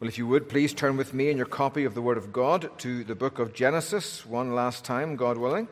Well, 0.00 0.08
if 0.08 0.16
you 0.16 0.26
would, 0.28 0.48
please 0.48 0.72
turn 0.72 0.96
with 0.96 1.12
me 1.12 1.28
in 1.28 1.36
your 1.36 1.44
copy 1.44 1.84
of 1.84 1.92
the 1.94 2.00
Word 2.00 2.16
of 2.16 2.32
God 2.32 2.70
to 2.78 3.04
the 3.04 3.14
book 3.14 3.38
of 3.38 3.52
Genesis, 3.52 4.24
one 4.24 4.54
last 4.54 4.82
time, 4.82 5.14
God 5.14 5.36
willing. 5.36 5.68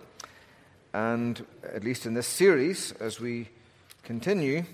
And 0.92 1.42
at 1.64 1.82
least 1.82 2.04
in 2.04 2.12
this 2.12 2.26
series, 2.26 2.92
as 3.00 3.18
we 3.18 3.48
continue 4.02 4.66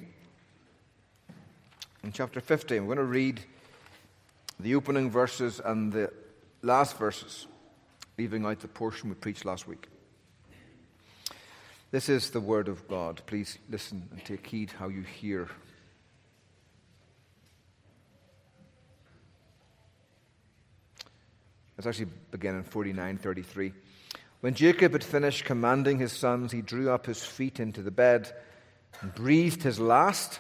in 2.03 2.11
chapter 2.11 2.41
15, 2.41 2.85
we're 2.85 2.97
going 2.97 3.07
to 3.07 3.13
read 3.13 3.43
the 4.59 4.75
opening 4.75 5.09
verses 5.09 5.61
and 5.65 5.93
the 5.93 6.13
last 6.63 6.99
verses, 6.99 7.47
leaving 8.19 8.45
out 8.45 8.59
the 8.59 8.67
portion 8.67 9.09
we 9.09 9.15
preached 9.15 9.45
last 9.45 9.69
week. 9.69 9.87
This 11.93 12.09
is 12.09 12.31
the 12.31 12.41
Word 12.41 12.67
of 12.67 12.89
God. 12.89 13.23
Please 13.27 13.57
listen 13.71 14.09
and 14.11 14.25
take 14.25 14.45
heed 14.45 14.73
how 14.73 14.89
you 14.89 15.03
hear. 15.03 15.49
Let's 21.77 21.87
actually 21.87 22.13
begin 22.31 22.57
in 22.57 22.65
49:33. 22.65 23.73
When 24.41 24.55
Jacob 24.55 24.93
had 24.93 25.03
finished 25.03 25.45
commanding 25.45 25.99
his 25.99 26.13
sons, 26.13 26.53
he 26.53 26.63
drew 26.63 26.91
up 26.91 27.07
his 27.07 27.25
feet 27.25 27.59
into 27.59 27.83
the 27.83 27.91
bed 27.91 28.31
and 29.01 29.15
breathed 29.15 29.63
his 29.63 29.81
last 29.81 30.39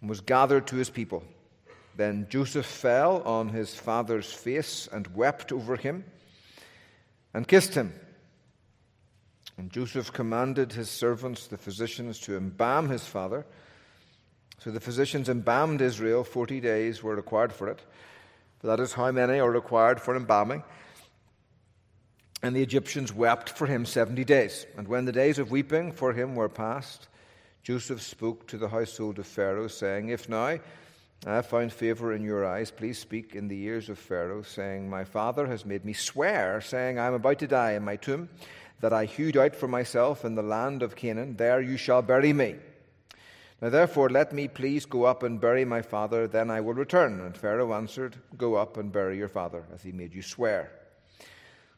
and 0.00 0.10
was 0.10 0.20
gathered 0.20 0.66
to 0.68 0.76
his 0.76 0.90
people. 0.90 1.22
Then 1.96 2.26
Joseph 2.28 2.66
fell 2.66 3.22
on 3.22 3.50
his 3.50 3.74
father's 3.74 4.32
face 4.32 4.88
and 4.90 5.14
wept 5.14 5.52
over 5.52 5.76
him 5.76 6.04
and 7.32 7.46
kissed 7.46 7.74
him. 7.74 7.94
And 9.56 9.70
Joseph 9.70 10.12
commanded 10.12 10.72
his 10.72 10.90
servants, 10.90 11.46
the 11.46 11.58
physicians, 11.58 12.18
to 12.20 12.36
embalm 12.36 12.88
his 12.88 13.06
father. 13.06 13.46
So 14.58 14.70
the 14.70 14.80
physicians 14.80 15.28
embalmed 15.28 15.80
Israel. 15.80 16.24
Forty 16.24 16.60
days 16.60 17.02
were 17.02 17.14
required 17.14 17.52
for 17.52 17.68
it. 17.68 17.82
That 18.62 18.80
is 18.80 18.92
how 18.92 19.10
many 19.10 19.40
are 19.40 19.50
required 19.50 20.00
for 20.00 20.16
embalming. 20.16 20.62
And 22.42 22.54
the 22.56 22.62
Egyptians 22.62 23.12
wept 23.12 23.50
for 23.50 23.66
him 23.66 23.84
70 23.84 24.24
days. 24.24 24.66
And 24.76 24.88
when 24.88 25.04
the 25.04 25.12
days 25.12 25.38
of 25.38 25.50
weeping 25.50 25.92
for 25.92 26.12
him 26.12 26.34
were 26.34 26.48
past, 26.48 27.08
Joseph 27.62 28.02
spoke 28.02 28.46
to 28.48 28.58
the 28.58 28.68
household 28.68 29.18
of 29.18 29.26
Pharaoh, 29.26 29.68
saying, 29.68 30.08
If 30.08 30.28
now 30.28 30.44
I 30.44 30.60
have 31.24 31.46
found 31.46 31.72
favor 31.72 32.12
in 32.12 32.24
your 32.24 32.44
eyes, 32.44 32.72
please 32.72 32.98
speak 32.98 33.36
in 33.36 33.46
the 33.46 33.62
ears 33.62 33.88
of 33.88 33.98
Pharaoh, 33.98 34.42
saying, 34.42 34.90
My 34.90 35.04
father 35.04 35.46
has 35.46 35.64
made 35.64 35.84
me 35.84 35.92
swear, 35.92 36.60
saying, 36.60 36.98
I 36.98 37.06
am 37.06 37.14
about 37.14 37.38
to 37.40 37.46
die 37.46 37.72
in 37.72 37.84
my 37.84 37.94
tomb, 37.94 38.28
that 38.80 38.92
I 38.92 39.04
hewed 39.04 39.36
out 39.36 39.54
for 39.54 39.68
myself 39.68 40.24
in 40.24 40.34
the 40.34 40.42
land 40.42 40.82
of 40.82 40.96
Canaan. 40.96 41.36
There 41.36 41.60
you 41.60 41.76
shall 41.76 42.02
bury 42.02 42.32
me. 42.32 42.56
Now 43.62 43.68
therefore, 43.68 44.10
let 44.10 44.32
me 44.32 44.48
please 44.48 44.84
go 44.84 45.04
up 45.04 45.22
and 45.22 45.40
bury 45.40 45.64
my 45.64 45.82
father, 45.82 46.26
then 46.26 46.50
I 46.50 46.60
will 46.60 46.74
return. 46.74 47.20
And 47.20 47.36
Pharaoh 47.36 47.72
answered, 47.74 48.16
Go 48.36 48.56
up 48.56 48.76
and 48.76 48.90
bury 48.90 49.16
your 49.16 49.28
father, 49.28 49.64
as 49.72 49.84
he 49.84 49.92
made 49.92 50.12
you 50.12 50.20
swear. 50.20 50.72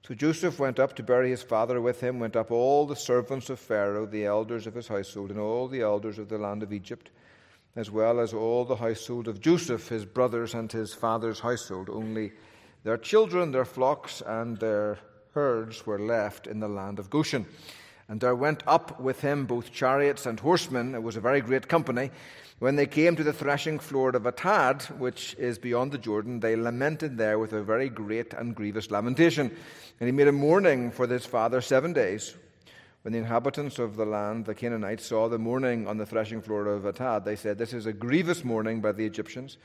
So 0.02 0.14
Joseph 0.14 0.58
went 0.58 0.78
up 0.78 0.96
to 0.96 1.02
bury 1.02 1.28
his 1.28 1.42
father. 1.42 1.82
With 1.82 2.00
him 2.00 2.18
went 2.18 2.36
up 2.36 2.50
all 2.50 2.86
the 2.86 2.96
servants 2.96 3.50
of 3.50 3.58
Pharaoh, 3.58 4.06
the 4.06 4.24
elders 4.24 4.66
of 4.66 4.74
his 4.74 4.88
household, 4.88 5.30
and 5.30 5.38
all 5.38 5.68
the 5.68 5.82
elders 5.82 6.18
of 6.18 6.30
the 6.30 6.38
land 6.38 6.62
of 6.62 6.72
Egypt, 6.72 7.10
as 7.76 7.90
well 7.90 8.18
as 8.18 8.32
all 8.32 8.64
the 8.64 8.76
household 8.76 9.28
of 9.28 9.42
Joseph, 9.42 9.86
his 9.86 10.06
brothers, 10.06 10.54
and 10.54 10.72
his 10.72 10.94
father's 10.94 11.40
household. 11.40 11.90
Only 11.90 12.32
their 12.82 12.96
children, 12.96 13.52
their 13.52 13.66
flocks, 13.66 14.22
and 14.26 14.56
their 14.56 14.98
herds 15.34 15.84
were 15.84 15.98
left 15.98 16.46
in 16.46 16.60
the 16.60 16.68
land 16.68 16.98
of 16.98 17.10
Goshen. 17.10 17.44
And 18.08 18.20
there 18.20 18.34
went 18.34 18.62
up 18.66 19.00
with 19.00 19.20
him 19.20 19.46
both 19.46 19.72
chariots 19.72 20.26
and 20.26 20.38
horsemen. 20.38 20.94
It 20.94 21.02
was 21.02 21.16
a 21.16 21.20
very 21.20 21.40
great 21.40 21.68
company. 21.68 22.10
When 22.58 22.76
they 22.76 22.86
came 22.86 23.16
to 23.16 23.24
the 23.24 23.32
threshing 23.32 23.78
floor 23.78 24.10
of 24.10 24.22
Atad, 24.22 24.96
which 24.98 25.34
is 25.38 25.58
beyond 25.58 25.92
the 25.92 25.98
Jordan, 25.98 26.40
they 26.40 26.54
lamented 26.54 27.18
there 27.18 27.38
with 27.38 27.52
a 27.52 27.62
very 27.62 27.88
great 27.88 28.32
and 28.32 28.54
grievous 28.54 28.90
lamentation. 28.90 29.50
And 30.00 30.08
he 30.08 30.12
made 30.12 30.28
a 30.28 30.32
mourning 30.32 30.90
for 30.90 31.06
his 31.06 31.26
father 31.26 31.60
seven 31.60 31.92
days. 31.92 32.34
When 33.02 33.12
the 33.12 33.18
inhabitants 33.18 33.78
of 33.78 33.96
the 33.96 34.06
land, 34.06 34.46
the 34.46 34.54
Canaanites, 34.54 35.04
saw 35.04 35.28
the 35.28 35.38
mourning 35.38 35.86
on 35.86 35.98
the 35.98 36.06
threshing 36.06 36.40
floor 36.40 36.66
of 36.68 36.84
Atad, 36.84 37.24
they 37.24 37.36
said, 37.36 37.58
This 37.58 37.74
is 37.74 37.86
a 37.86 37.92
grievous 37.92 38.44
mourning 38.44 38.80
by 38.80 38.92
the 38.92 39.04
Egyptians. 39.04 39.58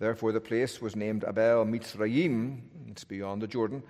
Therefore, 0.00 0.32
the 0.32 0.40
place 0.40 0.82
was 0.82 0.96
named 0.96 1.24
Abel 1.24 1.64
Mitzrayim, 1.64 2.62
it's 2.88 3.04
beyond 3.04 3.42
the 3.42 3.46
Jordan. 3.46 3.82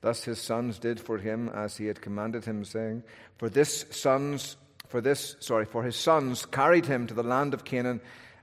Thus 0.00 0.24
his 0.24 0.40
sons 0.40 0.78
did 0.78 0.98
for 0.98 1.18
him 1.18 1.50
as 1.50 1.76
he 1.76 1.86
had 1.86 2.00
commanded 2.00 2.44
him, 2.44 2.64
saying, 2.64 3.02
For 3.36 3.50
this 3.50 3.84
sons, 3.90 4.56
for 4.88 5.00
this, 5.00 5.36
sorry, 5.40 5.66
for 5.66 5.82
his 5.82 5.96
sons 5.96 6.46
carried 6.46 6.86
him 6.86 7.06
to 7.06 7.14
the 7.14 7.22
land 7.22 7.52
of 7.52 7.64
Canaan 7.64 8.00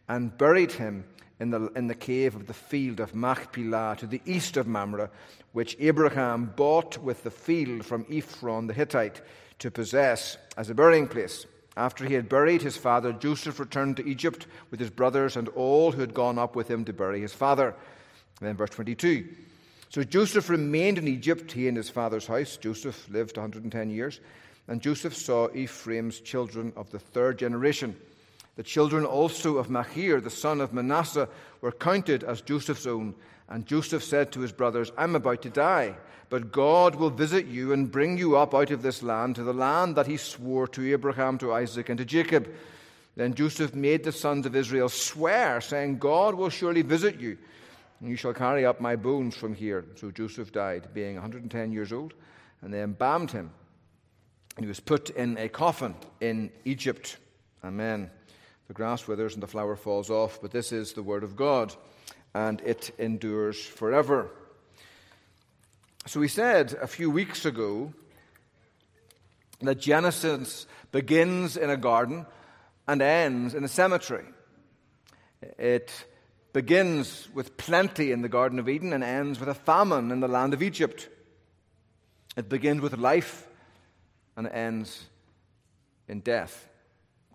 and 0.07 0.37
buried 0.37 0.73
him 0.73 1.05
in 1.39 1.49
the, 1.49 1.67
in 1.75 1.87
the 1.87 1.95
cave 1.95 2.35
of 2.35 2.47
the 2.47 2.53
field 2.53 2.99
of 2.99 3.15
Machpelah 3.15 3.95
to 3.99 4.07
the 4.07 4.21
east 4.25 4.57
of 4.57 4.67
Mamre, 4.67 5.09
which 5.51 5.75
Abraham 5.79 6.53
bought 6.55 6.97
with 6.99 7.23
the 7.23 7.31
field 7.31 7.85
from 7.85 8.05
Ephron 8.09 8.67
the 8.67 8.73
Hittite 8.73 9.21
to 9.59 9.71
possess 9.71 10.37
as 10.57 10.69
a 10.69 10.75
burying 10.75 11.07
place. 11.07 11.45
After 11.75 12.05
he 12.05 12.15
had 12.15 12.29
buried 12.29 12.61
his 12.61 12.77
father, 12.77 13.13
Joseph 13.13 13.59
returned 13.59 13.97
to 13.97 14.07
Egypt 14.07 14.47
with 14.71 14.79
his 14.79 14.89
brothers 14.89 15.35
and 15.35 15.47
all 15.49 15.91
who 15.91 16.01
had 16.01 16.13
gone 16.13 16.39
up 16.39 16.55
with 16.55 16.69
him 16.69 16.85
to 16.85 16.93
bury 16.93 17.21
his 17.21 17.33
father. 17.33 17.75
And 18.39 18.47
then 18.47 18.57
verse 18.57 18.71
22. 18.71 19.27
So 19.89 20.03
Joseph 20.03 20.49
remained 20.49 20.97
in 20.97 21.07
Egypt, 21.07 21.51
he 21.51 21.67
and 21.67 21.77
his 21.77 21.89
father's 21.89 22.27
house. 22.27 22.57
Joseph 22.57 23.07
lived 23.09 23.37
110 23.37 23.89
years. 23.89 24.19
And 24.67 24.81
Joseph 24.81 25.15
saw 25.15 25.47
Ephraim's 25.55 26.19
children 26.19 26.73
of 26.75 26.91
the 26.91 26.99
third 26.99 27.39
generation. 27.39 27.95
The 28.57 28.63
children 28.63 29.05
also 29.05 29.57
of 29.57 29.69
Machir, 29.69 30.19
the 30.19 30.29
son 30.29 30.59
of 30.59 30.73
Manasseh, 30.73 31.29
were 31.61 31.71
counted 31.71 32.23
as 32.23 32.41
Joseph's 32.41 32.85
own. 32.85 33.15
And 33.47 33.65
Joseph 33.65 34.03
said 34.03 34.31
to 34.33 34.41
his 34.41 34.51
brothers, 34.51 34.91
I'm 34.97 35.15
about 35.15 35.41
to 35.43 35.49
die, 35.49 35.95
but 36.29 36.51
God 36.51 36.95
will 36.95 37.09
visit 37.09 37.45
you 37.45 37.71
and 37.71 37.89
bring 37.89 38.17
you 38.17 38.35
up 38.35 38.53
out 38.53 38.71
of 38.71 38.81
this 38.81 39.01
land 39.01 39.35
to 39.35 39.43
the 39.43 39.53
land 39.53 39.95
that 39.95 40.07
he 40.07 40.17
swore 40.17 40.67
to 40.69 40.91
Abraham, 40.91 41.37
to 41.37 41.53
Isaac, 41.53 41.87
and 41.87 41.97
to 41.99 42.03
Jacob. 42.03 42.49
Then 43.15 43.35
Joseph 43.35 43.73
made 43.73 44.03
the 44.03 44.11
sons 44.11 44.45
of 44.45 44.55
Israel 44.55 44.89
swear, 44.89 45.61
saying, 45.61 45.99
God 45.99 46.35
will 46.35 46.49
surely 46.49 46.81
visit 46.81 47.21
you 47.21 47.37
you 48.01 48.15
shall 48.15 48.33
carry 48.33 48.65
up 48.65 48.79
my 48.79 48.95
bones 48.95 49.35
from 49.35 49.53
here. 49.55 49.85
So 49.95 50.11
Joseph 50.11 50.51
died, 50.51 50.93
being 50.93 51.15
110 51.15 51.71
years 51.71 51.91
old, 51.91 52.13
and 52.61 52.73
they 52.73 52.81
embalmed 52.81 53.31
him. 53.31 53.51
He 54.59 54.65
was 54.65 54.79
put 54.79 55.09
in 55.11 55.37
a 55.37 55.49
coffin 55.49 55.95
in 56.19 56.51
Egypt. 56.65 57.17
Amen. 57.63 58.09
The 58.67 58.73
grass 58.73 59.07
withers 59.07 59.33
and 59.33 59.41
the 59.41 59.47
flower 59.47 59.75
falls 59.75 60.09
off, 60.09 60.41
but 60.41 60.51
this 60.51 60.71
is 60.71 60.93
the 60.93 61.03
word 61.03 61.23
of 61.23 61.35
God, 61.35 61.73
and 62.33 62.61
it 62.61 62.91
endures 62.97 63.63
forever. 63.63 64.29
So 66.05 66.19
we 66.19 66.27
said 66.27 66.73
a 66.81 66.87
few 66.87 67.09
weeks 67.09 67.45
ago 67.45 67.93
that 69.61 69.79
Genesis 69.79 70.67
begins 70.91 71.57
in 71.57 71.69
a 71.69 71.77
garden 71.77 72.25
and 72.87 73.01
ends 73.01 73.53
in 73.53 73.63
a 73.63 73.67
cemetery. 73.67 74.25
It 75.57 75.91
begins 76.57 77.29
with 77.35 77.55
plenty 77.55 78.11
in 78.11 78.23
the 78.23 78.27
Garden 78.27 78.57
of 78.57 78.67
Eden 78.67 78.91
and 78.91 79.03
ends 79.03 79.39
with 79.39 79.47
a 79.47 79.53
famine 79.53 80.09
in 80.09 80.21
the 80.21 80.27
land 80.27 80.55
of 80.55 80.63
Egypt. 80.63 81.07
It 82.35 82.49
begins 82.49 82.81
with 82.81 82.97
life 82.97 83.47
and 84.35 84.47
ends 84.47 85.05
in 86.07 86.21
death. 86.21 86.67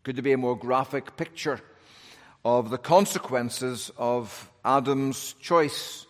Could 0.03 0.16
there 0.16 0.25
be 0.25 0.32
a 0.32 0.37
more 0.37 0.59
graphic 0.59 1.16
picture 1.16 1.61
of 2.44 2.71
the 2.71 2.78
consequences 2.78 3.93
of 3.97 4.50
Adam's 4.65 5.34
choice? 5.34 6.05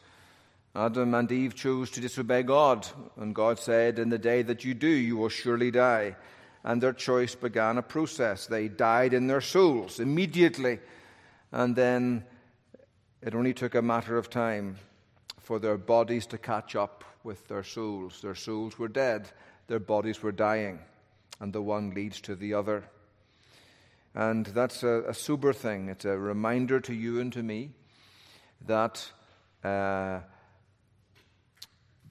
Adam 0.75 1.13
and 1.13 1.31
Eve 1.31 1.55
chose 1.55 1.91
to 1.91 2.01
disobey 2.01 2.43
God, 2.43 2.87
and 3.19 3.35
God 3.35 3.59
said, 3.59 3.99
In 3.99 4.09
the 4.09 4.17
day 4.17 4.41
that 4.41 4.65
you 4.65 4.73
do, 4.73 4.89
you 4.89 5.19
will 5.19 5.29
surely 5.29 5.71
die. 5.71 6.17
And 6.65 6.83
their 6.83 6.95
choice 6.95 7.35
began 7.35 7.77
a 7.77 7.83
process. 7.83 8.47
They 8.47 8.69
died 8.69 9.13
in 9.13 9.27
their 9.27 9.43
souls 9.43 10.01
immediately, 10.01 10.79
and 11.51 11.77
then 11.77 12.25
it 13.23 13.35
only 13.35 13.55
took 13.55 13.77
a 13.77 13.83
matter 13.83 14.19
of 14.19 14.29
time 14.29 14.77
for 15.39 15.61
their 15.61 15.79
bodies 15.79 16.27
to 16.27 16.39
catch 16.39 16.75
up 16.75 17.05
with 17.23 17.47
their 17.47 17.63
souls. 17.63 18.21
Their 18.21 18.35
souls 18.35 18.79
were 18.79 18.89
dead, 18.89 19.29
their 19.69 19.79
bodies 19.79 20.23
were 20.23 20.33
dying, 20.33 20.81
and 21.41 21.53
the 21.53 21.63
one 21.63 21.91
leads 21.91 22.21
to 22.23 22.35
the 22.35 22.55
other. 22.55 22.85
And 24.15 24.47
that's 24.47 24.83
a, 24.83 25.05
a 25.09 25.15
sober 25.15 25.53
thing. 25.53 25.89
It's 25.89 26.05
a 26.05 26.19
reminder 26.19 26.81
to 26.81 26.93
you 26.93 27.21
and 27.21 27.33
to 27.33 27.43
me 27.43 27.71
that 28.67 29.11
uh, 29.65 30.21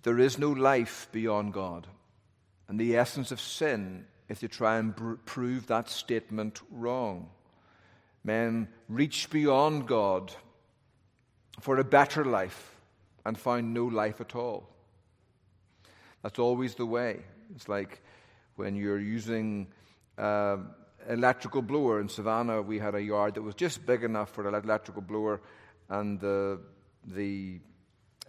there 0.04 0.18
is 0.18 0.40
no 0.40 0.52
life 0.52 1.10
beyond 1.12 1.54
God. 1.54 1.88
And 2.68 2.80
the 2.80 2.96
essence 2.96 3.32
of 3.32 3.42
sin 3.42 4.06
is 4.30 4.40
to 4.40 4.48
try 4.48 4.78
and 4.78 4.96
br- 4.96 5.16
prove 5.26 5.68
that 5.68 5.90
statement 5.90 6.62
wrong. 6.72 7.30
Men 8.24 8.70
reach 8.88 9.30
beyond 9.30 9.88
God 9.88 10.34
for 11.60 11.78
a 11.78 11.84
better 11.84 12.26
life 12.26 12.76
and 13.26 13.38
found 13.38 13.74
no 13.74 13.86
life 13.86 14.22
at 14.22 14.36
all. 14.36 14.68
That's 16.24 16.40
always 16.40 16.76
the 16.76 16.86
way. 16.86 17.20
It's 17.56 17.68
like 17.68 18.02
when 18.56 18.76
you're 18.76 19.00
using 19.00 19.68
uh, 20.18 20.58
electrical 21.10 21.62
blower 21.62 22.00
in 22.00 22.10
Savannah, 22.10 22.62
we 22.62 22.80
had 22.80 22.96
a 22.96 23.02
yard 23.02 23.36
that 23.36 23.42
was 23.42 23.56
just 23.56 23.86
big 23.86 24.04
enough 24.04 24.30
for 24.32 24.48
an 24.48 24.54
electrical 24.54 25.02
blower, 25.02 25.42
and 25.90 26.20
the, 26.20 26.60
the 27.06 27.60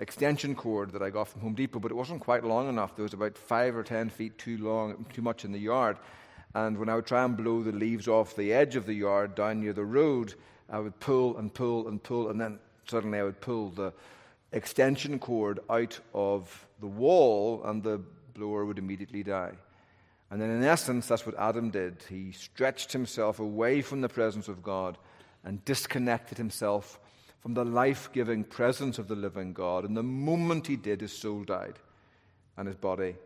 extension 0.00 0.54
cord 0.54 0.92
that 0.92 1.02
I 1.02 1.10
got 1.10 1.28
from 1.28 1.42
Home 1.42 1.54
Depot, 1.54 1.78
but 1.78 1.90
it 1.90 1.94
wasn't 1.94 2.20
quite 2.20 2.44
long 2.44 2.68
enough. 2.68 2.96
There 2.96 3.02
was 3.02 3.14
about 3.14 3.38
five 3.38 3.76
or 3.76 3.82
ten 3.82 4.10
feet 4.10 4.38
too 4.38 4.58
long, 4.58 5.06
too 5.12 5.22
much 5.22 5.44
in 5.44 5.52
the 5.52 5.60
yard. 5.60 5.98
And 6.54 6.76
when 6.78 6.88
I 6.88 6.96
would 6.96 7.06
try 7.06 7.24
and 7.24 7.36
blow 7.36 7.62
the 7.62 7.72
leaves 7.72 8.08
off 8.08 8.36
the 8.36 8.52
edge 8.52 8.76
of 8.76 8.84
the 8.84 8.94
yard 8.94 9.34
down 9.34 9.60
near 9.60 9.72
the 9.72 9.84
road, 9.84 10.34
I 10.68 10.80
would 10.80 10.98
pull 10.98 11.36
and 11.36 11.52
pull 11.52 11.88
and 11.88 12.02
pull, 12.02 12.28
and 12.30 12.40
then 12.40 12.58
suddenly 12.86 13.18
I 13.18 13.24
would 13.24 13.40
pull 13.40 13.70
the 13.70 13.92
extension 14.52 15.18
cord 15.18 15.60
out 15.70 15.98
of 16.14 16.66
the 16.80 16.86
wall, 16.86 17.62
and 17.64 17.82
the 17.82 18.00
blower 18.34 18.64
would 18.64 18.78
immediately 18.78 19.22
die. 19.22 19.52
And 20.30 20.40
then, 20.40 20.50
in 20.50 20.64
essence, 20.64 21.06
that's 21.06 21.26
what 21.26 21.38
Adam 21.38 21.70
did. 21.70 22.02
He 22.08 22.32
stretched 22.32 22.92
himself 22.92 23.38
away 23.38 23.82
from 23.82 24.00
the 24.00 24.08
presence 24.08 24.48
of 24.48 24.62
God 24.62 24.96
and 25.44 25.64
disconnected 25.64 26.38
himself 26.38 26.98
from 27.40 27.54
the 27.54 27.64
life 27.64 28.08
giving 28.12 28.44
presence 28.44 28.98
of 28.98 29.08
the 29.08 29.16
living 29.16 29.52
God. 29.52 29.84
And 29.84 29.96
the 29.96 30.02
moment 30.02 30.66
he 30.66 30.76
did, 30.76 31.00
his 31.00 31.12
soul 31.12 31.42
died 31.42 31.78
and 32.56 32.66
his 32.66 32.76
body 32.76 33.16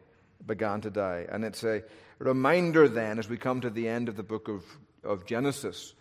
began 0.47 0.81
to 0.81 0.91
die. 0.91 1.27
And 1.29 1.45
it's 1.45 1.63
a 1.65 1.83
reminder 2.19 2.89
then, 2.89 3.19
as 3.19 3.29
we 3.29 3.37
come 3.37 3.61
to 3.61 3.71
the 3.71 3.89
end 3.89 4.09
of 4.09 4.17
the 4.17 4.23
book 4.23 4.49
of, 4.49 4.65
of 5.05 5.27
Genesis, 5.27 5.95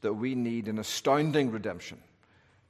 that 0.00 0.12
we 0.12 0.34
need 0.34 0.68
an 0.68 0.78
astounding 0.78 1.50
redemption. 1.50 1.98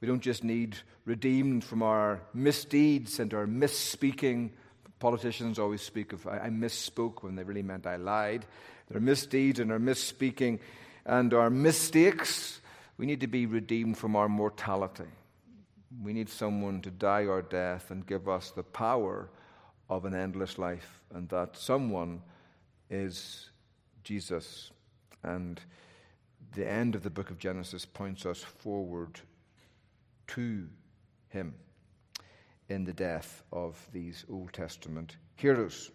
We 0.03 0.07
don't 0.07 0.19
just 0.19 0.43
need 0.43 0.75
redeemed 1.05 1.63
from 1.63 1.81
our 1.81 2.19
misdeeds 2.33 3.21
and 3.21 3.33
our 3.33 3.47
misspeaking. 3.47 4.49
Politicians 4.99 5.57
always 5.57 5.81
speak 5.81 6.11
of, 6.11 6.27
I, 6.27 6.49
misspoke 6.49 7.23
when 7.23 7.37
they 7.37 7.43
really 7.45 7.61
meant 7.61 7.87
I 7.87 7.95
lied. 7.95 8.45
Their 8.89 8.99
misdeeds 8.99 9.61
and 9.61 9.71
our 9.71 9.79
misspeaking 9.79 10.59
and 11.05 11.33
our 11.33 11.49
mistakes. 11.49 12.59
We 12.97 13.05
need 13.05 13.21
to 13.21 13.27
be 13.27 13.45
redeemed 13.45 13.97
from 13.97 14.17
our 14.17 14.27
mortality. 14.27 15.07
We 16.03 16.11
need 16.11 16.27
someone 16.27 16.81
to 16.81 16.91
die 16.91 17.27
our 17.27 17.41
death 17.41 17.89
and 17.89 18.05
give 18.05 18.27
us 18.27 18.51
the 18.51 18.63
power 18.63 19.29
of 19.89 20.03
an 20.03 20.13
endless 20.13 20.57
life. 20.57 20.99
And 21.13 21.29
that 21.29 21.55
someone 21.55 22.23
is 22.89 23.51
Jesus. 24.03 24.69
And 25.23 25.61
the 26.55 26.69
end 26.69 26.93
of 26.93 27.03
the 27.03 27.09
book 27.09 27.29
of 27.29 27.39
Genesis 27.39 27.85
points 27.85 28.25
us 28.25 28.39
forward 28.39 29.21
to 30.27 30.67
him 31.29 31.53
in 32.69 32.83
the 32.83 32.93
death 32.93 33.43
of 33.51 33.87
these 33.91 34.25
Old 34.29 34.53
Testament 34.53 35.17
heroes. 35.35 35.91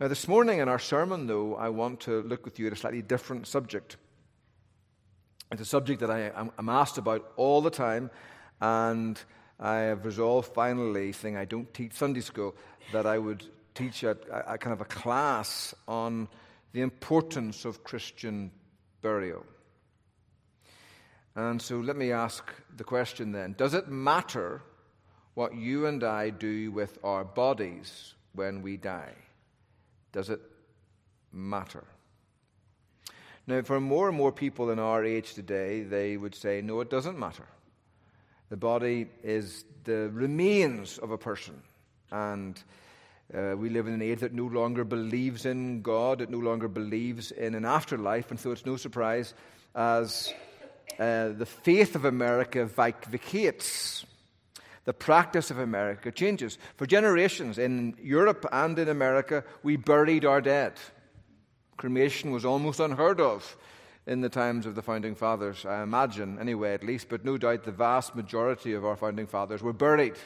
Now, 0.00 0.08
this 0.08 0.26
morning 0.26 0.58
in 0.58 0.68
our 0.68 0.78
sermon, 0.78 1.26
though, 1.26 1.54
I 1.54 1.68
want 1.68 2.00
to 2.00 2.22
look 2.22 2.44
with 2.44 2.58
you 2.58 2.66
at 2.66 2.72
a 2.72 2.76
slightly 2.76 3.02
different 3.02 3.46
subject. 3.46 3.96
It's 5.52 5.60
a 5.60 5.66
subject 5.66 6.00
that 6.00 6.10
I, 6.10 6.32
am 6.58 6.68
asked 6.68 6.98
about 6.98 7.32
all 7.36 7.60
the 7.60 7.70
time, 7.70 8.10
and 8.60 9.20
I 9.60 9.76
have 9.80 10.04
resolved 10.04 10.52
finally, 10.54 11.12
saying 11.12 11.36
I 11.36 11.44
don't 11.44 11.72
teach 11.72 11.92
Sunday 11.92 12.20
school, 12.20 12.56
that 12.92 13.06
I 13.06 13.18
would 13.18 13.44
teach 13.74 14.02
a, 14.02 14.16
a 14.46 14.58
kind 14.58 14.72
of 14.72 14.80
a 14.80 14.86
class 14.86 15.74
on 15.86 16.28
the 16.72 16.80
importance 16.80 17.64
of 17.64 17.84
Christian 17.84 18.50
burial. 19.02 19.44
And 21.34 21.60
so 21.60 21.78
let 21.80 21.96
me 21.96 22.12
ask 22.12 22.44
the 22.76 22.84
question 22.84 23.32
then 23.32 23.54
Does 23.56 23.74
it 23.74 23.88
matter 23.88 24.62
what 25.34 25.54
you 25.54 25.86
and 25.86 26.04
I 26.04 26.30
do 26.30 26.70
with 26.70 26.98
our 27.02 27.24
bodies 27.24 28.14
when 28.34 28.62
we 28.62 28.76
die? 28.76 29.14
Does 30.12 30.28
it 30.28 30.40
matter? 31.32 31.84
Now, 33.46 33.62
for 33.62 33.80
more 33.80 34.08
and 34.08 34.16
more 34.16 34.30
people 34.30 34.70
in 34.70 34.78
our 34.78 35.04
age 35.04 35.34
today, 35.34 35.82
they 35.82 36.16
would 36.16 36.34
say, 36.34 36.62
no, 36.62 36.80
it 36.80 36.90
doesn't 36.90 37.18
matter. 37.18 37.46
The 38.50 38.56
body 38.56 39.08
is 39.24 39.64
the 39.84 40.10
remains 40.10 40.98
of 40.98 41.10
a 41.10 41.18
person. 41.18 41.60
And 42.12 42.62
uh, 43.34 43.56
we 43.56 43.70
live 43.70 43.88
in 43.88 43.94
an 43.94 44.02
age 44.02 44.20
that 44.20 44.32
no 44.34 44.46
longer 44.46 44.84
believes 44.84 45.46
in 45.46 45.82
God, 45.82 46.20
it 46.20 46.30
no 46.30 46.38
longer 46.38 46.68
believes 46.68 47.32
in 47.32 47.54
an 47.54 47.64
afterlife, 47.64 48.30
and 48.30 48.38
so 48.38 48.52
it's 48.52 48.66
no 48.66 48.76
surprise 48.76 49.34
as 49.74 50.32
uh, 50.98 51.28
the 51.30 51.46
faith 51.46 51.94
of 51.94 52.04
America 52.04 52.66
vacates. 52.66 54.04
The 54.84 54.92
practice 54.92 55.50
of 55.50 55.58
America 55.58 56.10
changes. 56.10 56.58
For 56.76 56.86
generations 56.86 57.58
in 57.58 57.96
Europe 58.02 58.46
and 58.50 58.78
in 58.78 58.88
America, 58.88 59.44
we 59.62 59.76
buried 59.76 60.24
our 60.24 60.40
dead. 60.40 60.72
Cremation 61.76 62.32
was 62.32 62.44
almost 62.44 62.80
unheard 62.80 63.20
of 63.20 63.56
in 64.06 64.20
the 64.20 64.28
times 64.28 64.66
of 64.66 64.74
the 64.74 64.82
founding 64.82 65.14
fathers, 65.14 65.64
I 65.64 65.82
imagine, 65.82 66.38
anyway, 66.40 66.74
at 66.74 66.82
least, 66.82 67.08
but 67.08 67.24
no 67.24 67.38
doubt 67.38 67.62
the 67.62 67.70
vast 67.70 68.16
majority 68.16 68.72
of 68.72 68.84
our 68.84 68.96
founding 68.96 69.28
fathers 69.28 69.62
were 69.62 69.72
buried. 69.72 70.16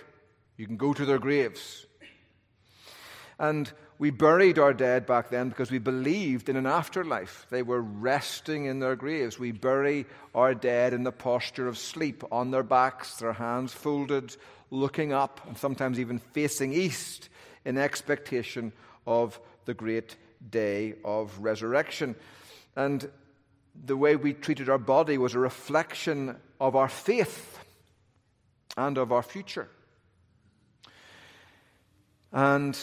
You 0.56 0.66
can 0.66 0.78
go 0.78 0.94
to 0.94 1.04
their 1.04 1.18
graves. 1.18 1.84
And 3.38 3.70
we 3.98 4.10
buried 4.10 4.58
our 4.58 4.74
dead 4.74 5.06
back 5.06 5.30
then 5.30 5.48
because 5.48 5.70
we 5.70 5.78
believed 5.78 6.48
in 6.48 6.56
an 6.56 6.66
afterlife. 6.66 7.46
They 7.50 7.62
were 7.62 7.80
resting 7.80 8.66
in 8.66 8.78
their 8.78 8.96
graves. 8.96 9.38
We 9.38 9.52
bury 9.52 10.06
our 10.34 10.54
dead 10.54 10.92
in 10.92 11.02
the 11.02 11.12
posture 11.12 11.66
of 11.66 11.78
sleep, 11.78 12.22
on 12.30 12.50
their 12.50 12.62
backs, 12.62 13.16
their 13.16 13.32
hands 13.32 13.72
folded, 13.72 14.36
looking 14.70 15.12
up, 15.12 15.40
and 15.46 15.56
sometimes 15.56 15.98
even 15.98 16.18
facing 16.18 16.74
east 16.74 17.30
in 17.64 17.78
expectation 17.78 18.72
of 19.06 19.40
the 19.64 19.74
great 19.74 20.16
day 20.50 20.94
of 21.04 21.38
resurrection. 21.38 22.16
And 22.76 23.08
the 23.84 23.96
way 23.96 24.16
we 24.16 24.34
treated 24.34 24.68
our 24.68 24.78
body 24.78 25.16
was 25.16 25.34
a 25.34 25.38
reflection 25.38 26.36
of 26.60 26.76
our 26.76 26.88
faith 26.88 27.58
and 28.76 28.98
of 28.98 29.10
our 29.10 29.22
future. 29.22 29.68
And 32.32 32.78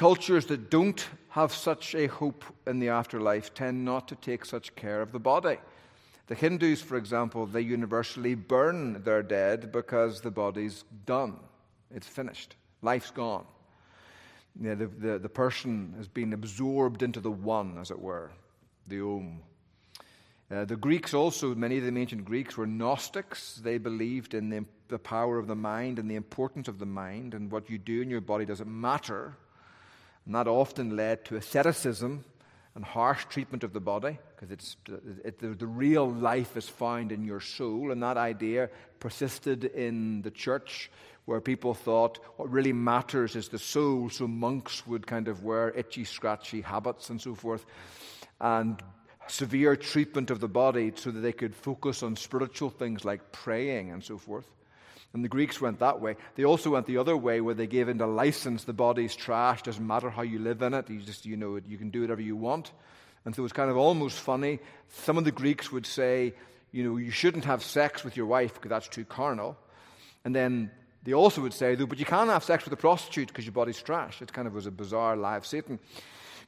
Cultures 0.00 0.46
that 0.46 0.70
don't 0.70 1.06
have 1.28 1.52
such 1.52 1.94
a 1.94 2.06
hope 2.06 2.42
in 2.66 2.78
the 2.78 2.88
afterlife 2.88 3.52
tend 3.52 3.84
not 3.84 4.08
to 4.08 4.14
take 4.14 4.46
such 4.46 4.74
care 4.74 5.02
of 5.02 5.12
the 5.12 5.18
body. 5.18 5.58
The 6.28 6.34
Hindus, 6.34 6.80
for 6.80 6.96
example, 6.96 7.44
they 7.44 7.60
universally 7.60 8.34
burn 8.34 9.02
their 9.02 9.22
dead 9.22 9.70
because 9.70 10.22
the 10.22 10.30
body's 10.30 10.84
done. 11.04 11.36
It's 11.94 12.06
finished. 12.06 12.56
Life's 12.80 13.10
gone. 13.10 13.44
You 14.58 14.70
know, 14.70 14.74
the, 14.74 14.86
the, 14.86 15.18
the 15.18 15.28
person 15.28 15.92
has 15.98 16.08
been 16.08 16.32
absorbed 16.32 17.02
into 17.02 17.20
the 17.20 17.30
one, 17.30 17.76
as 17.76 17.90
it 17.90 18.00
were, 18.00 18.30
the 18.86 19.02
Om. 19.02 19.40
Uh, 20.50 20.64
the 20.64 20.76
Greeks 20.76 21.12
also, 21.12 21.54
many 21.54 21.76
of 21.76 21.84
the 21.84 22.00
ancient 22.00 22.24
Greeks 22.24 22.56
were 22.56 22.66
Gnostics. 22.66 23.60
They 23.62 23.76
believed 23.76 24.32
in 24.32 24.48
the, 24.48 24.64
the 24.88 24.98
power 24.98 25.38
of 25.38 25.46
the 25.46 25.54
mind 25.54 25.98
and 25.98 26.10
the 26.10 26.16
importance 26.16 26.68
of 26.68 26.78
the 26.78 26.86
mind, 26.86 27.34
and 27.34 27.52
what 27.52 27.68
you 27.68 27.76
do 27.76 28.00
in 28.00 28.08
your 28.08 28.22
body 28.22 28.46
doesn't 28.46 28.66
matter. 28.66 29.36
And 30.26 30.34
that 30.34 30.48
often 30.48 30.96
led 30.96 31.24
to 31.26 31.36
asceticism 31.36 32.24
and 32.74 32.84
harsh 32.84 33.24
treatment 33.24 33.64
of 33.64 33.72
the 33.72 33.80
body, 33.80 34.18
because 34.34 34.50
it's, 34.52 34.76
it, 35.24 35.40
the, 35.40 35.48
the 35.48 35.66
real 35.66 36.08
life 36.08 36.56
is 36.56 36.68
found 36.68 37.10
in 37.10 37.24
your 37.24 37.40
soul. 37.40 37.90
And 37.90 38.02
that 38.02 38.16
idea 38.16 38.70
persisted 39.00 39.64
in 39.64 40.22
the 40.22 40.30
church, 40.30 40.90
where 41.24 41.40
people 41.40 41.74
thought 41.74 42.18
what 42.36 42.50
really 42.50 42.72
matters 42.72 43.36
is 43.36 43.48
the 43.48 43.58
soul, 43.58 44.08
so 44.08 44.28
monks 44.28 44.86
would 44.86 45.06
kind 45.06 45.28
of 45.28 45.42
wear 45.42 45.70
itchy, 45.70 46.04
scratchy 46.04 46.60
habits 46.60 47.10
and 47.10 47.20
so 47.20 47.34
forth. 47.34 47.66
And 48.40 48.80
severe 49.26 49.76
treatment 49.76 50.30
of 50.30 50.40
the 50.40 50.48
body 50.48 50.92
so 50.94 51.10
that 51.10 51.20
they 51.20 51.32
could 51.32 51.54
focus 51.54 52.02
on 52.02 52.16
spiritual 52.16 52.70
things 52.70 53.04
like 53.04 53.32
praying 53.32 53.90
and 53.90 54.02
so 54.02 54.18
forth. 54.18 54.50
And 55.12 55.24
the 55.24 55.28
Greeks 55.28 55.60
went 55.60 55.80
that 55.80 56.00
way. 56.00 56.16
They 56.36 56.44
also 56.44 56.70
went 56.70 56.86
the 56.86 56.98
other 56.98 57.16
way 57.16 57.40
where 57.40 57.54
they 57.54 57.66
gave 57.66 57.88
into 57.88 58.06
license 58.06 58.64
the 58.64 58.72
body's 58.72 59.16
trash, 59.16 59.62
doesn't 59.62 59.84
matter 59.84 60.08
how 60.08 60.22
you 60.22 60.38
live 60.38 60.62
in 60.62 60.72
it, 60.72 60.88
you 60.88 61.00
just, 61.00 61.26
you 61.26 61.36
know, 61.36 61.58
you 61.68 61.78
can 61.78 61.90
do 61.90 62.02
whatever 62.02 62.22
you 62.22 62.36
want. 62.36 62.70
And 63.24 63.34
so 63.34 63.44
it's 63.44 63.52
kind 63.52 63.70
of 63.70 63.76
almost 63.76 64.18
funny. 64.18 64.60
Some 64.88 65.18
of 65.18 65.24
the 65.24 65.32
Greeks 65.32 65.72
would 65.72 65.84
say, 65.84 66.32
you 66.72 66.84
know, 66.84 66.96
you 66.96 67.10
shouldn't 67.10 67.44
have 67.44 67.62
sex 67.62 68.04
with 68.04 68.16
your 68.16 68.26
wife 68.26 68.54
because 68.54 68.70
that's 68.70 68.88
too 68.88 69.04
carnal. 69.04 69.56
And 70.24 70.34
then 70.34 70.70
they 71.02 71.12
also 71.12 71.40
would 71.42 71.54
say, 71.54 71.74
though, 71.74 71.86
but 71.86 71.98
you 71.98 72.04
can't 72.04 72.30
have 72.30 72.44
sex 72.44 72.64
with 72.64 72.72
a 72.72 72.76
prostitute 72.76 73.28
because 73.28 73.44
your 73.44 73.52
body's 73.52 73.82
trash. 73.82 74.22
It 74.22 74.32
kind 74.32 74.46
of 74.46 74.54
was 74.54 74.66
a 74.66 74.70
bizarre 74.70 75.16
lie 75.16 75.36
of 75.36 75.46
Satan. 75.46 75.78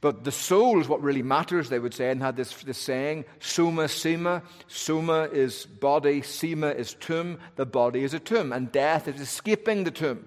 But 0.02 0.25
the 0.25 0.32
soul 0.32 0.80
is 0.80 0.88
what 0.88 1.00
really 1.00 1.23
matters, 1.23 1.68
they 1.68 1.78
would 1.78 1.94
say, 1.94 2.11
and 2.11 2.21
had 2.21 2.37
this, 2.37 2.52
this 2.64 2.76
saying, 2.76 3.25
soma 3.38 3.87
sema. 3.87 4.42
Soma 4.66 5.28
is 5.32 5.64
body, 5.64 6.23
sema 6.23 6.71
is 6.71 6.94
tomb. 6.94 7.38
The 7.54 7.64
body 7.64 8.02
is 8.02 8.12
a 8.12 8.18
tomb, 8.18 8.52
and 8.52 8.71
death 8.73 9.06
is 9.06 9.21
escaping 9.21 9.85
the 9.85 9.92
tomb. 9.92 10.26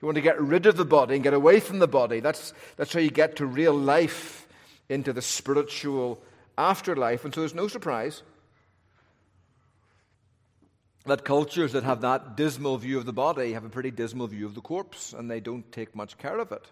You 0.00 0.06
want 0.06 0.16
to 0.16 0.22
get 0.22 0.42
rid 0.42 0.66
of 0.66 0.76
the 0.76 0.84
body 0.84 1.14
and 1.14 1.22
get 1.22 1.34
away 1.34 1.60
from 1.60 1.78
the 1.78 1.86
body. 1.86 2.18
That's, 2.18 2.52
that's 2.76 2.92
how 2.92 2.98
you 2.98 3.12
get 3.12 3.36
to 3.36 3.46
real 3.46 3.72
life, 3.72 4.48
into 4.88 5.12
the 5.12 5.22
spiritual 5.22 6.20
afterlife. 6.58 7.24
And 7.24 7.32
so 7.32 7.42
there's 7.42 7.54
no 7.54 7.68
surprise 7.68 8.24
that 11.06 11.24
cultures 11.24 11.72
that 11.74 11.84
have 11.84 12.00
that 12.00 12.36
dismal 12.36 12.76
view 12.76 12.98
of 12.98 13.06
the 13.06 13.12
body 13.12 13.52
have 13.52 13.64
a 13.64 13.68
pretty 13.68 13.92
dismal 13.92 14.26
view 14.26 14.46
of 14.46 14.56
the 14.56 14.60
corpse, 14.60 15.12
and 15.12 15.30
they 15.30 15.38
don't 15.38 15.70
take 15.70 15.94
much 15.94 16.18
care 16.18 16.40
of 16.40 16.50
it. 16.50 16.66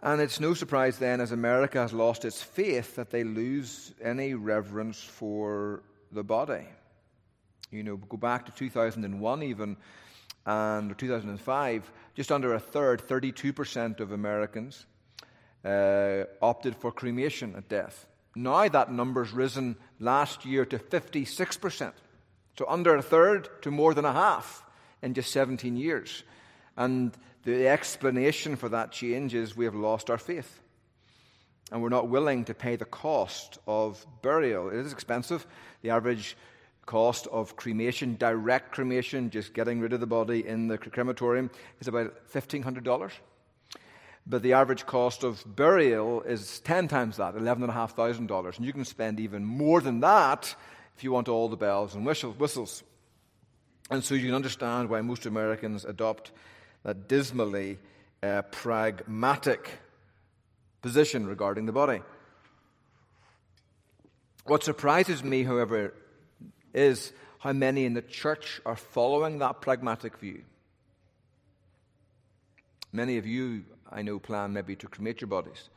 And 0.00 0.20
it's 0.20 0.38
no 0.38 0.54
surprise 0.54 0.98
then, 0.98 1.20
as 1.20 1.32
America 1.32 1.78
has 1.80 1.92
lost 1.92 2.24
its 2.24 2.40
faith, 2.40 2.94
that 2.96 3.10
they 3.10 3.24
lose 3.24 3.92
any 4.02 4.34
reverence 4.34 5.02
for 5.02 5.82
the 6.12 6.22
body. 6.22 6.66
You 7.70 7.82
know, 7.82 7.96
go 7.96 8.16
back 8.16 8.46
to 8.46 8.52
2001 8.52 9.42
even, 9.42 9.76
and 10.46 10.96
2005, 10.96 11.92
just 12.14 12.30
under 12.30 12.54
a 12.54 12.60
third, 12.60 13.02
32% 13.06 14.00
of 14.00 14.12
Americans 14.12 14.86
uh, 15.64 16.24
opted 16.40 16.76
for 16.76 16.92
cremation 16.92 17.54
at 17.56 17.68
death. 17.68 18.06
Now 18.34 18.68
that 18.68 18.92
number's 18.92 19.32
risen 19.32 19.76
last 19.98 20.44
year 20.44 20.64
to 20.66 20.78
56%. 20.78 21.92
So 22.56 22.64
under 22.68 22.96
a 22.96 23.02
third 23.02 23.48
to 23.62 23.70
more 23.70 23.94
than 23.94 24.04
a 24.04 24.12
half 24.12 24.64
in 25.02 25.14
just 25.14 25.32
17 25.32 25.76
years. 25.76 26.22
And 26.78 27.12
the 27.44 27.68
explanation 27.68 28.56
for 28.56 28.70
that 28.70 28.92
change 28.92 29.34
is 29.34 29.56
we 29.56 29.66
have 29.66 29.74
lost 29.74 30.08
our 30.08 30.16
faith. 30.16 30.62
And 31.70 31.82
we're 31.82 31.90
not 31.90 32.08
willing 32.08 32.44
to 32.46 32.54
pay 32.54 32.76
the 32.76 32.86
cost 32.86 33.58
of 33.66 34.06
burial. 34.22 34.70
It 34.70 34.76
is 34.76 34.92
expensive. 34.92 35.46
The 35.82 35.90
average 35.90 36.36
cost 36.86 37.26
of 37.26 37.56
cremation, 37.56 38.16
direct 38.16 38.72
cremation, 38.72 39.28
just 39.28 39.52
getting 39.52 39.80
rid 39.80 39.92
of 39.92 40.00
the 40.00 40.06
body 40.06 40.46
in 40.46 40.68
the 40.68 40.78
crematorium, 40.78 41.50
is 41.80 41.88
about 41.88 42.30
$1,500. 42.32 43.12
But 44.26 44.42
the 44.42 44.52
average 44.52 44.86
cost 44.86 45.24
of 45.24 45.42
burial 45.44 46.22
is 46.22 46.60
10 46.60 46.86
times 46.88 47.16
that, 47.16 47.34
$11,500. 47.34 48.56
And 48.56 48.64
you 48.64 48.72
can 48.72 48.84
spend 48.84 49.20
even 49.20 49.44
more 49.44 49.80
than 49.80 50.00
that 50.00 50.54
if 50.96 51.02
you 51.02 51.12
want 51.12 51.28
all 51.28 51.48
the 51.48 51.56
bells 51.56 51.94
and 51.94 52.06
whistles. 52.06 52.82
And 53.90 54.04
so 54.04 54.14
you 54.14 54.26
can 54.26 54.34
understand 54.34 54.88
why 54.88 55.00
most 55.00 55.26
Americans 55.26 55.84
adopt 55.84 56.30
that 56.84 57.08
dismally 57.08 57.78
uh, 58.22 58.42
pragmatic 58.42 59.70
position 60.82 61.26
regarding 61.26 61.66
the 61.66 61.72
body. 61.72 62.00
What 64.44 64.64
surprises 64.64 65.22
me, 65.22 65.42
however, 65.42 65.94
is 66.72 67.12
how 67.38 67.52
many 67.52 67.84
in 67.84 67.94
the 67.94 68.02
church 68.02 68.60
are 68.64 68.76
following 68.76 69.38
that 69.38 69.60
pragmatic 69.60 70.18
view. 70.18 70.42
Many 72.92 73.18
of 73.18 73.26
you 73.26 73.64
I 73.90 74.02
know, 74.02 74.18
plan 74.18 74.52
maybe 74.52 74.76
to 74.76 74.86
cremate 74.86 75.20
your 75.20 75.28
bodies. 75.28 75.68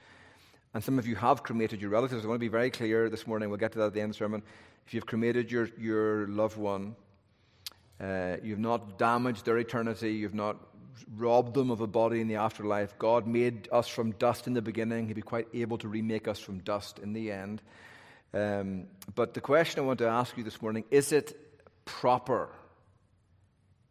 And 0.73 0.83
some 0.83 0.99
of 0.99 1.07
you 1.07 1.15
have 1.15 1.43
cremated 1.43 1.81
your 1.81 1.89
relatives. 1.89 2.23
I 2.23 2.27
want 2.27 2.39
to 2.39 2.45
be 2.45 2.47
very 2.47 2.69
clear 2.69 3.09
this 3.09 3.27
morning. 3.27 3.49
We'll 3.49 3.57
get 3.57 3.73
to 3.73 3.79
that 3.79 3.87
at 3.87 3.93
the 3.93 4.01
end 4.01 4.11
of 4.11 4.15
the 4.15 4.19
sermon. 4.19 4.43
If 4.87 4.93
you've 4.93 5.05
cremated 5.05 5.51
your, 5.51 5.69
your 5.77 6.27
loved 6.27 6.57
one, 6.57 6.95
uh, 7.99 8.37
you've 8.43 8.59
not 8.59 8.97
damaged 8.97 9.45
their 9.45 9.57
eternity, 9.57 10.13
you've 10.13 10.33
not 10.33 10.57
robbed 11.15 11.53
them 11.53 11.71
of 11.71 11.81
a 11.81 11.87
body 11.87 12.21
in 12.21 12.27
the 12.27 12.35
afterlife. 12.35 12.97
God 12.97 13.27
made 13.27 13.67
us 13.71 13.87
from 13.87 14.11
dust 14.11 14.47
in 14.47 14.53
the 14.53 14.61
beginning. 14.61 15.07
He'd 15.07 15.15
be 15.15 15.21
quite 15.21 15.47
able 15.53 15.77
to 15.79 15.87
remake 15.87 16.27
us 16.27 16.39
from 16.39 16.59
dust 16.59 16.99
in 16.99 17.13
the 17.13 17.31
end. 17.31 17.61
Um, 18.33 18.85
but 19.13 19.33
the 19.33 19.41
question 19.41 19.83
I 19.83 19.85
want 19.85 19.99
to 19.99 20.07
ask 20.07 20.37
you 20.37 20.43
this 20.43 20.61
morning 20.61 20.85
is 20.89 21.11
it 21.11 21.37
proper? 21.85 22.49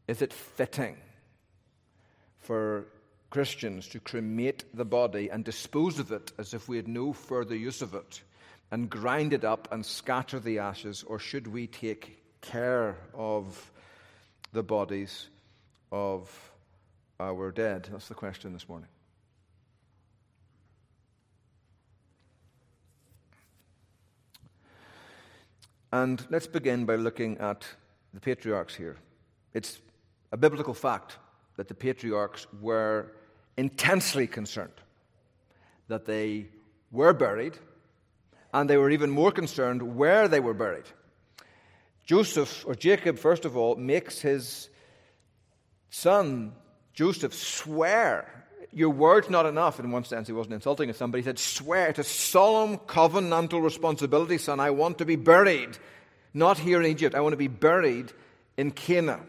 Is 0.08 0.22
it 0.22 0.32
fitting 0.32 0.96
for 2.40 2.86
Christians 3.30 3.86
to 3.88 4.00
cremate 4.00 4.64
the 4.74 4.84
body 4.84 5.28
and 5.30 5.44
dispose 5.44 5.98
of 5.98 6.10
it 6.10 6.32
as 6.36 6.52
if 6.52 6.68
we 6.68 6.76
had 6.76 6.88
no 6.88 7.12
further 7.12 7.54
use 7.54 7.80
of 7.80 7.94
it, 7.94 8.22
and 8.72 8.90
grind 8.90 9.32
it 9.32 9.44
up 9.44 9.68
and 9.72 9.86
scatter 9.86 10.40
the 10.40 10.58
ashes, 10.58 11.04
or 11.06 11.18
should 11.18 11.46
we 11.46 11.66
take 11.66 12.22
care 12.40 12.96
of 13.14 13.70
the 14.52 14.62
bodies 14.62 15.28
of 15.92 16.49
Uh, 17.20 17.24
our 17.24 17.50
dead? 17.50 17.86
That's 17.92 18.08
the 18.08 18.14
question 18.14 18.54
this 18.54 18.66
morning. 18.66 18.88
And 25.92 26.24
let's 26.30 26.46
begin 26.46 26.86
by 26.86 26.96
looking 26.96 27.36
at 27.36 27.66
the 28.14 28.20
patriarchs 28.20 28.74
here. 28.74 28.96
It's 29.52 29.80
a 30.32 30.38
biblical 30.38 30.72
fact 30.72 31.18
that 31.58 31.68
the 31.68 31.74
patriarchs 31.74 32.46
were 32.58 33.12
intensely 33.58 34.26
concerned 34.26 34.80
that 35.88 36.06
they 36.06 36.46
were 36.90 37.12
buried, 37.12 37.58
and 38.54 38.70
they 38.70 38.78
were 38.78 38.88
even 38.88 39.10
more 39.10 39.30
concerned 39.30 39.82
where 39.82 40.26
they 40.26 40.40
were 40.40 40.54
buried. 40.54 40.86
Joseph, 42.06 42.64
or 42.66 42.74
Jacob, 42.74 43.18
first 43.18 43.44
of 43.44 43.58
all, 43.58 43.76
makes 43.76 44.22
his 44.22 44.70
son, 45.90 46.54
Joseph, 46.94 47.34
swear. 47.34 48.44
Your 48.72 48.90
word's 48.90 49.30
not 49.30 49.46
enough. 49.46 49.80
In 49.80 49.90
one 49.90 50.04
sense, 50.04 50.26
he 50.28 50.32
wasn't 50.32 50.54
insulting 50.54 50.92
somebody. 50.92 51.22
He 51.22 51.26
said, 51.26 51.38
Swear. 51.38 51.88
It's 51.88 51.98
a 51.98 52.04
solemn 52.04 52.78
covenantal 52.78 53.62
responsibility, 53.62 54.38
son. 54.38 54.60
I 54.60 54.70
want 54.70 54.98
to 54.98 55.04
be 55.04 55.16
buried, 55.16 55.76
not 56.32 56.58
here 56.58 56.80
in 56.80 56.86
Egypt. 56.86 57.14
I 57.14 57.20
want 57.20 57.32
to 57.32 57.38
be 57.38 57.48
buried 57.48 58.12
in 58.56 58.70
Canaan. 58.70 59.26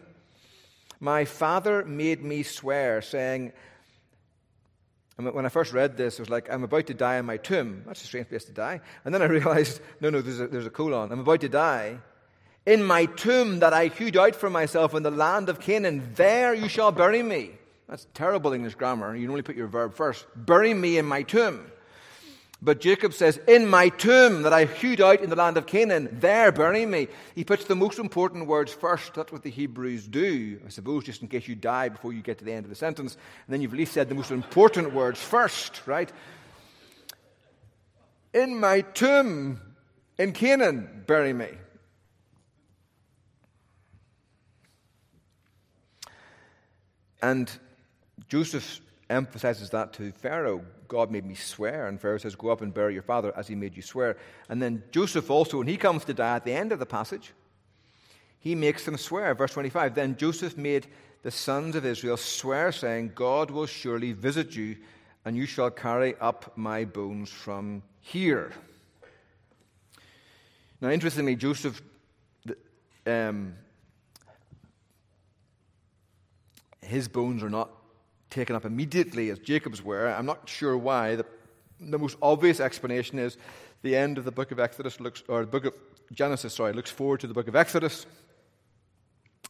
My 1.00 1.24
father 1.24 1.84
made 1.84 2.22
me 2.22 2.44
swear, 2.44 3.02
saying, 3.02 3.52
when 5.16 5.44
I 5.44 5.48
first 5.48 5.72
read 5.72 5.96
this, 5.96 6.14
it 6.18 6.22
was 6.22 6.30
like, 6.30 6.50
I'm 6.50 6.64
about 6.64 6.86
to 6.86 6.94
die 6.94 7.16
in 7.16 7.26
my 7.26 7.36
tomb. 7.36 7.82
That's 7.86 8.02
a 8.02 8.06
strange 8.06 8.28
place 8.28 8.44
to 8.44 8.52
die. 8.52 8.80
And 9.04 9.14
then 9.14 9.22
I 9.22 9.26
realized, 9.26 9.80
no, 10.00 10.10
no, 10.10 10.20
there's 10.20 10.40
a, 10.40 10.46
there's 10.46 10.66
a 10.66 10.70
colon. 10.70 11.12
I'm 11.12 11.20
about 11.20 11.40
to 11.40 11.48
die. 11.48 11.98
In 12.64 12.84
my 12.84 13.06
tomb 13.06 13.58
that 13.58 13.72
I 13.72 13.88
hewed 13.88 14.16
out 14.16 14.36
for 14.36 14.48
myself 14.48 14.94
in 14.94 15.02
the 15.02 15.10
land 15.10 15.48
of 15.48 15.60
Canaan, 15.60 16.12
there 16.14 16.54
you 16.54 16.68
shall 16.68 16.92
bury 16.92 17.22
me. 17.22 17.50
That's 17.88 18.06
terrible 18.14 18.52
English 18.52 18.76
grammar. 18.76 19.16
You 19.16 19.28
only 19.28 19.42
put 19.42 19.56
your 19.56 19.66
verb 19.66 19.94
first. 19.94 20.24
Bury 20.36 20.72
me 20.72 20.96
in 20.96 21.04
my 21.04 21.22
tomb. 21.22 21.66
But 22.64 22.80
Jacob 22.80 23.12
says, 23.12 23.40
In 23.48 23.66
my 23.66 23.88
tomb 23.88 24.42
that 24.42 24.52
I 24.52 24.66
hewed 24.66 25.00
out 25.00 25.20
in 25.20 25.30
the 25.30 25.36
land 25.36 25.56
of 25.56 25.66
Canaan, 25.66 26.08
there 26.20 26.52
bury 26.52 26.86
me. 26.86 27.08
He 27.34 27.42
puts 27.42 27.64
the 27.64 27.74
most 27.74 27.98
important 27.98 28.46
words 28.46 28.72
first. 28.72 29.14
That's 29.14 29.32
what 29.32 29.42
the 29.42 29.50
Hebrews 29.50 30.06
do, 30.06 30.60
I 30.64 30.68
suppose, 30.68 31.02
just 31.02 31.22
in 31.22 31.28
case 31.28 31.48
you 31.48 31.56
die 31.56 31.88
before 31.88 32.12
you 32.12 32.22
get 32.22 32.38
to 32.38 32.44
the 32.44 32.52
end 32.52 32.64
of 32.64 32.70
the 32.70 32.76
sentence. 32.76 33.14
And 33.14 33.52
then 33.52 33.60
you've 33.60 33.72
at 33.72 33.78
least 33.78 33.92
said 33.92 34.08
the 34.08 34.14
most 34.14 34.30
important 34.30 34.94
words 34.94 35.20
first, 35.20 35.82
right? 35.86 36.10
In 38.32 38.60
my 38.60 38.82
tomb 38.82 39.60
in 40.16 40.32
Canaan, 40.32 41.02
bury 41.08 41.32
me. 41.32 41.48
And 47.22 47.50
Joseph 48.28 48.80
emphasizes 49.08 49.70
that 49.70 49.92
to 49.94 50.12
Pharaoh. 50.12 50.64
God 50.88 51.10
made 51.10 51.24
me 51.24 51.34
swear. 51.34 51.86
And 51.86 52.00
Pharaoh 52.00 52.18
says, 52.18 52.34
Go 52.34 52.50
up 52.50 52.60
and 52.60 52.74
bury 52.74 52.92
your 52.94 53.02
father 53.02 53.32
as 53.36 53.48
he 53.48 53.54
made 53.54 53.76
you 53.76 53.82
swear. 53.82 54.16
And 54.48 54.60
then 54.60 54.82
Joseph 54.90 55.30
also, 55.30 55.58
when 55.58 55.68
he 55.68 55.76
comes 55.76 56.04
to 56.04 56.14
die 56.14 56.36
at 56.36 56.44
the 56.44 56.52
end 56.52 56.72
of 56.72 56.78
the 56.78 56.86
passage, 56.86 57.32
he 58.40 58.54
makes 58.54 58.84
them 58.84 58.96
swear. 58.96 59.34
Verse 59.34 59.52
25 59.52 59.94
Then 59.94 60.16
Joseph 60.16 60.56
made 60.56 60.88
the 61.22 61.30
sons 61.30 61.76
of 61.76 61.86
Israel 61.86 62.16
swear, 62.16 62.72
saying, 62.72 63.12
God 63.14 63.50
will 63.50 63.66
surely 63.66 64.12
visit 64.12 64.56
you, 64.56 64.76
and 65.24 65.36
you 65.36 65.46
shall 65.46 65.70
carry 65.70 66.16
up 66.16 66.52
my 66.56 66.84
bones 66.84 67.30
from 67.30 67.82
here. 68.00 68.52
Now, 70.80 70.90
interestingly, 70.90 71.36
Joseph 71.36 71.80
um, 73.06 73.54
his 76.92 77.08
bones 77.08 77.42
are 77.42 77.50
not 77.50 77.70
taken 78.30 78.54
up 78.54 78.64
immediately 78.64 79.30
as 79.30 79.38
Jacob's 79.38 79.82
were. 79.82 80.06
I'm 80.08 80.26
not 80.26 80.48
sure 80.48 80.76
why. 80.76 81.16
The, 81.16 81.26
the 81.80 81.98
most 81.98 82.16
obvious 82.22 82.60
explanation 82.60 83.18
is 83.18 83.36
the 83.82 83.96
end 83.96 84.18
of 84.18 84.24
the 84.24 84.30
book 84.30 84.52
of 84.52 84.60
Exodus 84.60 85.00
looks, 85.00 85.22
or 85.26 85.40
the 85.40 85.50
book 85.50 85.64
of 85.64 85.74
Genesis, 86.12 86.54
sorry, 86.54 86.72
looks 86.72 86.90
forward 86.90 87.20
to 87.20 87.26
the 87.26 87.34
book 87.34 87.48
of 87.48 87.56
Exodus. 87.56 88.06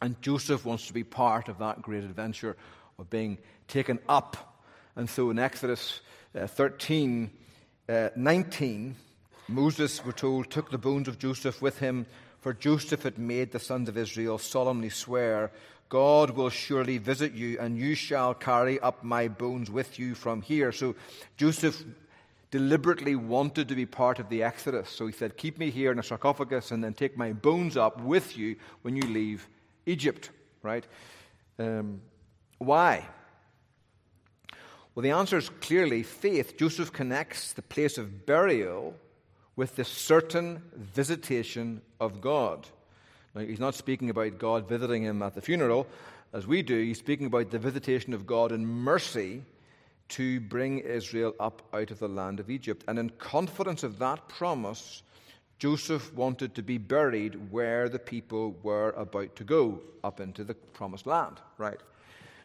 And 0.01 0.21
Joseph 0.23 0.65
wants 0.65 0.87
to 0.87 0.93
be 0.93 1.05
part 1.05 1.49
of 1.49 1.59
that 1.59 1.83
great 1.83 2.05
adventure 2.05 2.57
of 2.99 3.11
being 3.11 3.39
taken 3.69 3.99
up. 4.09 4.59
And 4.97 5.09
so 5.09 5.31
in 5.31 5.39
Exodus 5.39 6.01
uh, 6.35 6.47
13, 6.47 7.31
uh, 7.89 8.09
19, 8.17 8.97
Moses, 9.49 10.05
we're 10.05 10.13
told, 10.13 10.51
took 10.51 10.71
the 10.71 10.79
bones 10.79 11.09
of 11.09 11.19
Joseph 11.19 11.61
with 11.61 11.79
him, 11.79 12.07
for 12.41 12.53
Joseph 12.53 13.03
had 13.03 13.19
made 13.19 13.53
the 13.53 13.59
sons 13.59 13.89
of 13.89 13.97
Israel 13.97 14.39
solemnly 14.39 14.89
swear 14.89 15.53
God 15.93 16.31
will 16.31 16.49
surely 16.49 16.97
visit 16.97 17.35
you, 17.35 17.59
and 17.61 17.77
you 17.77 17.95
shall 17.95 18.33
carry 18.33 18.81
up 18.81 19.05
my 19.05 19.29
bones 19.29 19.71
with 19.71 19.99
you 19.99 20.15
from 20.15 20.41
here. 20.41 20.73
So 20.73 20.95
Joseph 21.37 21.85
deliberately 22.51 23.15
wanted 23.15 23.69
to 23.69 23.75
be 23.75 23.85
part 23.85 24.19
of 24.19 24.31
the 24.31 24.43
Exodus. 24.43 24.89
So 24.89 25.07
he 25.07 25.13
said, 25.13 25.37
Keep 25.37 25.59
me 25.59 25.69
here 25.69 25.93
in 25.93 25.99
a 25.99 26.03
sarcophagus 26.03 26.71
and 26.71 26.83
then 26.83 26.95
take 26.95 27.19
my 27.19 27.35
bones 27.35 27.77
up 27.77 28.01
with 28.01 28.39
you 28.39 28.57
when 28.81 28.97
you 28.97 29.03
leave 29.03 29.47
Egypt, 29.85 30.31
right? 30.63 30.87
Um, 31.59 32.01
why? 32.57 33.07
Well, 34.95 35.03
the 35.03 35.11
answer 35.11 35.37
is 35.37 35.51
clearly 35.51 36.05
faith. 36.05 36.57
Joseph 36.57 36.95
connects 36.95 37.53
the 37.53 37.61
place 37.61 37.99
of 37.99 38.25
burial 38.25 38.97
with 39.57 39.77
the 39.77 39.85
certain 39.85 40.63
visitation 40.75 41.83
of 42.01 42.23
God. 42.23 42.67
Now, 43.35 43.43
he's 43.43 43.61
not 43.61 43.75
speaking 43.75 44.11
about 44.11 44.39
God 44.39 44.69
visiting 44.69 45.03
him 45.05 45.23
at 45.23 45.35
the 45.35 45.41
funeral, 45.41 45.87
as 46.33 46.47
we 46.47 46.62
do. 46.62 46.79
He's 46.83 46.99
speaking 46.99 47.27
about 47.27 47.51
the 47.51 47.59
visitation 47.59 48.12
of 48.12 48.27
God 48.27 48.53
in 48.53 48.67
mercy 48.67 49.43
to 50.11 50.41
bring 50.41 50.81
Israel 50.81 51.35
up 51.41 51.62
out 51.73 51.91
of 51.91 51.99
the 51.99 52.09
land 52.09 52.41
of 52.41 52.51
Egypt. 52.51 52.85
And 52.87 52.99
in 52.99 53.11
confidence 53.11 53.83
of 53.83 53.99
that 54.01 54.29
promise, 54.29 55.03
Joseph 55.59 56.12
wanted 56.12 56.55
to 56.57 56.62
be 56.62 56.77
buried 56.77 57.51
where 57.51 57.89
the 57.89 57.99
people 57.99 58.57
were 58.62 58.91
about 58.91 59.37
to 59.37 59.45
go, 59.45 59.81
up 60.05 60.21
into 60.21 60.45
the 60.45 60.55
promised 60.55 61.07
land, 61.07 61.37
right? 61.57 61.81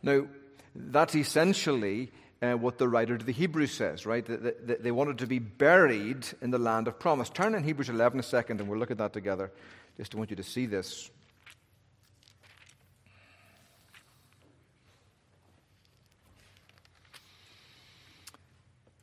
Now, 0.03 0.27
that's 0.75 1.15
essentially 1.15 2.11
uh, 2.41 2.53
what 2.53 2.77
the 2.77 2.87
writer 2.87 3.17
to 3.17 3.25
the 3.25 3.31
Hebrews 3.31 3.71
says, 3.71 4.05
right? 4.05 4.25
That, 4.25 4.83
they 4.83 4.91
wanted 4.91 5.17
to 5.17 5.27
be 5.27 5.39
buried 5.39 6.27
in 6.41 6.51
the 6.51 6.59
land 6.59 6.87
of 6.87 6.99
promise. 6.99 7.29
Turn 7.29 7.55
in 7.55 7.63
Hebrews 7.63 7.89
11 7.89 8.19
a 8.19 8.23
second, 8.23 8.61
and 8.61 8.69
we'll 8.69 8.79
look 8.79 8.91
at 8.91 8.99
that 8.99 9.13
together. 9.13 9.51
Just 9.97 10.13
want 10.13 10.29
you 10.29 10.35
to 10.35 10.43
see 10.43 10.67
this. 10.67 11.09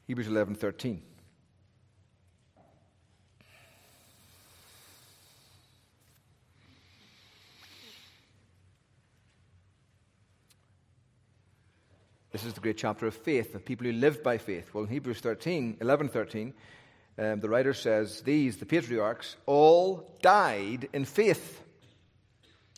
Hebrews 0.06 0.28
11 0.28 0.54
13. 0.54 1.02
This 12.30 12.44
is 12.44 12.52
the 12.52 12.60
great 12.60 12.76
chapter 12.76 13.06
of 13.06 13.14
faith, 13.14 13.54
of 13.54 13.64
people 13.64 13.86
who 13.86 13.92
live 13.92 14.22
by 14.22 14.38
faith. 14.38 14.74
Well, 14.74 14.84
in 14.84 14.90
Hebrews 14.90 15.20
13, 15.20 15.78
11 15.80 16.08
13, 16.08 16.52
um, 17.18 17.40
the 17.40 17.48
writer 17.48 17.74
says, 17.74 18.22
These, 18.22 18.56
the 18.56 18.66
patriarchs, 18.66 19.36
all 19.46 20.16
died 20.20 20.88
in 20.92 21.04
faith, 21.04 21.62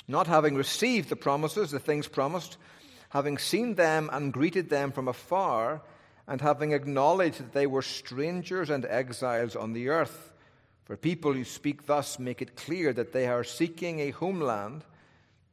not 0.06 0.26
having 0.26 0.54
received 0.54 1.08
the 1.08 1.16
promises, 1.16 1.70
the 1.70 1.78
things 1.78 2.06
promised, 2.06 2.58
having 3.08 3.38
seen 3.38 3.74
them 3.74 4.10
and 4.12 4.32
greeted 4.32 4.68
them 4.68 4.92
from 4.92 5.08
afar, 5.08 5.82
and 6.28 6.40
having 6.40 6.72
acknowledged 6.72 7.38
that 7.38 7.52
they 7.52 7.66
were 7.66 7.82
strangers 7.82 8.68
and 8.68 8.84
exiles 8.84 9.56
on 9.56 9.72
the 9.72 9.88
earth. 9.88 10.32
For 10.84 10.96
people 10.96 11.32
who 11.32 11.44
speak 11.44 11.86
thus 11.86 12.18
make 12.18 12.42
it 12.42 12.56
clear 12.56 12.92
that 12.92 13.12
they 13.12 13.26
are 13.26 13.44
seeking 13.44 14.00
a 14.00 14.10
homeland. 14.10 14.84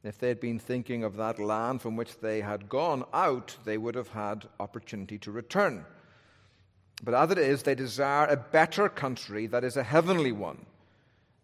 If 0.02 0.18
they 0.18 0.28
had 0.28 0.40
been 0.40 0.58
thinking 0.58 1.02
of 1.02 1.16
that 1.16 1.38
land 1.38 1.80
from 1.80 1.96
which 1.96 2.18
they 2.20 2.40
had 2.40 2.68
gone 2.68 3.04
out, 3.12 3.56
they 3.64 3.78
would 3.78 3.94
have 3.94 4.08
had 4.08 4.46
opportunity 4.60 5.18
to 5.18 5.30
return. 5.32 5.86
But 7.02 7.14
as 7.14 7.30
it 7.30 7.38
is, 7.38 7.62
they 7.62 7.74
desire 7.74 8.26
a 8.26 8.36
better 8.36 8.88
country 8.88 9.46
that 9.48 9.64
is 9.64 9.76
a 9.76 9.82
heavenly 9.82 10.32
one. 10.32 10.64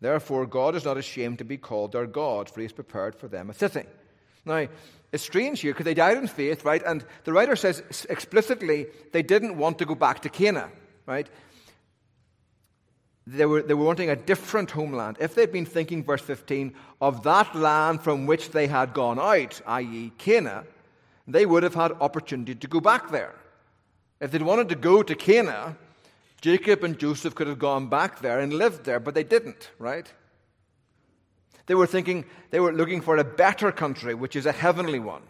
Therefore, 0.01 0.47
God 0.47 0.75
is 0.75 0.85
not 0.85 0.97
ashamed 0.97 1.39
to 1.39 1.45
be 1.45 1.59
called 1.59 1.93
their 1.93 2.07
God, 2.07 2.49
for 2.49 2.61
he 2.61 2.65
has 2.65 2.73
prepared 2.73 3.15
for 3.15 3.29
them 3.29 3.51
a 3.51 3.55
city. 3.55 3.85
Now, 4.45 4.69
it's 5.13 5.23
strange 5.23 5.61
here 5.61 5.73
because 5.73 5.85
they 5.85 5.95
died 5.95 6.17
in 6.17 6.27
faith, 6.27 6.65
right? 6.65 6.83
And 6.87 7.05
the 7.25 7.33
writer 7.33 7.57
says 7.57 7.83
explicitly 8.09 8.87
they 9.13 9.23
didn't 9.23 9.59
want 9.59 9.79
to 9.79 9.85
go 9.85 9.95
back 9.95 10.21
to 10.21 10.29
Canaan, 10.29 10.71
right? 11.05 11.29
They 13.27 13.45
were, 13.45 13.63
they 13.63 13.75
were 13.75 13.85
wanting 13.85 14.11
a 14.11 14.17
different 14.17 14.71
homeland. 14.71 15.19
If 15.21 15.35
they'd 15.35 15.53
been 15.53 15.67
thinking, 15.67 16.03
verse 16.05 16.23
15, 16.23 16.75
of 17.01 17.23
that 17.25 17.55
land 17.55 18.03
from 18.03 18.27
which 18.27 18.51
they 18.51 18.67
had 18.67 18.95
gone 18.95 19.19
out, 19.19 19.61
i.e., 19.67 20.13
Canaan, 20.17 20.65
they 21.29 21.45
would 21.45 21.63
have 21.63 21.75
had 21.75 21.93
opportunity 22.01 22.55
to 22.55 22.67
go 22.67 22.81
back 22.81 23.11
there. 23.11 23.35
If 24.21 24.31
they'd 24.31 24.43
wanted 24.43 24.69
to 24.69 24.75
go 24.75 25.03
to 25.03 25.15
Canaan, 25.15 25.77
Jacob 26.41 26.85
and 26.85 26.99
Joseph 26.99 27.35
could 27.35 27.47
have 27.47 27.59
gone 27.59 27.89
back 27.89 28.21
there 28.21 28.41
and 28.41 28.53
lived 28.53 28.85
there, 28.85 29.01
but 29.01 29.15
they 29.15 29.25
didn't, 29.25 29.71
right? 29.79 30.11
They 31.67 31.75
were 31.75 31.87
thinking, 31.87 32.25
they 32.51 32.61
were 32.61 32.73
looking 32.73 33.01
for 33.01 33.17
a 33.17 33.25
better 33.25 33.71
country, 33.73 34.15
which 34.15 34.37
is 34.37 34.47
a 34.47 34.53
heavenly 34.53 34.99
one. 34.99 35.23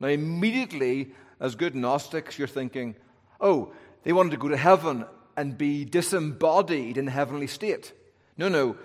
Now, 0.00 0.08
immediately, 0.08 1.12
as 1.40 1.54
good 1.54 1.74
Gnostics, 1.74 2.38
you're 2.38 2.48
thinking, 2.48 2.94
oh, 3.40 3.72
they 4.02 4.12
wanted 4.12 4.30
to 4.30 4.36
go 4.36 4.48
to 4.48 4.56
heaven 4.56 5.04
and 5.36 5.58
be 5.58 5.84
disembodied 5.84 6.96
in 6.96 7.06
the 7.06 7.10
heavenly 7.10 7.46
state. 7.46 7.92
No, 8.36 8.48
no. 8.48 8.76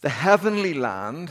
The 0.00 0.08
heavenly 0.10 0.74
land 0.74 1.30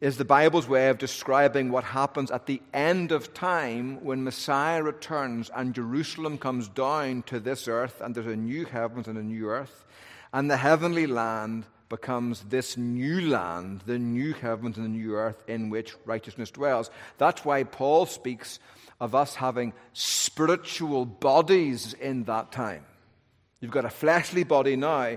is 0.00 0.16
the 0.16 0.24
Bible's 0.24 0.68
way 0.68 0.88
of 0.88 0.98
describing 0.98 1.72
what 1.72 1.82
happens 1.82 2.30
at 2.30 2.46
the 2.46 2.62
end 2.72 3.10
of 3.10 3.34
time 3.34 4.04
when 4.04 4.22
Messiah 4.22 4.82
returns 4.82 5.50
and 5.54 5.74
Jerusalem 5.74 6.38
comes 6.38 6.68
down 6.68 7.22
to 7.24 7.40
this 7.40 7.66
earth 7.66 8.00
and 8.00 8.14
there's 8.14 8.26
a 8.26 8.36
new 8.36 8.64
heavens 8.64 9.08
and 9.08 9.18
a 9.18 9.22
new 9.22 9.48
earth. 9.48 9.84
And 10.32 10.48
the 10.48 10.56
heavenly 10.56 11.06
land 11.08 11.66
becomes 11.88 12.42
this 12.44 12.76
new 12.76 13.28
land, 13.28 13.82
the 13.86 13.98
new 13.98 14.34
heavens 14.34 14.76
and 14.76 14.84
the 14.84 14.90
new 14.90 15.16
earth 15.16 15.42
in 15.48 15.68
which 15.70 15.94
righteousness 16.04 16.50
dwells. 16.50 16.90
That's 17.16 17.44
why 17.44 17.64
Paul 17.64 18.06
speaks 18.06 18.60
of 19.00 19.14
us 19.14 19.34
having 19.34 19.72
spiritual 19.94 21.06
bodies 21.06 21.94
in 21.94 22.24
that 22.24 22.52
time. 22.52 22.84
You've 23.60 23.72
got 23.72 23.84
a 23.84 23.90
fleshly 23.90 24.44
body 24.44 24.76
now, 24.76 25.16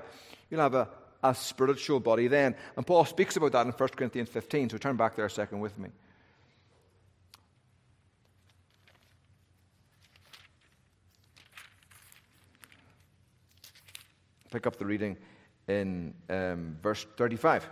you'll 0.50 0.62
have 0.62 0.74
a, 0.74 0.88
a 1.24 1.36
spiritual 1.36 2.00
body 2.00 2.28
then. 2.28 2.56
And 2.76 2.86
Paul 2.86 3.06
speaks 3.06 3.36
about 3.36 3.52
that 3.54 3.66
in 3.66 3.72
1 3.72 3.90
Corinthians 3.90 4.30
15, 4.30 4.70
so 4.70 4.78
turn 4.78 4.96
back 4.96 5.16
there 5.16 5.26
a 5.26 5.30
second 5.30 5.60
with 5.60 5.78
me. 5.78 5.90
Pick 14.52 14.68
up 14.68 14.76
the 14.78 14.86
reading 14.86 15.16
in 15.68 16.14
um, 16.30 16.76
verse 16.82 17.06
35. 17.16 17.68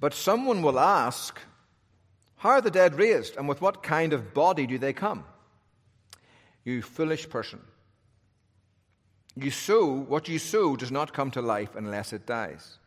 But 0.00 0.14
someone 0.14 0.62
will 0.62 0.78
ask, 0.78 1.38
How 2.38 2.50
are 2.50 2.60
the 2.60 2.70
dead 2.70 2.94
raised, 2.96 3.36
and 3.36 3.48
with 3.48 3.60
what 3.60 3.82
kind 3.82 4.12
of 4.12 4.32
body 4.32 4.66
do 4.66 4.78
they 4.78 4.92
come? 4.92 5.24
You 6.64 6.82
foolish 6.82 7.28
person. 7.28 7.60
You 9.34 9.50
sow, 9.50 9.86
what 9.86 10.28
you 10.28 10.38
sow 10.38 10.76
does 10.76 10.92
not 10.92 11.12
come 11.12 11.32
to 11.32 11.42
life 11.42 11.74
unless 11.74 12.12
it 12.12 12.26
dies. 12.26 12.78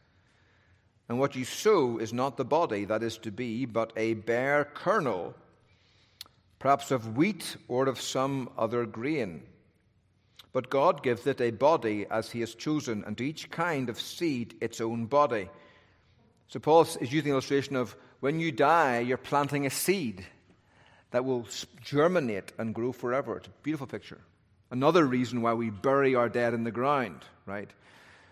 And 1.10 1.20
what 1.20 1.36
you 1.36 1.44
sow 1.44 1.98
is 1.98 2.14
not 2.14 2.38
the 2.38 2.46
body 2.46 2.86
that 2.86 3.04
is 3.04 3.18
to 3.20 3.32
be, 3.32 3.66
but 3.66 3.92
a 3.98 4.14
bare 4.14 4.66
kernel, 4.74 5.34
perhaps 6.58 6.90
of 6.90 7.18
wheat 7.18 7.58
or 7.68 7.88
of 7.88 8.00
some 8.00 8.50
other 8.58 8.86
grain. 8.86 9.44
But 10.54 10.70
God 10.70 11.04
gives 11.04 11.28
it 11.28 11.42
a 11.42 11.52
body 11.52 12.06
as 12.10 12.32
He 12.32 12.40
has 12.40 12.56
chosen, 12.56 13.04
and 13.06 13.18
to 13.18 13.26
each 13.26 13.52
kind 13.52 13.90
of 13.90 14.00
seed 14.00 14.56
its 14.62 14.80
own 14.80 15.08
body. 15.08 15.50
So 16.48 16.60
Paul 16.60 16.84
is 16.84 17.12
using 17.12 17.24
the 17.24 17.32
illustration 17.32 17.76
of 17.76 17.96
when 18.22 18.40
you 18.40 18.52
die, 18.52 19.00
you're 19.00 19.18
planting 19.18 19.66
a 19.66 19.70
seed 19.70 20.26
that 21.12 21.26
will 21.26 21.46
germinate 21.84 22.54
and 22.58 22.74
grow 22.74 22.94
forever. 22.94 23.38
It's 23.38 23.48
a 23.48 23.52
beautiful 23.64 23.88
picture. 23.88 24.22
Another 24.72 25.06
reason 25.06 25.42
why 25.42 25.54
we 25.54 25.70
bury 25.70 26.16
our 26.16 26.30
dead 26.30 26.54
in 26.54 26.64
the 26.64 26.72
ground, 26.72 27.26
right? 27.46 27.70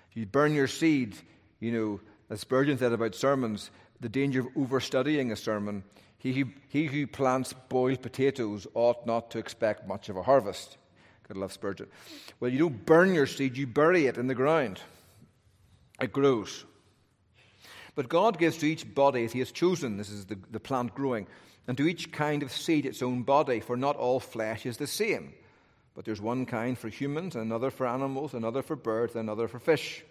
If 0.10 0.18
you 0.18 0.26
burn 0.26 0.54
your 0.54 0.68
seed, 0.68 1.18
you 1.60 1.74
know, 1.74 2.00
as 2.30 2.40
Spurgeon 2.40 2.78
said 2.78 2.94
about 2.94 3.16
sermons, 3.16 3.72
the 4.00 4.10
danger 4.10 4.42
of 4.42 4.48
overstudying 4.56 5.32
a 5.32 5.36
sermon. 5.36 5.84
He 6.18 6.34
who, 6.34 6.46
he 6.70 6.86
who 6.86 7.08
plants 7.08 7.54
boiled 7.68 8.02
potatoes 8.02 8.68
ought 8.74 9.06
not 9.06 9.32
to 9.32 9.40
expect 9.40 9.88
much 9.88 10.10
of 10.10 10.18
a 10.18 10.24
harvest. 10.24 10.78
God 11.28 11.38
love 11.38 11.54
Spurgeon. 11.54 11.88
Well, 12.40 12.52
you 12.52 12.60
don't 12.60 12.86
burn 12.86 13.14
your 13.14 13.28
seed, 13.28 13.58
you 13.58 13.68
bury 13.68 14.08
it 14.08 14.18
in 14.18 14.28
the 14.28 14.36
ground. 14.36 14.80
It 16.02 16.14
grows. 16.14 16.66
But 18.00 18.08
God 18.08 18.40
gives 18.40 18.56
to 18.60 18.66
each 18.66 18.96
body 18.96 19.26
as 19.26 19.34
He 19.34 19.40
has 19.40 19.52
chosen. 19.52 19.98
This 19.98 20.10
is 20.10 20.24
the, 20.24 20.38
the 20.52 20.60
plant 20.62 20.96
growing. 20.96 21.28
And 21.68 21.76
to 21.76 21.86
each 21.86 22.14
kind 22.14 22.44
of 22.44 22.52
seed 22.54 22.86
its 22.86 23.02
own 23.02 23.24
body, 23.24 23.60
for 23.60 23.76
not 23.76 23.98
all 23.98 24.22
flesh 24.22 24.66
is 24.66 24.78
the 24.78 24.88
same. 24.88 25.34
But 25.96 26.06
there's 26.06 26.22
one 26.22 26.46
kind 26.46 26.78
for 26.78 26.88
humans, 26.88 27.36
another 27.36 27.70
for 27.70 27.86
animals, 27.86 28.34
another 28.34 28.62
for 28.62 28.78
birds, 28.78 29.18
another 29.18 29.50
for 29.50 29.60
fish. 29.60 30.06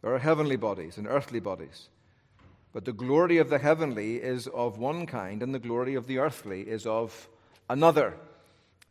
There 0.00 0.14
are 0.14 0.18
heavenly 0.18 0.56
bodies 0.56 0.96
and 0.96 1.06
earthly 1.06 1.40
bodies. 1.40 1.90
But 2.72 2.86
the 2.86 2.94
glory 2.94 3.36
of 3.36 3.50
the 3.50 3.58
heavenly 3.58 4.16
is 4.16 4.46
of 4.46 4.78
one 4.78 5.04
kind, 5.04 5.42
and 5.42 5.54
the 5.54 5.58
glory 5.58 5.94
of 5.94 6.06
the 6.06 6.20
earthly 6.20 6.62
is 6.62 6.86
of 6.86 7.28
another. 7.68 8.14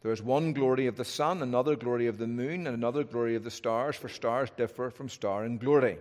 There 0.03 0.12
is 0.12 0.21
one 0.21 0.53
glory 0.53 0.86
of 0.86 0.97
the 0.97 1.03
sun, 1.03 1.41
another 1.41 1.75
glory 1.75 2.05
of 2.05 2.19
the 2.19 2.27
moon, 2.27 2.67
and 2.67 2.75
another 2.75 3.03
glory 3.03 3.33
of 3.33 3.43
the 3.43 3.49
stars, 3.49 3.95
for 3.95 4.07
stars 4.07 4.51
differ 4.55 4.91
from 4.91 5.10
star 5.10 5.45
in 5.45 5.57
glory. 5.57 5.97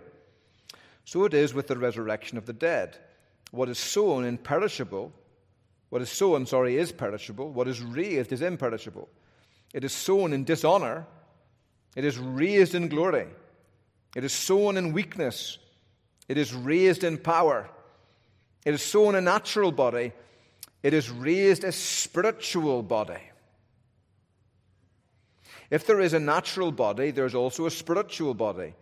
So 1.07 1.23
it 1.23 1.33
is 1.33 1.53
with 1.53 1.67
the 1.67 1.77
resurrection 1.77 2.37
of 2.37 2.45
the 2.45 2.51
dead. 2.51 2.97
What 3.51 3.69
is 3.69 3.79
sown 3.79 4.25
imperishable, 4.25 5.13
what 5.87 6.01
is 6.01 6.09
sown, 6.09 6.45
sorry, 6.45 6.75
is 6.75 6.91
perishable. 6.91 7.49
What 7.49 7.69
is 7.69 7.81
raised 7.81 8.33
is 8.33 8.41
imperishable. 8.41 9.07
It 9.73 9.85
is 9.85 9.93
sown 9.93 10.33
in 10.33 10.43
dishonor. 10.43 11.07
It 11.95 12.03
is 12.03 12.17
raised 12.17 12.75
in 12.75 12.89
glory. 12.89 13.27
It 14.17 14.25
is 14.25 14.33
sown 14.33 14.75
in 14.75 14.91
weakness. 14.91 15.59
It 16.27 16.37
is 16.37 16.53
raised 16.53 17.05
in 17.05 17.19
power. 17.19 17.69
It 18.65 18.73
is 18.73 18.81
sown 18.81 19.15
a 19.15 19.21
natural 19.21 19.71
body. 19.71 20.11
It 20.83 20.93
is 20.93 21.09
raised 21.09 21.63
a 21.63 21.71
spiritual 21.71 22.83
body. 22.83 23.21
If 25.71 25.87
there 25.87 26.01
is 26.01 26.11
a 26.11 26.19
natural 26.19 26.73
body, 26.73 27.11
there 27.11 27.25
is 27.25 27.33
also 27.33 27.65
a 27.65 27.71
spiritual 27.71 28.33
body. 28.33 28.73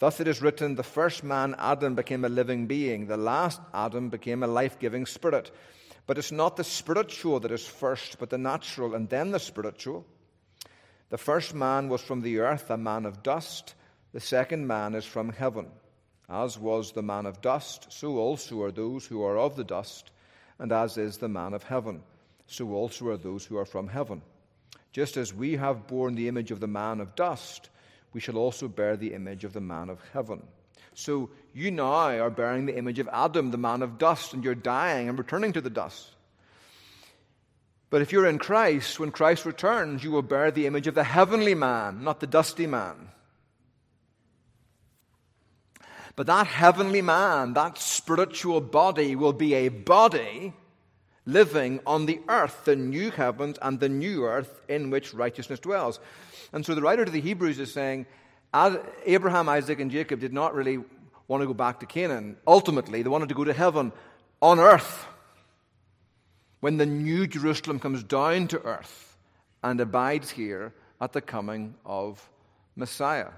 Thus 0.00 0.18
it 0.18 0.26
is 0.26 0.40
written 0.40 0.74
the 0.74 0.82
first 0.82 1.22
man, 1.22 1.54
Adam, 1.58 1.94
became 1.94 2.24
a 2.24 2.30
living 2.30 2.66
being, 2.66 3.06
the 3.06 3.18
last 3.18 3.60
Adam 3.74 4.08
became 4.08 4.42
a 4.42 4.46
life 4.46 4.78
giving 4.78 5.04
spirit. 5.04 5.50
But 6.06 6.16
it's 6.16 6.32
not 6.32 6.56
the 6.56 6.64
spiritual 6.64 7.38
that 7.40 7.52
is 7.52 7.66
first, 7.66 8.18
but 8.18 8.30
the 8.30 8.38
natural, 8.38 8.94
and 8.94 9.10
then 9.10 9.30
the 9.30 9.38
spiritual. 9.38 10.06
The 11.10 11.18
first 11.18 11.54
man 11.54 11.90
was 11.90 12.00
from 12.00 12.22
the 12.22 12.38
earth, 12.38 12.70
a 12.70 12.78
man 12.78 13.04
of 13.04 13.22
dust. 13.22 13.74
The 14.14 14.20
second 14.20 14.66
man 14.66 14.94
is 14.94 15.04
from 15.04 15.32
heaven. 15.32 15.66
As 16.30 16.58
was 16.58 16.92
the 16.92 17.02
man 17.02 17.26
of 17.26 17.42
dust, 17.42 17.92
so 17.92 18.16
also 18.16 18.62
are 18.62 18.72
those 18.72 19.04
who 19.04 19.22
are 19.22 19.36
of 19.36 19.54
the 19.54 19.64
dust, 19.64 20.10
and 20.58 20.72
as 20.72 20.96
is 20.96 21.18
the 21.18 21.28
man 21.28 21.52
of 21.52 21.64
heaven, 21.64 22.02
so 22.46 22.72
also 22.72 23.08
are 23.08 23.18
those 23.18 23.44
who 23.44 23.58
are 23.58 23.66
from 23.66 23.88
heaven. 23.88 24.22
Just 24.92 25.18
as 25.18 25.34
we 25.34 25.56
have 25.56 25.86
borne 25.86 26.14
the 26.14 26.28
image 26.28 26.50
of 26.50 26.60
the 26.60 26.66
man 26.66 27.00
of 27.00 27.14
dust, 27.14 27.68
we 28.12 28.20
shall 28.20 28.36
also 28.36 28.68
bear 28.68 28.96
the 28.96 29.14
image 29.14 29.44
of 29.44 29.52
the 29.52 29.60
man 29.60 29.88
of 29.88 30.00
heaven. 30.12 30.42
So 30.94 31.30
you 31.54 31.70
now 31.70 32.18
are 32.18 32.30
bearing 32.30 32.66
the 32.66 32.76
image 32.76 32.98
of 32.98 33.08
Adam, 33.12 33.50
the 33.50 33.56
man 33.56 33.82
of 33.82 33.98
dust, 33.98 34.34
and 34.34 34.44
you're 34.44 34.54
dying 34.54 35.08
and 35.08 35.18
returning 35.18 35.52
to 35.52 35.60
the 35.60 35.70
dust. 35.70 36.08
But 37.90 38.02
if 38.02 38.12
you're 38.12 38.26
in 38.26 38.38
Christ, 38.38 39.00
when 39.00 39.10
Christ 39.10 39.44
returns, 39.44 40.04
you 40.04 40.12
will 40.12 40.22
bear 40.22 40.50
the 40.50 40.66
image 40.66 40.86
of 40.86 40.94
the 40.94 41.04
heavenly 41.04 41.54
man, 41.54 42.04
not 42.04 42.20
the 42.20 42.26
dusty 42.26 42.66
man. 42.66 43.08
But 46.16 46.26
that 46.26 46.46
heavenly 46.46 47.02
man, 47.02 47.54
that 47.54 47.78
spiritual 47.78 48.60
body, 48.60 49.16
will 49.16 49.32
be 49.32 49.54
a 49.54 49.68
body 49.68 50.52
living 51.26 51.80
on 51.86 52.06
the 52.06 52.20
earth, 52.28 52.64
the 52.64 52.76
new 52.76 53.10
heavens 53.10 53.58
and 53.62 53.80
the 53.80 53.88
new 53.88 54.24
earth 54.24 54.60
in 54.68 54.90
which 54.90 55.14
righteousness 55.14 55.60
dwells. 55.60 55.98
And 56.52 56.64
so 56.64 56.74
the 56.74 56.82
writer 56.82 57.04
to 57.04 57.10
the 57.10 57.20
Hebrews 57.20 57.58
is 57.58 57.72
saying, 57.72 58.06
Abraham, 59.06 59.48
Isaac, 59.48 59.80
and 59.80 59.90
Jacob 59.90 60.20
did 60.20 60.32
not 60.32 60.54
really 60.54 60.78
want 61.28 61.42
to 61.42 61.46
go 61.46 61.54
back 61.54 61.80
to 61.80 61.86
Canaan. 61.86 62.36
Ultimately, 62.46 63.02
they 63.02 63.08
wanted 63.08 63.28
to 63.28 63.34
go 63.34 63.44
to 63.44 63.52
heaven 63.52 63.92
on 64.42 64.58
earth 64.58 65.06
when 66.60 66.76
the 66.76 66.86
new 66.86 67.26
Jerusalem 67.26 67.78
comes 67.78 68.02
down 68.02 68.48
to 68.48 68.60
earth 68.62 69.16
and 69.62 69.80
abides 69.80 70.30
here 70.30 70.74
at 71.00 71.12
the 71.12 71.20
coming 71.20 71.74
of 71.86 72.28
Messiah. 72.74 73.30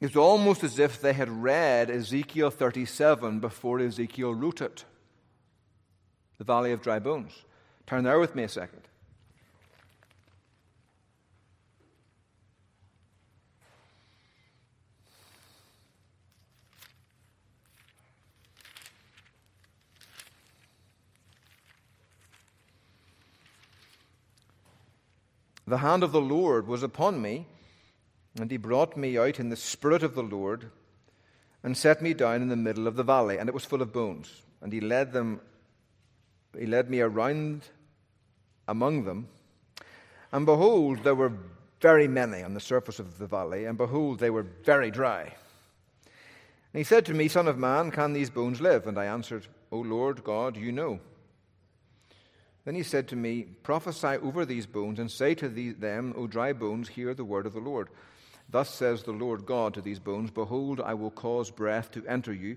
It's 0.00 0.16
almost 0.16 0.64
as 0.64 0.78
if 0.78 1.00
they 1.00 1.12
had 1.12 1.28
read 1.28 1.90
Ezekiel 1.90 2.50
37 2.50 3.40
before 3.40 3.78
Ezekiel 3.80 4.34
wrote 4.34 4.60
it. 4.60 4.84
The 6.38 6.44
Valley 6.44 6.72
of 6.72 6.82
Dry 6.82 6.98
Bones. 6.98 7.32
Turn 7.92 8.04
there 8.04 8.18
with 8.18 8.34
me 8.34 8.42
a 8.44 8.48
second. 8.48 8.80
The 25.66 25.76
hand 25.76 26.02
of 26.02 26.12
the 26.12 26.20
Lord 26.22 26.66
was 26.66 26.82
upon 26.82 27.20
me 27.20 27.44
and 28.40 28.50
he 28.50 28.56
brought 28.56 28.96
me 28.96 29.18
out 29.18 29.38
in 29.38 29.50
the 29.50 29.56
spirit 29.56 30.02
of 30.02 30.14
the 30.14 30.22
Lord 30.22 30.70
and 31.62 31.76
set 31.76 32.00
me 32.00 32.14
down 32.14 32.40
in 32.40 32.48
the 32.48 32.56
middle 32.56 32.86
of 32.86 32.96
the 32.96 33.02
valley, 33.02 33.36
and 33.36 33.50
it 33.50 33.54
was 33.54 33.66
full 33.66 33.82
of 33.82 33.92
bones. 33.92 34.40
And 34.62 34.72
he 34.72 34.80
led 34.80 35.12
them, 35.12 35.42
he 36.58 36.64
led 36.64 36.88
me 36.88 37.02
around 37.02 37.68
among 38.68 39.04
them. 39.04 39.28
And 40.32 40.46
behold, 40.46 41.04
there 41.04 41.14
were 41.14 41.32
very 41.80 42.08
many 42.08 42.42
on 42.42 42.54
the 42.54 42.60
surface 42.60 42.98
of 42.98 43.18
the 43.18 43.26
valley, 43.26 43.64
and 43.64 43.76
behold, 43.76 44.18
they 44.18 44.30
were 44.30 44.46
very 44.64 44.90
dry. 44.90 45.34
And 46.72 46.78
he 46.78 46.84
said 46.84 47.04
to 47.06 47.14
me, 47.14 47.28
Son 47.28 47.48
of 47.48 47.58
man, 47.58 47.90
can 47.90 48.12
these 48.12 48.30
bones 48.30 48.60
live? 48.60 48.86
And 48.86 48.98
I 48.98 49.06
answered, 49.06 49.46
O 49.70 49.78
Lord 49.78 50.24
God, 50.24 50.56
you 50.56 50.72
know. 50.72 51.00
Then 52.64 52.74
he 52.74 52.82
said 52.82 53.08
to 53.08 53.16
me, 53.16 53.42
Prophesy 53.42 54.18
over 54.22 54.46
these 54.46 54.66
bones, 54.66 54.98
and 54.98 55.10
say 55.10 55.34
to 55.34 55.48
them, 55.48 56.14
O 56.16 56.26
dry 56.26 56.52
bones, 56.52 56.88
hear 56.88 57.12
the 57.12 57.24
word 57.24 57.46
of 57.46 57.52
the 57.52 57.60
Lord. 57.60 57.88
Thus 58.48 58.70
says 58.70 59.02
the 59.02 59.12
Lord 59.12 59.44
God 59.46 59.74
to 59.74 59.80
these 59.80 59.98
bones 59.98 60.30
Behold, 60.30 60.80
I 60.80 60.94
will 60.94 61.10
cause 61.10 61.50
breath 61.50 61.90
to 61.92 62.06
enter 62.06 62.32
you, 62.32 62.56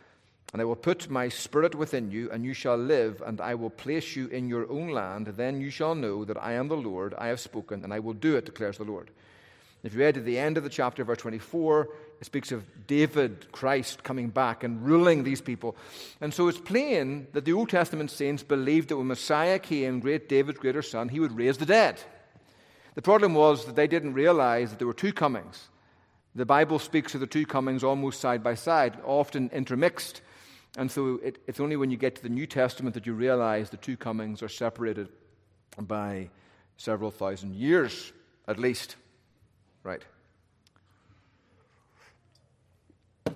And 0.53 0.61
I 0.61 0.65
will 0.65 0.75
put 0.75 1.09
my 1.09 1.29
spirit 1.29 1.75
within 1.75 2.11
you, 2.11 2.29
and 2.29 2.43
you 2.43 2.53
shall 2.53 2.77
live, 2.77 3.21
and 3.25 3.39
I 3.39 3.55
will 3.55 3.69
place 3.69 4.15
you 4.15 4.27
in 4.27 4.49
your 4.49 4.69
own 4.69 4.89
land. 4.89 5.27
Then 5.27 5.61
you 5.61 5.69
shall 5.69 5.95
know 5.95 6.25
that 6.25 6.41
I 6.41 6.53
am 6.53 6.67
the 6.67 6.75
Lord, 6.75 7.13
I 7.17 7.27
have 7.27 7.39
spoken, 7.39 7.83
and 7.83 7.93
I 7.93 7.99
will 7.99 8.13
do 8.13 8.35
it, 8.35 8.45
declares 8.45 8.77
the 8.77 8.83
Lord. 8.83 9.11
If 9.83 9.93
you 9.93 9.99
read 9.99 10.15
to 10.15 10.21
the 10.21 10.37
end 10.37 10.57
of 10.57 10.63
the 10.63 10.69
chapter, 10.69 11.03
verse 11.03 11.19
24, 11.19 11.89
it 12.19 12.25
speaks 12.25 12.51
of 12.51 12.63
David, 12.85 13.51
Christ, 13.51 14.03
coming 14.03 14.29
back 14.29 14.63
and 14.63 14.85
ruling 14.85 15.23
these 15.23 15.41
people. 15.41 15.75
And 16.19 16.31
so 16.31 16.47
it's 16.47 16.59
plain 16.59 17.27
that 17.33 17.45
the 17.45 17.53
Old 17.53 17.69
Testament 17.69 18.11
saints 18.11 18.43
believed 18.43 18.89
that 18.89 18.97
when 18.97 19.07
Messiah 19.07 19.57
came, 19.57 19.99
great 19.99 20.29
David's 20.29 20.59
greater 20.59 20.83
son, 20.83 21.09
he 21.09 21.19
would 21.19 21.35
raise 21.35 21.57
the 21.57 21.65
dead. 21.65 21.99
The 22.93 23.01
problem 23.01 23.33
was 23.33 23.65
that 23.65 23.75
they 23.75 23.87
didn't 23.87 24.13
realize 24.13 24.69
that 24.69 24.77
there 24.77 24.87
were 24.87 24.93
two 24.93 25.13
comings. 25.13 25.69
The 26.35 26.45
Bible 26.45 26.77
speaks 26.77 27.15
of 27.15 27.21
the 27.21 27.27
two 27.27 27.47
comings 27.47 27.83
almost 27.83 28.19
side 28.19 28.43
by 28.43 28.53
side, 28.55 28.99
often 29.03 29.49
intermixed. 29.51 30.21
And 30.77 30.89
so 30.89 31.19
it, 31.23 31.37
it's 31.47 31.59
only 31.59 31.75
when 31.75 31.91
you 31.91 31.97
get 31.97 32.15
to 32.15 32.23
the 32.23 32.29
New 32.29 32.47
Testament 32.47 32.93
that 32.93 33.05
you 33.05 33.13
realize 33.13 33.69
the 33.69 33.77
two 33.77 33.97
comings 33.97 34.41
are 34.41 34.49
separated 34.49 35.09
by 35.77 36.29
several 36.77 37.11
thousand 37.11 37.55
years, 37.55 38.13
at 38.47 38.57
least. 38.57 38.95
Right. 39.83 40.03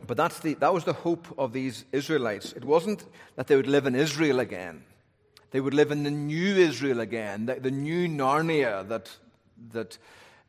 But 0.08 0.18
that's 0.18 0.40
the, 0.40 0.54
that 0.56 0.74
was 0.74 0.84
the 0.84 0.94
hope 0.94 1.28
of 1.38 1.52
these 1.52 1.86
Israelites. 1.92 2.54
It 2.54 2.64
wasn't 2.64 3.04
that 3.36 3.48
they 3.48 3.56
would 3.56 3.68
live 3.68 3.86
in 3.86 3.96
Israel 3.96 4.40
again. 4.40 4.84
They 5.52 5.60
would 5.60 5.74
live 5.74 5.92
in 5.92 6.04
the 6.04 6.12
new 6.12 6.56
Israel 6.56 7.00
again, 7.00 7.46
the, 7.46 7.56
the 7.56 7.72
new 7.72 8.08
Narnia 8.08 8.88
that, 8.88 9.10
that 9.72 9.98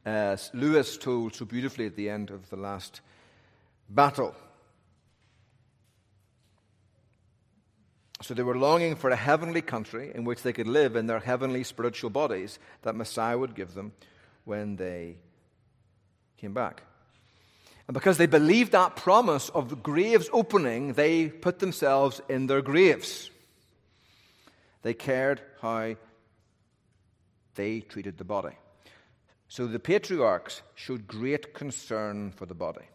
uh, 0.05 0.37
Lewis 0.53 0.96
told 0.96 1.35
so 1.35 1.44
beautifully 1.44 1.87
at 1.87 1.96
the 1.96 2.11
end 2.11 2.31
of 2.31 2.49
the 2.51 2.57
last 2.57 3.01
battle. 3.88 4.35
So 8.22 8.33
they 8.33 8.42
were 8.42 8.57
longing 8.57 8.96
for 8.96 9.11
a 9.11 9.16
heavenly 9.16 9.61
country 9.61 10.11
in 10.14 10.24
which 10.24 10.42
they 10.42 10.52
could 10.52 10.68
live 10.68 10.96
in 10.96 11.07
their 11.07 11.20
heavenly 11.20 11.64
spiritual 11.64 12.11
bodies 12.11 12.59
that 12.83 12.96
Messiah 12.96 13.37
would 13.37 13.55
give 13.55 13.74
them 13.74 13.92
when 14.44 14.76
they 14.76 15.18
came 16.38 16.55
back. 16.55 16.83
And 17.87 17.94
because 17.94 18.18
they 18.18 18.26
believed 18.26 18.72
that 18.72 18.96
promise 18.96 19.48
of 19.50 19.68
the 19.68 19.76
graves 19.76 20.29
opening, 20.33 20.94
they 20.94 21.29
put 21.29 21.59
themselves 21.59 22.20
in 22.29 22.46
their 22.46 22.62
graves. 22.62 23.31
They 24.83 24.94
cared 24.94 25.40
how 25.61 25.96
they 27.55 27.81
treated 27.81 28.18
the 28.18 28.24
body. 28.24 28.57
So 29.48 29.66
the 29.66 29.79
patriarchs 29.79 30.62
showed 30.74 31.07
great 31.07 31.55
concern 31.55 32.33
for 32.33 32.46
the 32.46 32.55
body. 32.55 32.87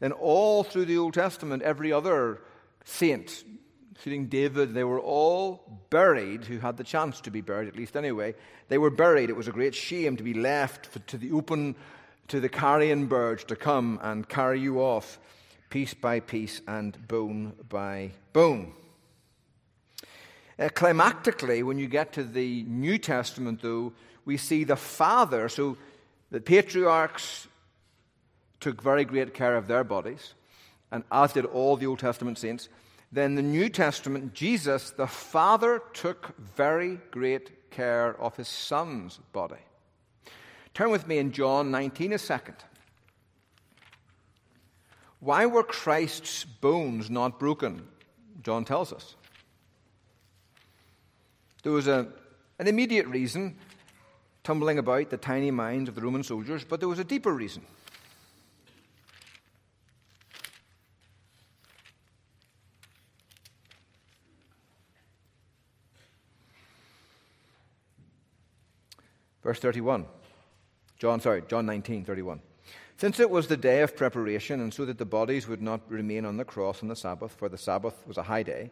Then, 0.00 0.12
all 0.12 0.64
through 0.64 0.86
the 0.86 0.98
Old 0.98 1.14
Testament, 1.14 1.62
every 1.62 1.92
other 1.92 2.42
saint 2.84 3.44
including 4.02 4.26
David, 4.26 4.74
they 4.74 4.82
were 4.82 4.98
all 4.98 5.62
buried 5.88 6.44
who 6.44 6.58
had 6.58 6.76
the 6.76 6.82
chance 6.82 7.20
to 7.20 7.30
be 7.30 7.40
buried, 7.40 7.68
at 7.68 7.76
least 7.76 7.96
anyway. 7.96 8.34
They 8.66 8.78
were 8.78 8.90
buried. 8.90 9.30
It 9.30 9.36
was 9.36 9.46
a 9.46 9.52
great 9.52 9.76
shame 9.76 10.16
to 10.16 10.24
be 10.24 10.34
left 10.34 10.86
for, 10.86 10.98
to 10.98 11.16
the 11.16 11.30
open, 11.30 11.76
to 12.26 12.40
the 12.40 12.48
carrion 12.48 13.06
birds 13.06 13.44
to 13.44 13.54
come 13.54 14.00
and 14.02 14.28
carry 14.28 14.58
you 14.58 14.80
off 14.80 15.20
piece 15.70 15.94
by 15.94 16.18
piece 16.18 16.62
and 16.66 16.98
bone 17.06 17.52
by 17.68 18.10
bone. 18.32 18.72
Uh, 20.58 20.68
climactically, 20.70 21.62
when 21.62 21.78
you 21.78 21.86
get 21.86 22.12
to 22.14 22.24
the 22.24 22.64
New 22.64 22.98
Testament, 22.98 23.62
though, 23.62 23.92
we 24.24 24.36
see 24.36 24.64
the 24.64 24.74
Father, 24.74 25.48
so 25.48 25.76
the 26.32 26.40
patriarchs 26.40 27.46
took 28.58 28.82
very 28.82 29.04
great 29.04 29.32
care 29.32 29.56
of 29.56 29.68
their 29.68 29.84
bodies, 29.84 30.34
and 30.90 31.04
as 31.12 31.32
did 31.32 31.44
all 31.44 31.76
the 31.76 31.86
Old 31.86 32.00
Testament 32.00 32.36
saints. 32.36 32.68
Then 33.12 33.34
the 33.34 33.42
New 33.42 33.68
Testament, 33.68 34.32
Jesus, 34.32 34.90
the 34.90 35.06
Father, 35.06 35.82
took 35.92 36.34
very 36.38 36.98
great 37.10 37.70
care 37.70 38.18
of 38.18 38.36
his 38.36 38.48
Son's 38.48 39.18
body. 39.32 39.60
Turn 40.72 40.90
with 40.90 41.06
me 41.06 41.18
in 41.18 41.32
John 41.32 41.70
19 41.70 42.14
a 42.14 42.18
second. 42.18 42.56
Why 45.20 45.44
were 45.44 45.62
Christ's 45.62 46.44
bones 46.44 47.10
not 47.10 47.38
broken? 47.38 47.86
John 48.42 48.64
tells 48.64 48.92
us. 48.92 49.14
There 51.62 51.72
was 51.72 51.86
a, 51.86 52.08
an 52.58 52.66
immediate 52.66 53.06
reason 53.06 53.56
tumbling 54.42 54.78
about 54.78 55.10
the 55.10 55.16
tiny 55.16 55.50
minds 55.50 55.88
of 55.88 55.94
the 55.94 56.00
Roman 56.00 56.22
soldiers, 56.22 56.64
but 56.64 56.80
there 56.80 56.88
was 56.88 56.98
a 56.98 57.04
deeper 57.04 57.32
reason. 57.32 57.62
Verse 69.42 69.58
31. 69.58 70.06
John, 70.98 71.20
sorry, 71.20 71.42
John 71.48 71.66
19, 71.66 72.04
31. 72.04 72.40
Since 72.96 73.18
it 73.18 73.30
was 73.30 73.48
the 73.48 73.56
day 73.56 73.82
of 73.82 73.96
preparation, 73.96 74.60
and 74.60 74.72
so 74.72 74.84
that 74.84 74.98
the 74.98 75.04
bodies 75.04 75.48
would 75.48 75.62
not 75.62 75.80
remain 75.88 76.24
on 76.24 76.36
the 76.36 76.44
cross 76.44 76.82
on 76.82 76.88
the 76.88 76.94
Sabbath, 76.94 77.32
for 77.32 77.48
the 77.48 77.58
Sabbath 77.58 78.06
was 78.06 78.18
a 78.18 78.22
high 78.22 78.44
day, 78.44 78.70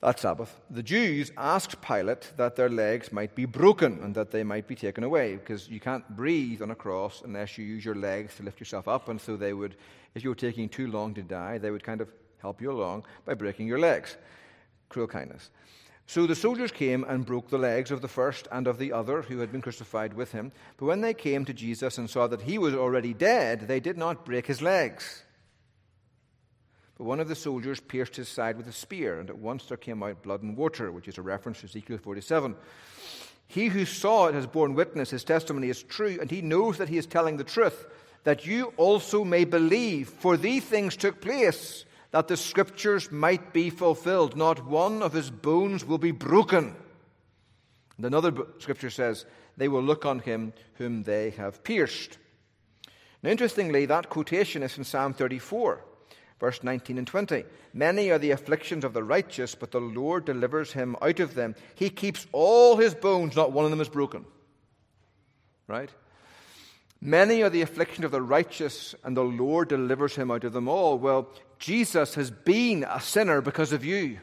that 0.00 0.20
Sabbath, 0.20 0.60
the 0.70 0.82
Jews 0.82 1.32
asked 1.36 1.80
Pilate 1.80 2.32
that 2.36 2.56
their 2.56 2.68
legs 2.68 3.10
might 3.10 3.34
be 3.34 3.46
broken 3.46 4.00
and 4.02 4.14
that 4.14 4.30
they 4.30 4.44
might 4.44 4.68
be 4.68 4.74
taken 4.74 5.02
away, 5.02 5.36
because 5.36 5.68
you 5.68 5.80
can't 5.80 6.08
breathe 6.14 6.62
on 6.62 6.70
a 6.70 6.74
cross 6.74 7.22
unless 7.24 7.58
you 7.58 7.64
use 7.64 7.84
your 7.84 7.94
legs 7.94 8.36
to 8.36 8.42
lift 8.42 8.60
yourself 8.60 8.86
up. 8.86 9.08
And 9.08 9.20
so 9.20 9.36
they 9.36 9.54
would, 9.54 9.76
if 10.14 10.22
you 10.22 10.28
were 10.28 10.36
taking 10.36 10.68
too 10.68 10.86
long 10.88 11.14
to 11.14 11.22
die, 11.22 11.58
they 11.58 11.70
would 11.70 11.82
kind 11.82 12.00
of 12.00 12.10
help 12.38 12.60
you 12.60 12.70
along 12.70 13.04
by 13.24 13.34
breaking 13.34 13.66
your 13.66 13.78
legs. 13.78 14.16
Cruel 14.90 15.06
kindness. 15.06 15.50
So 16.06 16.26
the 16.26 16.34
soldiers 16.34 16.70
came 16.70 17.04
and 17.04 17.24
broke 17.24 17.48
the 17.48 17.58
legs 17.58 17.90
of 17.90 18.02
the 18.02 18.08
first 18.08 18.46
and 18.52 18.66
of 18.66 18.78
the 18.78 18.92
other 18.92 19.22
who 19.22 19.38
had 19.38 19.50
been 19.50 19.62
crucified 19.62 20.14
with 20.14 20.32
him. 20.32 20.52
But 20.76 20.86
when 20.86 21.00
they 21.00 21.14
came 21.14 21.44
to 21.46 21.54
Jesus 21.54 21.96
and 21.96 22.10
saw 22.10 22.26
that 22.26 22.42
he 22.42 22.58
was 22.58 22.74
already 22.74 23.14
dead, 23.14 23.62
they 23.62 23.80
did 23.80 23.96
not 23.96 24.24
break 24.24 24.46
his 24.46 24.60
legs. 24.60 25.22
But 26.96 27.04
one 27.04 27.20
of 27.20 27.28
the 27.28 27.34
soldiers 27.34 27.80
pierced 27.80 28.16
his 28.16 28.28
side 28.28 28.56
with 28.56 28.68
a 28.68 28.72
spear, 28.72 29.18
and 29.18 29.28
at 29.28 29.38
once 29.38 29.64
there 29.64 29.76
came 29.76 30.02
out 30.02 30.22
blood 30.22 30.42
and 30.42 30.56
water, 30.56 30.92
which 30.92 31.08
is 31.08 31.18
a 31.18 31.22
reference 31.22 31.60
to 31.60 31.66
Ezekiel 31.66 31.98
47. 31.98 32.54
He 33.46 33.66
who 33.66 33.84
saw 33.84 34.26
it 34.26 34.34
has 34.34 34.46
borne 34.46 34.74
witness, 34.74 35.10
his 35.10 35.24
testimony 35.24 35.68
is 35.68 35.82
true, 35.82 36.18
and 36.20 36.30
he 36.30 36.42
knows 36.42 36.78
that 36.78 36.88
he 36.88 36.98
is 36.98 37.06
telling 37.06 37.36
the 37.36 37.44
truth, 37.44 37.86
that 38.22 38.46
you 38.46 38.72
also 38.76 39.24
may 39.24 39.44
believe. 39.44 40.08
For 40.08 40.36
these 40.36 40.64
things 40.64 40.96
took 40.96 41.20
place, 41.20 41.84
that 42.14 42.28
the 42.28 42.36
scriptures 42.36 43.10
might 43.10 43.52
be 43.52 43.70
fulfilled. 43.70 44.36
Not 44.36 44.64
one 44.64 45.02
of 45.02 45.12
his 45.12 45.32
bones 45.32 45.84
will 45.84 45.98
be 45.98 46.12
broken. 46.12 46.76
And 47.96 48.06
another 48.06 48.32
scripture 48.60 48.88
says, 48.88 49.26
They 49.56 49.66
will 49.66 49.82
look 49.82 50.06
on 50.06 50.20
him 50.20 50.52
whom 50.74 51.02
they 51.02 51.30
have 51.30 51.64
pierced. 51.64 52.18
Now, 53.20 53.30
interestingly, 53.30 53.86
that 53.86 54.10
quotation 54.10 54.62
is 54.62 54.72
from 54.72 54.84
Psalm 54.84 55.12
34 55.12 55.84
verse 56.38 56.62
19 56.62 56.98
and 56.98 57.06
20. 57.06 57.44
Many 57.72 58.10
are 58.10 58.18
the 58.18 58.30
afflictions 58.30 58.84
of 58.84 58.92
the 58.92 59.02
righteous, 59.02 59.56
but 59.56 59.72
the 59.72 59.80
Lord 59.80 60.24
delivers 60.24 60.72
him 60.72 60.94
out 61.02 61.18
of 61.18 61.34
them. 61.34 61.56
He 61.74 61.90
keeps 61.90 62.28
all 62.30 62.76
his 62.76 62.94
bones, 62.94 63.34
not 63.34 63.50
one 63.50 63.64
of 63.64 63.72
them 63.72 63.80
is 63.80 63.88
broken. 63.88 64.24
Right? 65.66 65.90
Many 67.00 67.42
are 67.42 67.50
the 67.50 67.60
afflictions 67.60 68.04
of 68.04 68.12
the 68.12 68.22
righteous, 68.22 68.94
and 69.04 69.14
the 69.14 69.24
Lord 69.24 69.68
delivers 69.68 70.16
him 70.16 70.30
out 70.30 70.44
of 70.44 70.54
them 70.54 70.68
all. 70.68 70.98
Well, 70.98 71.28
Jesus 71.64 72.14
has 72.16 72.30
been 72.30 72.84
a 72.86 73.00
sinner 73.00 73.40
because 73.40 73.72
of 73.72 73.86
you. 73.86 74.18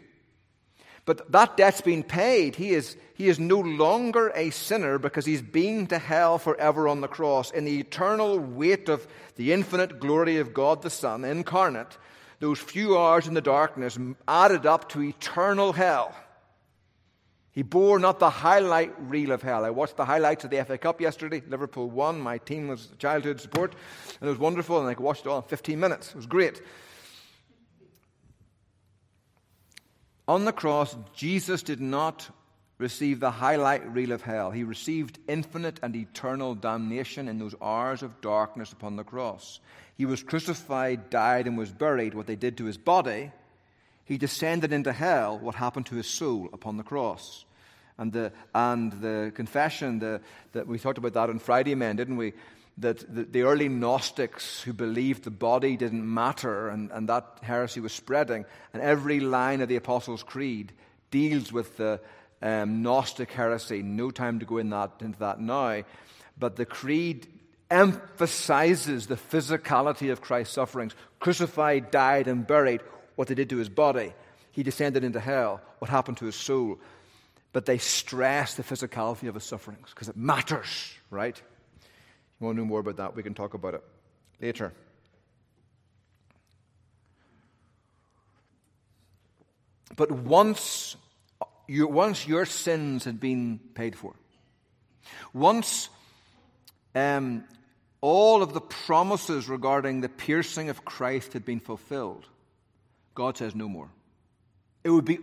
But 1.05 1.31
that 1.31 1.57
debt's 1.57 1.81
been 1.81 2.03
paid. 2.03 2.55
He 2.55 2.69
is, 2.69 2.95
he 3.15 3.29
is 3.29 3.39
no 3.39 3.59
longer 3.59 4.31
a 4.35 4.51
sinner 4.51 4.99
because 4.99 5.25
he's 5.25 5.41
been 5.41 5.87
to 5.87 5.97
hell 5.97 6.37
forever 6.37 6.87
on 6.87 7.01
the 7.01 7.07
cross. 7.07 7.49
In 7.49 7.65
the 7.65 7.79
eternal 7.79 8.37
weight 8.37 8.89
of 8.89 9.07
the 9.37 9.53
infinite 9.53 9.99
glory 9.99 10.37
of 10.37 10.53
God 10.53 10.83
the 10.83 10.91
Son 10.91 11.25
incarnate, 11.25 11.97
those 12.39 12.59
few 12.59 12.95
hours 12.95 13.25
in 13.25 13.33
the 13.33 13.41
darkness 13.41 13.97
added 14.27 14.67
up 14.67 14.89
to 14.89 15.01
eternal 15.01 15.73
hell. 15.73 16.13
He 17.53 17.63
bore 17.63 17.97
not 17.97 18.19
the 18.19 18.29
highlight 18.29 18.93
reel 18.99 19.31
of 19.31 19.41
hell. 19.41 19.65
I 19.65 19.71
watched 19.71 19.97
the 19.97 20.05
highlights 20.05 20.43
of 20.43 20.51
the 20.51 20.63
FA 20.63 20.77
Cup 20.77 21.01
yesterday. 21.01 21.41
Liverpool 21.47 21.89
won. 21.89 22.21
My 22.21 22.37
team 22.37 22.67
was 22.67 22.89
childhood 22.99 23.41
support, 23.41 23.73
and 24.19 24.27
it 24.27 24.31
was 24.31 24.39
wonderful, 24.39 24.79
and 24.79 24.87
I 24.87 25.01
watched 25.01 25.25
it 25.25 25.29
all 25.29 25.37
in 25.37 25.43
15 25.45 25.79
minutes. 25.79 26.09
It 26.09 26.15
was 26.17 26.27
great. 26.27 26.61
On 30.31 30.45
the 30.45 30.53
cross, 30.53 30.95
Jesus 31.13 31.61
did 31.61 31.81
not 31.81 32.29
receive 32.77 33.19
the 33.19 33.31
highlight 33.31 33.85
reel 33.91 34.13
of 34.13 34.21
hell. 34.21 34.49
He 34.49 34.63
received 34.63 35.19
infinite 35.27 35.81
and 35.83 35.93
eternal 35.93 36.55
damnation 36.55 37.27
in 37.27 37.37
those 37.37 37.53
hours 37.61 38.01
of 38.01 38.21
darkness 38.21 38.71
upon 38.71 38.95
the 38.95 39.03
cross. 39.03 39.59
He 39.97 40.05
was 40.05 40.23
crucified, 40.23 41.09
died, 41.09 41.47
and 41.47 41.57
was 41.57 41.69
buried, 41.69 42.13
what 42.13 42.27
they 42.27 42.37
did 42.37 42.55
to 42.59 42.63
his 42.63 42.77
body. 42.77 43.33
He 44.05 44.17
descended 44.17 44.71
into 44.71 44.93
hell, 44.93 45.37
what 45.37 45.55
happened 45.55 45.87
to 45.87 45.95
his 45.95 46.07
soul 46.07 46.47
upon 46.53 46.77
the 46.77 46.83
cross. 46.83 47.43
And 47.97 48.13
the, 48.13 48.31
and 48.55 48.93
the 49.01 49.33
confession, 49.35 49.99
the, 49.99 50.21
that 50.53 50.65
we 50.65 50.79
talked 50.79 50.97
about 50.97 51.11
that 51.15 51.29
on 51.29 51.39
Friday, 51.39 51.75
men, 51.75 51.97
didn't 51.97 52.15
we? 52.15 52.31
That 52.81 53.31
the, 53.31 53.43
early 53.43 53.69
Gnostics 53.69 54.61
who 54.61 54.73
believed 54.73 55.23
the 55.23 55.31
body 55.31 55.77
didn't 55.77 56.11
matter 56.11 56.69
and, 56.69 56.91
and 56.91 57.09
that 57.09 57.25
heresy 57.41 57.79
was 57.79 57.93
spreading. 57.93 58.45
And 58.73 58.81
every 58.81 59.19
line 59.19 59.61
of 59.61 59.69
the 59.69 59.75
Apostles' 59.77 60.23
Creed 60.23 60.73
deals 61.11 61.51
with 61.51 61.77
the 61.77 61.99
um, 62.41 62.81
Gnostic 62.81 63.31
heresy. 63.31 63.81
No 63.81 64.11
time 64.11 64.39
to 64.39 64.45
go 64.45 64.57
in 64.57 64.69
that, 64.71 64.91
into 64.99 65.19
that 65.19 65.39
now. 65.39 65.83
But 66.37 66.55
the 66.55 66.65
creed 66.65 67.27
emphasizes 67.69 69.07
the 69.07 69.15
physicality 69.15 70.11
of 70.11 70.21
Christ's 70.21 70.55
sufferings 70.55 70.93
crucified, 71.19 71.91
died, 71.91 72.27
and 72.27 72.45
buried, 72.45 72.81
what 73.15 73.27
they 73.27 73.35
did 73.35 73.49
to 73.51 73.57
his 73.57 73.69
body. 73.69 74.13
He 74.51 74.63
descended 74.63 75.03
into 75.03 75.19
hell, 75.19 75.61
what 75.79 75.89
happened 75.89 76.17
to 76.17 76.25
his 76.25 76.35
soul. 76.35 76.79
But 77.53 77.65
they 77.65 77.77
stress 77.77 78.55
the 78.55 78.63
physicality 78.63 79.27
of 79.27 79.35
his 79.35 79.43
sufferings 79.43 79.89
because 79.89 80.09
it 80.09 80.17
matters, 80.17 80.93
right? 81.09 81.41
You 82.41 82.47
want 82.47 82.57
to 82.57 82.61
know 82.63 82.67
more 82.67 82.79
about 82.79 82.97
that? 82.97 83.15
We 83.15 83.21
can 83.21 83.35
talk 83.35 83.53
about 83.53 83.75
it 83.75 83.83
later. 84.41 84.73
But 89.95 90.09
once, 90.09 90.95
you, 91.67 91.87
once 91.87 92.27
your 92.27 92.47
sins 92.47 93.05
had 93.05 93.19
been 93.19 93.59
paid 93.75 93.95
for, 93.95 94.15
once 95.33 95.89
um, 96.95 97.43
all 97.99 98.41
of 98.41 98.55
the 98.55 98.61
promises 98.61 99.47
regarding 99.47 100.01
the 100.01 100.09
piercing 100.09 100.69
of 100.69 100.83
Christ 100.83 101.33
had 101.33 101.45
been 101.45 101.59
fulfilled, 101.59 102.25
God 103.13 103.37
says 103.37 103.53
no 103.53 103.69
more. 103.69 103.89
It 104.83 104.89
would 104.89 105.05
be, 105.05 105.19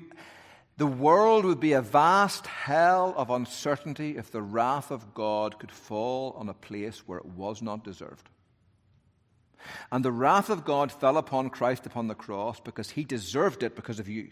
the 0.79 0.87
world 0.87 1.45
would 1.45 1.59
be 1.59 1.73
a 1.73 1.83
vast 1.83 2.47
hell 2.47 3.13
of 3.17 3.31
uncertainty 3.31 4.17
if 4.17 4.31
the 4.31 4.41
wrath 4.41 4.93
of 4.93 5.13
God 5.13 5.59
could 5.59 5.73
fall 5.73 6.35
on 6.39 6.49
a 6.49 6.55
place 6.55 7.03
where 7.07 7.19
it 7.19 7.27
was 7.27 7.61
not 7.61 7.83
deserved. 7.83 8.31
And 9.91 10.05
the 10.05 10.13
wrath 10.13 10.51
of 10.51 10.65
God 10.65 10.93
fell 10.93 11.17
upon 11.17 11.51
Christ 11.51 11.85
upon 11.85 12.07
the 12.07 12.15
cross 12.15 12.61
because 12.61 12.91
he 12.91 13.03
deserved 13.03 13.65
it 13.65 13.75
because 13.75 13.99
of 13.99 14.09
you. 14.09 14.31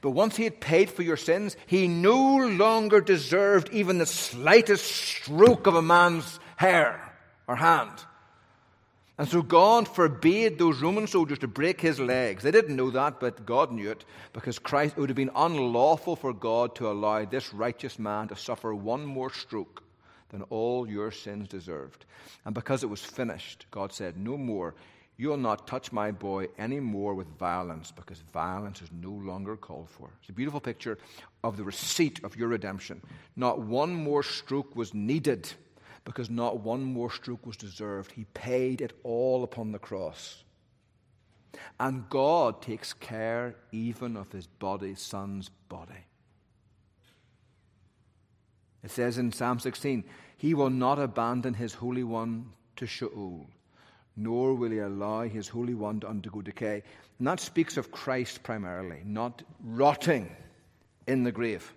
But 0.00 0.10
once 0.10 0.36
he 0.36 0.42
had 0.42 0.60
paid 0.60 0.90
for 0.90 1.02
your 1.02 1.16
sins, 1.16 1.56
he 1.66 1.86
no 1.86 2.36
longer 2.36 3.00
deserved 3.00 3.68
even 3.72 3.98
the 3.98 4.06
slightest 4.06 4.84
stroke 4.84 5.68
of 5.68 5.76
a 5.76 5.82
man's 5.82 6.40
hair 6.56 7.14
or 7.46 7.54
hand. 7.54 8.04
And 9.18 9.28
so 9.28 9.42
God 9.42 9.88
forbade 9.88 10.58
those 10.58 10.80
Roman 10.80 11.08
soldiers 11.08 11.40
to 11.40 11.48
break 11.48 11.80
his 11.80 11.98
legs. 11.98 12.44
They 12.44 12.52
didn't 12.52 12.76
know 12.76 12.90
that, 12.90 13.18
but 13.18 13.44
God 13.44 13.72
knew 13.72 13.90
it 13.90 14.04
because 14.32 14.60
Christ, 14.60 14.94
it 14.96 15.00
would 15.00 15.10
have 15.10 15.16
been 15.16 15.32
unlawful 15.34 16.14
for 16.14 16.32
God 16.32 16.76
to 16.76 16.88
allow 16.88 17.24
this 17.24 17.52
righteous 17.52 17.98
man 17.98 18.28
to 18.28 18.36
suffer 18.36 18.72
one 18.72 19.04
more 19.04 19.32
stroke 19.32 19.82
than 20.28 20.42
all 20.42 20.88
your 20.88 21.10
sins 21.10 21.48
deserved. 21.48 22.04
And 22.44 22.54
because 22.54 22.84
it 22.84 22.90
was 22.90 23.02
finished, 23.02 23.66
God 23.72 23.92
said, 23.92 24.16
No 24.16 24.36
more. 24.36 24.74
You 25.16 25.30
will 25.30 25.36
not 25.36 25.66
touch 25.66 25.90
my 25.90 26.12
boy 26.12 26.46
any 26.58 26.78
more 26.78 27.12
with 27.12 27.26
violence 27.38 27.90
because 27.90 28.20
violence 28.32 28.80
is 28.82 28.90
no 28.92 29.10
longer 29.10 29.56
called 29.56 29.90
for. 29.90 30.10
It's 30.20 30.28
a 30.28 30.32
beautiful 30.32 30.60
picture 30.60 30.96
of 31.42 31.56
the 31.56 31.64
receipt 31.64 32.22
of 32.22 32.36
your 32.36 32.46
redemption. 32.46 33.02
Not 33.34 33.58
one 33.58 33.92
more 33.92 34.22
stroke 34.22 34.76
was 34.76 34.94
needed 34.94 35.52
because 36.08 36.30
not 36.30 36.60
one 36.60 36.82
more 36.82 37.10
stroke 37.10 37.44
was 37.44 37.58
deserved. 37.58 38.12
He 38.12 38.24
paid 38.32 38.80
it 38.80 38.98
all 39.02 39.44
upon 39.44 39.72
the 39.72 39.78
cross. 39.78 40.42
And 41.78 42.08
God 42.08 42.62
takes 42.62 42.94
care 42.94 43.56
even 43.72 44.16
of 44.16 44.32
his 44.32 44.46
body, 44.46 44.94
son's 44.94 45.50
body. 45.68 46.06
It 48.82 48.90
says 48.90 49.18
in 49.18 49.32
Psalm 49.32 49.58
16, 49.58 50.02
He 50.38 50.54
will 50.54 50.70
not 50.70 50.98
abandon 50.98 51.52
His 51.52 51.74
Holy 51.74 52.04
One 52.04 52.52
to 52.76 52.86
Sheol, 52.86 53.46
nor 54.16 54.54
will 54.54 54.70
He 54.70 54.78
allow 54.78 55.24
His 55.24 55.48
Holy 55.48 55.74
One 55.74 56.00
to 56.00 56.08
undergo 56.08 56.40
decay. 56.40 56.82
And 57.18 57.26
that 57.26 57.38
speaks 57.38 57.76
of 57.76 57.92
Christ 57.92 58.42
primarily, 58.42 59.02
not 59.04 59.42
rotting 59.62 60.34
in 61.06 61.22
the 61.22 61.32
grave. 61.32 61.70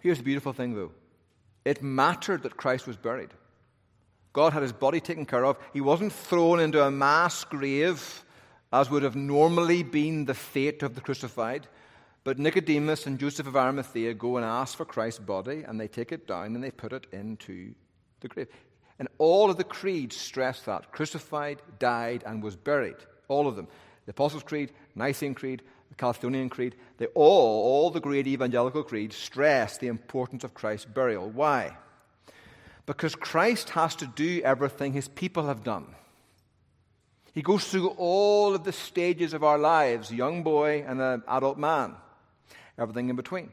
Here's 0.00 0.18
the 0.18 0.24
beautiful 0.24 0.52
thing, 0.52 0.74
though 0.74 0.92
it 1.64 1.82
mattered 1.82 2.42
that 2.42 2.56
Christ 2.56 2.86
was 2.86 2.96
buried. 2.96 3.30
God 4.32 4.52
had 4.52 4.62
his 4.62 4.72
body 4.72 5.00
taken 5.00 5.26
care 5.26 5.44
of. 5.44 5.58
He 5.72 5.80
wasn't 5.80 6.12
thrown 6.12 6.60
into 6.60 6.82
a 6.82 6.90
mass 6.90 7.44
grave 7.44 8.24
as 8.72 8.90
would 8.90 9.02
have 9.02 9.16
normally 9.16 9.82
been 9.82 10.24
the 10.24 10.34
fate 10.34 10.82
of 10.82 10.94
the 10.94 11.00
crucified. 11.00 11.66
But 12.22 12.38
Nicodemus 12.38 13.06
and 13.06 13.18
Joseph 13.18 13.46
of 13.46 13.56
Arimathea 13.56 14.14
go 14.14 14.36
and 14.36 14.44
ask 14.44 14.76
for 14.76 14.84
Christ's 14.84 15.20
body, 15.20 15.64
and 15.66 15.80
they 15.80 15.88
take 15.88 16.12
it 16.12 16.26
down 16.26 16.54
and 16.54 16.62
they 16.62 16.70
put 16.70 16.92
it 16.92 17.06
into 17.12 17.74
the 18.20 18.28
grave. 18.28 18.48
And 18.98 19.08
all 19.18 19.50
of 19.50 19.56
the 19.56 19.64
creeds 19.64 20.16
stress 20.16 20.60
that 20.62 20.92
crucified, 20.92 21.62
died, 21.78 22.22
and 22.26 22.42
was 22.42 22.56
buried. 22.56 22.96
All 23.28 23.48
of 23.48 23.56
them. 23.56 23.66
The 24.06 24.10
Apostles' 24.10 24.42
Creed, 24.42 24.72
Nicene 24.94 25.34
Creed, 25.34 25.62
the 26.00 26.48
Creed, 26.50 26.74
they 26.96 27.06
all, 27.06 27.64
all 27.64 27.90
the 27.90 28.00
great 28.00 28.26
evangelical 28.26 28.82
creeds 28.82 29.16
stress 29.16 29.78
the 29.78 29.88
importance 29.88 30.44
of 30.44 30.54
Christ's 30.54 30.86
burial. 30.86 31.28
Why? 31.28 31.76
Because 32.86 33.14
Christ 33.14 33.70
has 33.70 33.94
to 33.96 34.06
do 34.06 34.40
everything 34.42 34.92
his 34.92 35.08
people 35.08 35.46
have 35.46 35.62
done. 35.62 35.86
He 37.32 37.42
goes 37.42 37.64
through 37.68 37.88
all 37.96 38.54
of 38.54 38.64
the 38.64 38.72
stages 38.72 39.34
of 39.34 39.44
our 39.44 39.58
lives 39.58 40.10
young 40.10 40.42
boy 40.42 40.84
and 40.86 41.00
an 41.00 41.22
adult 41.28 41.58
man, 41.58 41.94
everything 42.76 43.08
in 43.08 43.16
between. 43.16 43.50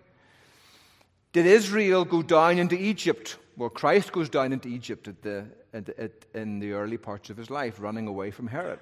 Did 1.34 1.46
Israel 1.46 2.06
go 2.06 2.24
down 2.24 2.58
into 2.58 2.76
Egypt? 2.76 3.38
Well, 3.58 3.70
Christ 3.70 4.12
goes 4.12 4.30
down 4.30 4.54
into 4.54 4.70
Egypt 4.70 5.08
at 5.08 5.22
the, 5.22 5.46
at, 5.74 5.90
at, 5.90 6.12
in 6.34 6.60
the 6.60 6.72
early 6.72 6.98
parts 6.98 7.30
of 7.30 7.38
his 7.38 7.50
life, 7.50 7.80
running 7.80 8.08
away 8.08 8.32
from 8.32 8.48
Herod. 8.48 8.80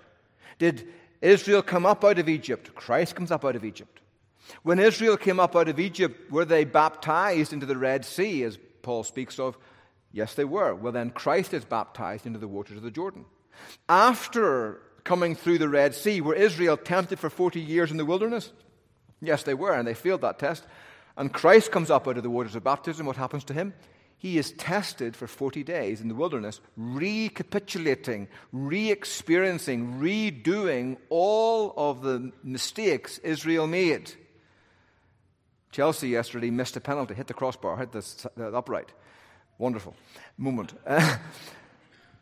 Did 0.60 0.88
Israel 1.26 1.62
come 1.62 1.86
up 1.86 2.04
out 2.06 2.20
of 2.20 2.30
Egypt? 2.30 2.76
Christ 2.76 3.16
comes 3.16 3.32
up 3.32 3.44
out 3.44 3.56
of 3.56 3.66
Egypt. 3.66 4.00
When 4.64 4.80
Israel 4.80 5.18
came 5.18 5.40
up 5.40 5.56
out 5.56 5.68
of 5.68 5.80
Egypt, 5.80 6.32
were 6.32 6.46
they 6.46 6.66
baptized 6.66 7.52
into 7.52 7.66
the 7.66 7.78
Red 7.78 8.06
Sea, 8.06 8.44
as 8.44 8.60
Paul 8.84 9.04
speaks 9.04 9.40
of? 9.40 9.58
Yes, 10.12 10.36
they 10.36 10.46
were. 10.46 10.76
Well, 10.76 10.94
then 10.94 11.10
Christ 11.10 11.54
is 11.54 11.66
baptized 11.66 12.26
into 12.26 12.40
the 12.40 12.48
waters 12.48 12.78
of 12.78 12.84
the 12.84 12.92
Jordan. 12.92 13.26
After 13.90 14.82
coming 15.04 15.36
through 15.36 15.58
the 15.58 15.70
Red 15.70 15.96
Sea, 15.96 16.22
were 16.22 16.36
Israel 16.36 16.78
tempted 16.78 17.20
for 17.20 17.30
40 17.30 17.60
years 17.60 17.92
in 17.92 17.98
the 17.98 18.06
wilderness? 18.06 18.52
Yes, 19.22 19.44
they 19.44 19.54
were, 19.54 19.74
and 19.74 19.88
they 19.88 19.94
failed 19.94 20.22
that 20.22 20.40
test. 20.40 20.64
And 21.18 21.34
Christ 21.34 21.72
comes 21.72 21.90
up 21.90 22.08
out 22.08 22.18
of 22.18 22.24
the 22.24 22.30
waters 22.30 22.56
of 22.56 22.64
baptism. 22.64 23.06
What 23.06 23.16
happens 23.16 23.44
to 23.46 23.54
him? 23.54 23.74
He 24.26 24.40
is 24.40 24.54
tested 24.54 25.16
for 25.16 25.28
40 25.28 25.64
days 25.64 26.02
in 26.02 26.08
the 26.08 26.16
wilderness, 26.16 26.60
recapitulating, 26.76 28.28
re 28.52 28.90
experiencing, 28.90 30.00
redoing 30.00 30.98
all 31.10 31.76
of 31.78 32.02
the 32.02 32.32
mistakes 32.44 33.20
Israel 33.20 33.68
made. 33.68 34.12
Chelsea 35.72 36.08
yesterday 36.08 36.50
missed 36.50 36.76
a 36.76 36.82
penalty, 36.82 37.14
hit 37.14 37.28
the 37.28 37.36
crossbar, 37.36 37.78
hit 37.78 37.92
the, 37.92 38.30
the 38.36 38.48
upright. 38.48 38.92
Wonderful 39.60 39.96
moment. 40.40 40.74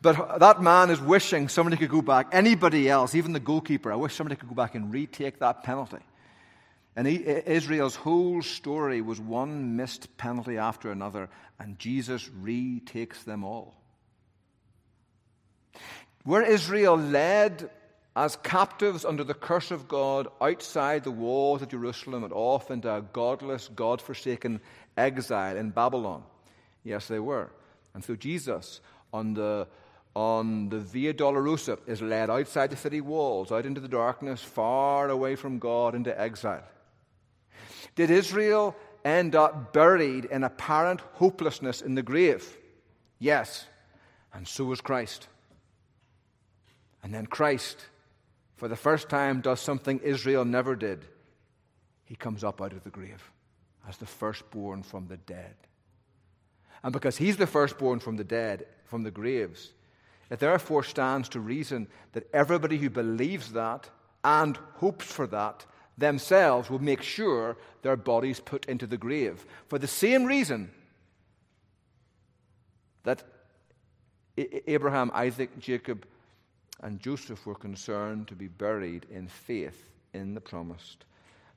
But 0.02 0.40
that 0.40 0.62
man 0.62 0.90
is 0.90 1.00
wishing 1.00 1.48
somebody 1.48 1.78
could 1.78 1.90
go 1.90 2.02
back, 2.02 2.28
anybody 2.34 2.90
else, 2.90 3.16
even 3.16 3.32
the 3.32 3.40
goalkeeper, 3.40 3.94
I 3.94 3.96
wish 3.96 4.14
somebody 4.14 4.36
could 4.36 4.50
go 4.50 4.56
back 4.56 4.76
and 4.76 4.92
retake 4.92 5.40
that 5.40 5.64
penalty. 5.64 6.04
And 6.96 7.08
Israel's 7.08 7.96
whole 7.96 8.42
story 8.44 9.02
was 9.02 9.20
one 9.20 9.76
missed 9.76 10.16
penalty 10.18 10.58
after 10.58 10.92
another, 10.92 11.30
and 11.60 11.80
Jesus 11.80 12.30
retakes 12.30 13.24
them 13.24 13.44
all. 13.44 13.76
Were 16.24 16.44
Israel 16.44 16.96
led 16.96 17.70
as 18.16 18.36
captives 18.38 19.06
under 19.06 19.24
the 19.24 19.34
curse 19.34 19.72
of 19.72 19.88
God 19.88 20.28
outside 20.40 21.04
the 21.04 21.12
walls 21.12 21.64
of 21.64 21.70
Jerusalem 21.70 22.24
and 22.24 22.32
off 22.32 22.70
into 22.70 22.94
a 22.94 23.02
godless, 23.02 23.70
God 23.76 24.00
forsaken 24.00 24.62
exile 24.96 25.58
in 25.58 25.72
Babylon? 25.72 26.24
Yes, 26.84 27.08
they 27.08 27.20
were. 27.20 27.50
And 27.96 28.04
so 28.04 28.16
Jesus, 28.16 28.82
on 29.12 29.34
the 29.34 29.68
on 30.16 30.70
the 30.70 30.80
Via 30.80 31.12
Dolorosa 31.12 31.80
is 31.88 32.00
led 32.00 32.30
outside 32.30 32.70
the 32.70 32.78
city 32.78 33.02
walls, 33.02 33.52
out 33.52 33.66
into 33.66 33.82
the 33.82 33.88
darkness, 33.88 34.44
far 34.44 35.10
away 35.10 35.36
from 35.36 35.58
God, 35.58 35.96
into 35.96 36.20
exile. 36.20 36.64
Did 37.96 38.10
Israel 38.10 38.76
end 39.06 39.36
up 39.36 39.74
buried 39.74 40.26
in 40.26 40.44
apparent 40.44 41.02
hopelessness 41.14 41.82
in 41.82 41.96
the 41.96 42.04
grave? 42.04 42.58
Yes. 43.20 43.66
And 44.34 44.48
so 44.48 44.66
was 44.66 44.82
Christ. 44.82 45.28
And 47.04 47.14
then 47.14 47.26
Christ, 47.26 47.86
for 48.56 48.68
the 48.68 48.76
first 48.76 49.10
time, 49.10 49.42
does 49.42 49.60
something 49.60 50.00
Israel 50.00 50.46
never 50.46 50.76
did. 50.76 51.06
He 52.06 52.16
comes 52.16 52.44
up 52.44 52.62
out 52.62 52.74
of 52.74 52.84
the 52.84 52.90
grave 52.90 53.32
as 53.88 53.98
the 53.98 54.06
firstborn 54.06 54.84
from 54.84 55.08
the 55.08 55.18
dead. 55.18 55.56
And 56.84 56.94
because 56.94 57.18
he's 57.18 57.38
the 57.38 57.48
firstborn 57.48 58.00
from 58.00 58.18
the 58.18 58.24
dead, 58.24 58.66
from 58.86 59.04
the 59.04 59.12
graves, 59.12 59.74
it 60.30 60.40
therefore 60.40 60.84
stands 60.84 61.30
to 61.30 61.40
reason 61.40 61.88
that 62.14 62.28
everybody 62.34 62.78
who 62.78 62.90
believes 62.90 63.52
that 63.54 63.90
and 64.24 64.58
hopes 64.76 65.06
for 65.06 65.28
that 65.28 65.66
themselves 65.98 66.70
will 66.70 66.80
make 66.80 67.02
sure 67.02 67.58
their 67.82 67.96
bodies 67.96 68.40
put 68.40 68.66
into 68.66 68.88
the 68.88 68.98
grave. 68.98 69.46
For 69.68 69.78
the 69.78 69.88
same 69.88 70.26
reason 70.26 70.72
that 73.04 73.24
Abraham, 74.38 75.12
Isaac, 75.14 75.60
Jacob, 75.60 76.06
and 76.82 77.00
Joseph 77.00 77.46
were 77.46 77.56
concerned 77.56 78.28
to 78.28 78.36
be 78.36 78.48
buried 78.48 79.06
in 79.12 79.28
faith 79.28 79.90
in 80.14 80.34
the 80.34 80.42
promised 80.42 81.06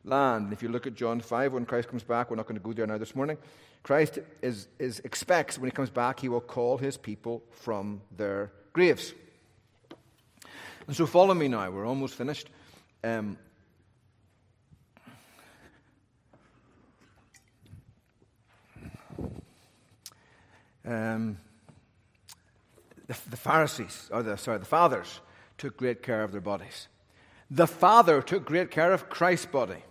land. 0.04 0.52
If 0.52 0.62
you 0.62 0.68
look 0.68 0.86
at 0.86 0.94
John 0.94 1.20
5, 1.20 1.52
when 1.52 1.66
Christ 1.66 1.88
comes 1.88 2.02
back, 2.02 2.30
we're 2.30 2.36
not 2.36 2.46
going 2.46 2.60
to 2.60 2.64
go 2.64 2.72
there 2.72 2.86
now 2.86 2.98
this 2.98 3.14
morning. 3.14 3.38
Christ 3.82 4.18
is, 4.42 4.68
is, 4.78 5.00
expects 5.00 5.58
when 5.58 5.70
he 5.70 5.74
comes 5.74 5.90
back, 5.90 6.20
he 6.20 6.28
will 6.28 6.40
call 6.40 6.76
his 6.76 6.96
people 6.96 7.42
from 7.50 8.00
their 8.16 8.50
graves. 8.72 9.14
And 10.86 10.94
so 10.94 11.06
follow 11.06 11.34
me 11.34 11.48
now. 11.48 11.70
We're 11.70 11.86
almost 11.86 12.14
finished. 12.14 12.48
Um, 13.02 13.38
um, 20.86 21.38
the, 23.06 23.16
the 23.30 23.36
Pharisees, 23.36 24.08
or 24.12 24.22
the, 24.22 24.36
sorry, 24.36 24.58
the 24.58 24.64
fathers, 24.64 25.20
took 25.58 25.76
great 25.76 26.02
care 26.02 26.22
of 26.22 26.32
their 26.32 26.40
bodies. 26.40 26.88
The 27.50 27.66
Father 27.66 28.22
took 28.22 28.44
great 28.44 28.70
care 28.70 28.92
of 28.92 29.08
Christ's 29.08 29.46
body. 29.46 29.82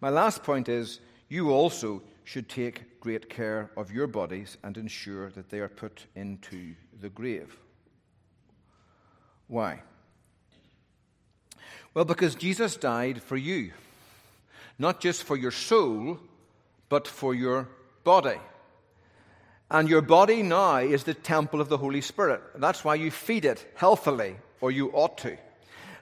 My 0.00 0.10
last 0.10 0.42
point 0.42 0.68
is 0.68 1.00
you 1.28 1.50
also 1.50 2.02
should 2.24 2.48
take 2.48 3.00
great 3.00 3.28
care 3.28 3.70
of 3.76 3.92
your 3.92 4.06
bodies 4.06 4.56
and 4.62 4.76
ensure 4.76 5.30
that 5.30 5.50
they 5.50 5.60
are 5.60 5.68
put 5.68 6.06
into 6.14 6.74
the 7.00 7.10
grave. 7.10 7.56
Why? 9.46 9.82
Well, 11.92 12.04
because 12.04 12.34
Jesus 12.34 12.76
died 12.76 13.22
for 13.22 13.36
you, 13.36 13.72
not 14.78 15.00
just 15.00 15.22
for 15.22 15.36
your 15.36 15.50
soul, 15.50 16.18
but 16.88 17.06
for 17.06 17.34
your 17.34 17.68
body. 18.02 18.40
And 19.70 19.88
your 19.88 20.02
body 20.02 20.42
now 20.42 20.76
is 20.76 21.04
the 21.04 21.14
temple 21.14 21.60
of 21.60 21.68
the 21.68 21.78
Holy 21.78 22.00
Spirit. 22.00 22.42
That's 22.56 22.84
why 22.84 22.96
you 22.96 23.10
feed 23.10 23.44
it 23.44 23.66
healthily, 23.74 24.36
or 24.60 24.70
you 24.70 24.90
ought 24.92 25.18
to. 25.18 25.36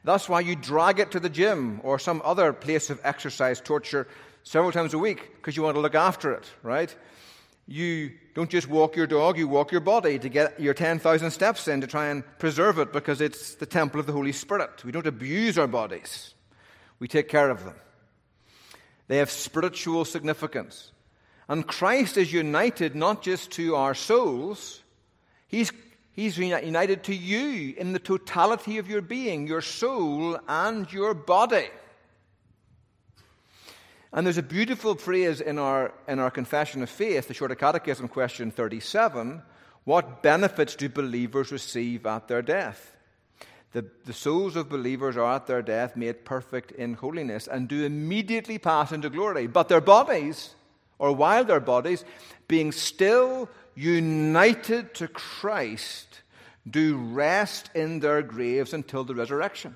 That's 0.05 0.29
why 0.29 0.41
you 0.41 0.57
drag 0.57 0.99
it 0.99 1.13
to 1.13 1.21
the 1.21 1.31
gym 1.31 1.81
or 1.85 1.99
some 1.99 2.23
other 2.25 2.53
place 2.53 2.91
of 2.91 3.01
exercise 3.05 3.61
torture 3.61 4.09
several 4.43 4.73
times 4.73 4.95
a 4.95 4.99
week, 4.99 5.37
because 5.37 5.57
you 5.57 5.63
want 5.63 5.77
to 5.77 5.81
look 5.81 5.95
after 5.95 6.33
it, 6.33 6.51
right? 6.63 6.95
You 7.69 8.11
don't 8.35 8.51
just 8.51 8.69
walk 8.69 8.97
your 8.97 9.07
dog, 9.07 9.39
you 9.39 9.47
walk 9.47 9.71
your 9.71 9.81
body 9.81 10.19
to 10.19 10.29
get 10.29 10.59
your 10.59 10.75
10,000 10.75 11.31
steps 11.31 11.69
in 11.69 11.81
to 11.81 11.87
try 11.87 12.09
and 12.09 12.25
preserve 12.39 12.79
it 12.79 12.93
because 12.93 13.21
it's 13.21 13.55
the 13.55 13.67
temple 13.67 14.01
of 14.01 14.07
the 14.07 14.13
Holy 14.13 14.33
Spirit. 14.33 14.85
We 14.85 14.91
don't 14.91 15.07
abuse 15.07 15.57
our 15.59 15.69
bodies, 15.69 16.35
we 16.99 17.07
take 17.07 17.29
care 17.29 17.51
of 17.51 17.65
them. 17.65 17.77
They 19.09 19.19
have 19.19 19.31
spiritual 19.31 20.05
significance. 20.05 20.92
And 21.49 21.67
Christ 21.67 22.17
is 22.17 22.33
united 22.33 22.95
not 22.95 23.23
just 23.23 23.51
to 23.53 23.77
our 23.77 23.95
souls, 23.95 24.83
He's, 25.53 25.71
he's 26.13 26.39
united 26.39 27.05
to 27.05 27.15
you 27.15 27.75
in 27.77 27.93
the 27.93 27.99
totality 27.99 28.79
of 28.79 28.89
your 28.89 29.03
being, 29.03 29.47
your 29.47 29.61
soul 29.61 30.39
and 30.49 30.91
your 30.91 31.13
body. 31.13 31.69
And 34.15 34.27
there's 34.27 34.39
a 34.39 34.43
beautiful 34.43 34.95
phrase 34.95 35.43
in 35.43 35.59
our, 35.59 35.93
in 36.09 36.19
our 36.19 36.31
Confession 36.31 36.83
of 36.83 36.89
Faith, 36.89 37.29
the 37.29 37.35
Shorter 37.35 37.55
Catechism, 37.55 38.09
question 38.09 38.51
37 38.51 39.43
What 39.85 40.23
benefits 40.23 40.75
do 40.75 40.89
believers 40.89 41.53
receive 41.53 42.07
at 42.07 42.29
their 42.29 42.43
death? 42.43 42.97
The, 43.73 43.85
the 44.07 44.13
souls 44.15 44.57
of 44.57 44.71
believers 44.71 45.19
are 45.19 45.35
at 45.35 45.47
their 45.47 45.63
death 45.63 45.97
made 45.97 46.25
perfect 46.25 46.73
in 46.73 46.95
holiness 46.95 47.47
and 47.47 47.69
do 47.69 47.85
immediately 47.85 48.57
pass 48.57 48.91
into 48.91 49.11
glory. 49.11 49.47
But 49.47 49.69
their 49.69 49.81
bodies, 49.83 50.55
or 51.03 51.13
while 51.13 51.45
their 51.45 51.59
bodies, 51.59 52.05
being 52.47 52.71
still 52.71 53.49
united 53.75 54.95
to 54.95 55.09
Christ, 55.09 56.21
do 56.71 56.97
rest 56.97 57.71
in 57.75 57.99
their 57.99 58.23
graves 58.23 58.73
until 58.73 59.03
the 59.03 59.17
resurrection. 59.17 59.75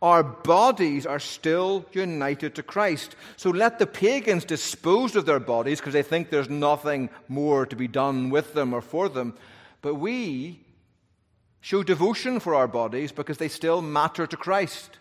Our 0.00 0.22
bodies 0.22 1.04
are 1.04 1.18
still 1.18 1.84
united 1.92 2.54
to 2.54 2.62
Christ. 2.62 3.16
So 3.36 3.50
let 3.50 3.78
the 3.78 3.86
pagans 3.86 4.46
dispose 4.46 5.14
of 5.14 5.26
their 5.26 5.38
bodies 5.38 5.78
because 5.78 5.92
they 5.92 6.02
think 6.02 6.30
there's 6.30 6.48
nothing 6.48 7.10
more 7.28 7.66
to 7.66 7.76
be 7.76 7.86
done 7.86 8.30
with 8.30 8.54
them 8.54 8.72
or 8.72 8.80
for 8.80 9.10
them. 9.10 9.34
But 9.82 9.96
we 9.96 10.58
show 11.60 11.82
devotion 11.82 12.40
for 12.40 12.54
our 12.54 12.66
bodies 12.66 13.12
because 13.12 13.36
they 13.36 13.48
still 13.48 13.82
matter 13.82 14.26
to 14.26 14.36
Christ. 14.38 14.98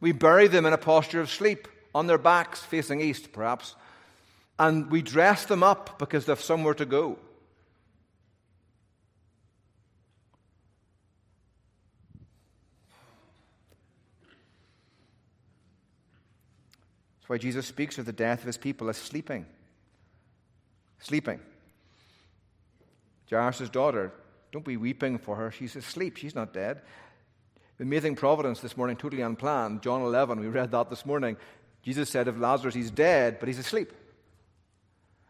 We 0.00 0.12
bury 0.12 0.48
them 0.48 0.64
in 0.64 0.72
a 0.72 0.78
posture 0.78 1.20
of 1.20 1.28
sleep, 1.28 1.68
on 1.94 2.06
their 2.06 2.16
backs, 2.16 2.60
facing 2.60 3.02
east, 3.02 3.32
perhaps. 3.32 3.74
And 4.58 4.90
we 4.90 5.02
dress 5.02 5.44
them 5.44 5.62
up 5.62 5.98
because 5.98 6.26
they've 6.26 6.40
somewhere 6.40 6.74
to 6.74 6.84
go. 6.84 7.18
That's 17.20 17.28
why 17.28 17.38
Jesus 17.38 17.66
speaks 17.66 17.98
of 17.98 18.06
the 18.06 18.12
death 18.12 18.40
of 18.40 18.46
his 18.46 18.56
people 18.56 18.88
as 18.88 18.96
sleeping. 18.96 19.46
Sleeping. 20.98 21.40
Jairus' 23.30 23.68
daughter, 23.68 24.12
don't 24.50 24.64
be 24.64 24.76
weeping 24.76 25.18
for 25.18 25.36
her. 25.36 25.50
She's 25.50 25.76
asleep. 25.76 26.16
She's 26.16 26.34
not 26.34 26.52
dead. 26.52 26.80
Amazing 27.78 28.16
providence 28.16 28.60
this 28.60 28.76
morning, 28.76 28.96
totally 28.96 29.22
unplanned. 29.22 29.82
John 29.82 30.02
11, 30.02 30.40
we 30.40 30.48
read 30.48 30.72
that 30.72 30.90
this 30.90 31.06
morning. 31.06 31.36
Jesus 31.82 32.10
said 32.10 32.26
of 32.26 32.40
Lazarus, 32.40 32.74
he's 32.74 32.90
dead, 32.90 33.38
but 33.38 33.46
he's 33.46 33.58
asleep. 33.58 33.92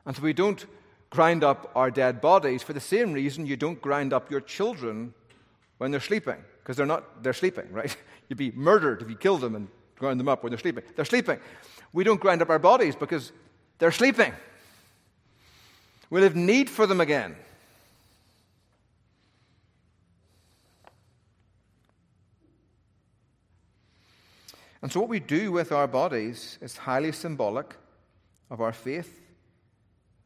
And 0.08 0.16
so 0.16 0.22
we 0.22 0.32
don't 0.32 0.64
grind 1.10 1.44
up 1.44 1.70
our 1.76 1.90
dead 1.90 2.22
bodies 2.22 2.62
for 2.62 2.72
the 2.72 2.80
same 2.80 3.12
reason 3.12 3.44
you 3.44 3.58
don't 3.58 3.78
grind 3.78 4.14
up 4.14 4.30
your 4.30 4.40
children 4.40 5.12
when 5.76 5.90
they're 5.90 6.00
sleeping, 6.00 6.42
because 6.62 6.78
they're 6.78 6.86
not, 6.86 7.22
they're 7.22 7.34
sleeping, 7.34 7.66
right? 7.70 7.94
You'd 8.26 8.38
be 8.38 8.50
murdered 8.52 9.02
if 9.02 9.10
you 9.10 9.16
killed 9.16 9.42
them 9.42 9.54
and 9.54 9.68
ground 9.96 10.18
them 10.18 10.26
up 10.26 10.42
when 10.42 10.50
they're 10.50 10.58
sleeping. 10.58 10.82
They're 10.96 11.04
sleeping. 11.04 11.38
We 11.92 12.04
don't 12.04 12.18
grind 12.18 12.40
up 12.40 12.48
our 12.48 12.58
bodies 12.58 12.96
because 12.96 13.32
they're 13.78 13.92
sleeping. 13.92 14.32
We'll 16.08 16.22
have 16.22 16.34
need 16.34 16.70
for 16.70 16.86
them 16.86 17.02
again. 17.02 17.36
And 24.80 24.90
so, 24.90 25.00
what 25.00 25.10
we 25.10 25.20
do 25.20 25.52
with 25.52 25.70
our 25.70 25.86
bodies 25.86 26.56
is 26.62 26.78
highly 26.78 27.12
symbolic 27.12 27.74
of 28.48 28.62
our 28.62 28.72
faith 28.72 29.17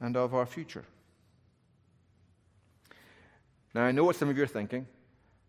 and 0.03 0.16
of 0.16 0.34
our 0.34 0.44
future. 0.44 0.84
Now, 3.72 3.84
I 3.84 3.92
know 3.92 4.05
what 4.05 4.16
some 4.16 4.28
of 4.28 4.36
you 4.36 4.42
are 4.42 4.48
thinking. 4.48 4.86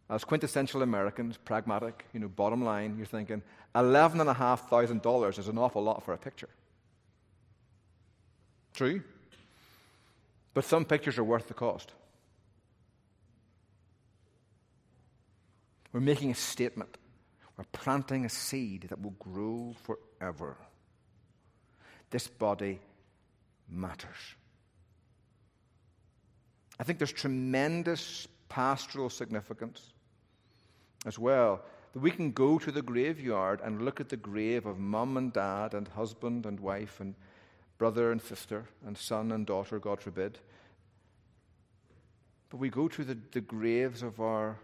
As 0.10 0.24
quintessential 0.24 0.84
Americans, 0.84 1.38
pragmatic, 1.38 2.06
you 2.14 2.20
know, 2.20 2.30
bottom 2.30 2.64
line, 2.64 2.95
you're 2.95 3.06
thinking 3.06 3.41
$11,500 3.76 5.39
is 5.39 5.47
an 5.47 5.58
awful 5.58 5.84
lot 5.84 6.04
for 6.06 6.14
a 6.14 6.18
picture. 6.18 6.49
True. 8.74 9.01
But 10.54 10.66
some 10.66 10.86
pictures 10.86 11.18
are 11.18 11.24
worth 11.24 11.47
the 11.47 11.54
cost. 11.54 11.91
We're 15.91 15.99
making 15.99 16.32
a 16.32 16.36
statement. 16.36 16.97
We're 17.58 17.66
planting 17.72 18.26
a 18.26 18.30
seed 18.30 18.88
that 18.89 19.01
will 19.01 19.16
grow 19.20 19.76
forever. 19.84 20.58
This 22.10 22.28
body 22.28 22.80
matters. 23.70 24.36
I 26.80 26.84
think 26.84 26.98
there's 27.00 27.12
tremendous 27.12 28.28
pastoral 28.50 29.10
significance 29.10 29.94
as 31.06 31.20
well. 31.20 31.62
That 31.94 32.00
we 32.00 32.12
can 32.12 32.32
go 32.32 32.58
to 32.58 32.72
the 32.72 32.82
graveyard 32.82 33.62
and 33.64 33.84
look 33.84 34.00
at 34.00 34.10
the 34.10 34.18
grave 34.18 34.66
of 34.66 34.80
mum 34.80 35.18
and 35.18 35.32
dad 35.32 35.74
and 35.74 35.88
husband 35.88 36.46
and 36.46 36.60
wife 36.60 37.00
and 37.00 37.14
brother 37.78 38.12
and 38.12 38.22
sister 38.22 38.66
and 38.86 38.98
son 38.98 39.32
and 39.32 39.46
daughter, 39.46 39.80
God 39.80 40.02
forbid. 40.02 40.40
But 42.50 42.58
we 42.58 42.70
go 42.70 42.88
to 42.88 43.04
the, 43.04 43.18
the 43.32 43.42
graves 43.42 44.04
of 44.04 44.20
our 44.20 44.58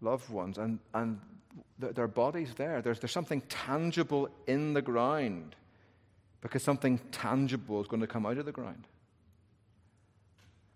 loved 0.00 0.30
ones 0.30 0.58
and, 0.58 0.78
and 0.94 1.20
their 1.78 2.08
bodies 2.08 2.54
there. 2.56 2.82
There's, 2.82 3.00
there's 3.00 3.12
something 3.12 3.42
tangible 3.48 4.28
in 4.46 4.72
the 4.72 4.82
ground 4.82 5.56
because 6.40 6.62
something 6.62 6.98
tangible 7.10 7.80
is 7.80 7.86
going 7.86 8.00
to 8.00 8.06
come 8.06 8.26
out 8.26 8.38
of 8.38 8.46
the 8.46 8.52
ground. 8.52 8.86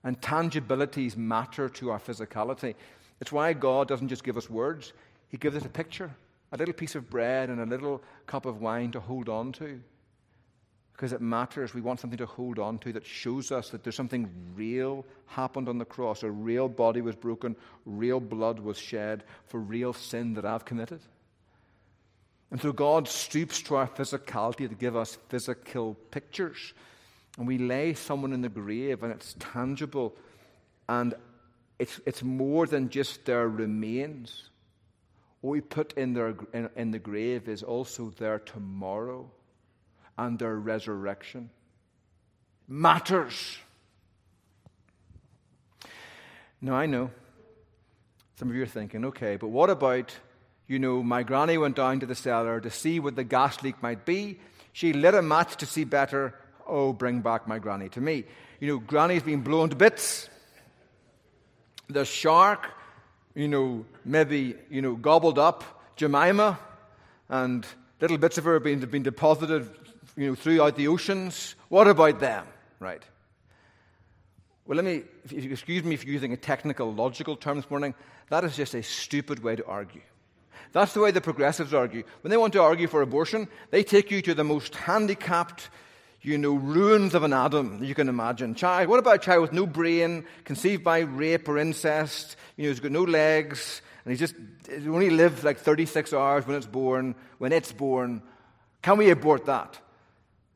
And 0.05 0.21
tangibilities 0.21 1.17
matter 1.17 1.69
to 1.71 1.91
our 1.91 1.99
physicality. 1.99 2.75
It's 3.21 3.33
why 3.33 3.53
God 3.53 3.89
doesn't 3.89 4.09
just 4.09 4.25
give 4.25 4.37
us 4.37 4.49
words, 4.49 4.93
He 5.29 5.37
gives 5.37 5.57
us 5.57 5.65
a 5.65 5.69
picture, 5.69 6.11
a 6.53 6.57
little 6.57 6.75
piece 6.75 6.95
of 6.95 7.11
bread 7.11 7.51
and 7.51 7.61
a 7.61 7.67
little 7.67 8.03
cup 8.27 8.47
of 8.47 8.61
wine 8.61 8.93
to 8.93 9.01
hold 9.01 9.29
on 9.29 9.53
to. 9.53 9.81
Because 10.93 11.13
it 11.13 11.21
matters. 11.21 11.75
We 11.75 11.81
want 11.81 12.01
something 12.01 12.19
to 12.19 12.27
hold 12.27 12.59
on 12.59 12.79
to 12.79 12.93
that 12.93 13.07
shows 13.07 13.53
us 13.53 13.71
that 13.71 13.85
there's 13.85 13.95
something 13.95 14.29
real 14.57 15.05
happened 15.27 15.69
on 15.69 15.79
the 15.79 15.85
cross. 15.85 16.25
A 16.25 16.31
real 16.31 16.69
body 16.69 17.03
was 17.03 17.15
broken, 17.15 17.55
real 17.87 18.19
blood 18.19 18.59
was 18.59 18.79
shed 18.79 19.23
for 19.47 19.61
real 19.61 19.93
sin 19.93 20.35
that 20.35 20.45
I've 20.45 20.65
committed. 20.65 21.01
And 22.51 22.61
so 22.61 22.73
God 22.73 23.07
stoops 23.07 23.63
to 23.63 23.77
our 23.77 23.87
physicality 23.87 24.69
to 24.69 24.75
give 24.75 24.97
us 24.97 25.19
physical 25.29 25.95
pictures. 26.11 26.73
And 27.39 27.47
we 27.47 27.57
lay 27.57 27.95
someone 27.95 28.33
in 28.33 28.43
the 28.43 28.49
grave, 28.49 29.03
and 29.03 29.13
it's 29.13 29.37
tangible. 29.39 30.15
And 30.89 31.15
it's, 31.79 32.01
it's 32.05 32.23
more 32.23 32.67
than 32.67 32.91
just 32.91 33.25
their 33.25 33.49
remains. 33.49 34.51
What 35.41 35.53
we 35.53 35.61
put 35.61 35.93
in, 35.93 36.15
their, 36.15 36.35
in, 36.53 36.69
in 36.75 36.91
the 36.91 36.99
grave 36.99 37.49
is 37.49 37.63
also 37.63 38.11
their 38.11 38.41
tomorrow 38.41 39.31
and 40.17 40.37
their 40.39 40.57
resurrection. 40.57 41.51
Matters. 42.67 43.59
Now, 46.61 46.75
I 46.75 46.87
know 46.87 47.11
some 48.35 48.51
of 48.51 48.57
you 48.57 48.63
are 48.65 48.67
thinking, 48.67 49.05
okay, 49.05 49.37
but 49.37 49.49
what 49.49 49.71
about, 49.71 50.13
you 50.67 50.79
know, 50.79 51.03
my 51.03 51.23
granny 51.23 51.57
went 51.57 51.77
down 51.77 52.01
to 52.01 52.07
the 52.07 52.15
cellar 52.15 52.61
to 52.61 52.71
see 52.71 52.99
what 52.99 53.15
the 53.15 53.25
gas 53.25 53.63
leak 53.63 53.81
might 53.83 54.05
be. 54.05 54.41
She 54.73 54.93
lit 54.93 55.15
a 55.15 55.23
match 55.23 55.57
to 55.57 55.67
see 55.67 55.85
better. 55.85 56.35
Oh, 56.69 56.93
bring 56.93 57.21
back 57.21 57.49
my 57.49 57.59
granny 57.59 57.89
to 57.91 58.01
me. 58.01 58.25
You 58.61 58.69
know, 58.69 58.79
granny's 58.79 59.23
been 59.23 59.41
blown 59.41 59.71
to 59.71 59.77
bits 59.77 60.29
the 61.89 62.05
shark, 62.05 62.71
you 63.35 63.49
know, 63.49 63.85
maybe, 64.05 64.55
you 64.71 64.83
know, 64.83 64.95
gobbled 64.95 65.39
up 65.39 65.65
Jemima 65.97 66.59
and 67.29 67.67
little 68.01 68.19
bits 68.19 68.39
of 68.39 68.45
her 68.45 68.55
have 68.55 68.63
been, 68.63 68.81
been 68.81 69.03
deposited, 69.03 69.69
you 70.17 70.29
know, 70.29 70.35
throughout 70.35 70.77
the 70.77 70.89
oceans. 70.89 71.55
What 71.69 71.89
about 71.89 72.21
them? 72.21 72.47
Right. 72.79 73.03
Well, 74.67 74.77
let 74.77 74.85
me, 74.85 75.03
excuse 75.31 75.83
me 75.83 75.97
for 75.97 76.07
using 76.07 76.33
a 76.33 76.37
technical, 76.37 76.93
logical 76.93 77.37
term 77.37 77.57
this 77.57 77.71
morning, 77.71 77.95
that 78.29 78.45
is 78.45 78.55
just 78.55 78.75
a 78.75 78.83
stupid 78.83 79.43
way 79.43 79.57
to 79.57 79.65
argue. 79.65 80.03
That's 80.73 80.93
the 80.93 81.01
way 81.01 81.11
the 81.11 81.23
progressives 81.23 81.73
argue. 81.73 82.03
When 82.21 82.31
they 82.31 82.37
want 82.37 82.53
to 82.53 82.61
argue 82.61 82.87
for 82.87 83.01
abortion, 83.01 83.49
they 83.71 83.83
take 83.83 84.11
you 84.11 84.21
to 84.23 84.35
the 84.35 84.45
most 84.45 84.75
handicapped, 84.75 85.71
you 86.23 86.37
know, 86.37 86.55
ruins 86.55 87.15
of 87.15 87.23
an 87.23 87.33
Adam 87.33 87.83
you 87.83 87.95
can 87.95 88.09
imagine. 88.09 88.55
Child, 88.55 88.89
what 88.89 88.99
about 88.99 89.17
a 89.17 89.19
child 89.19 89.43
with 89.43 89.53
no 89.53 89.67
brain, 89.67 90.25
conceived 90.45 90.83
by 90.83 91.01
rape 91.01 91.49
or 91.49 91.59
incest? 91.59 92.37
You 92.57 92.65
know, 92.65 92.71
he's 92.71 92.81
got 92.81 92.93
no 92.93 93.05
legs, 93.05 93.83
and 94.05 94.13
he's 94.13 94.21
just 94.21 94.35
only 94.87 95.11
lived 95.11 95.45
like 95.45 95.59
36 95.59 96.13
hours 96.13 96.47
when 96.47 96.57
it's 96.57 96.67
born. 96.67 97.15
When 97.39 97.53
it's 97.53 97.73
born, 97.73 98.23
can 98.83 98.99
we 98.99 99.11
abort 99.11 99.47
that? 99.47 99.79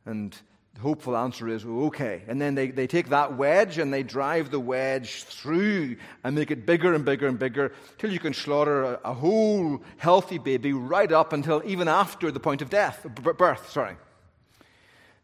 And 0.04 0.36
the 0.74 0.80
hopeful 0.80 1.16
answer 1.16 1.48
is 1.48 1.64
well, 1.64 1.86
okay. 1.86 2.22
And 2.26 2.40
then 2.40 2.54
they, 2.54 2.70
they 2.70 2.86
take 2.86 3.10
that 3.10 3.36
wedge 3.36 3.78
and 3.78 3.92
they 3.92 4.02
drive 4.02 4.50
the 4.50 4.58
wedge 4.58 5.22
through 5.24 5.96
and 6.24 6.34
make 6.34 6.50
it 6.50 6.66
bigger 6.66 6.92
and 6.94 7.04
bigger 7.04 7.28
and 7.28 7.38
bigger 7.38 7.72
till 7.98 8.10
you 8.10 8.18
can 8.18 8.34
slaughter 8.34 8.84
a, 8.84 9.00
a 9.04 9.14
whole 9.14 9.82
healthy 9.98 10.38
baby 10.38 10.72
right 10.72 11.12
up 11.12 11.32
until 11.32 11.62
even 11.64 11.88
after 11.88 12.32
the 12.32 12.40
point 12.40 12.62
of 12.62 12.70
death, 12.70 13.06
birth. 13.14 13.70
Sorry. 13.70 13.96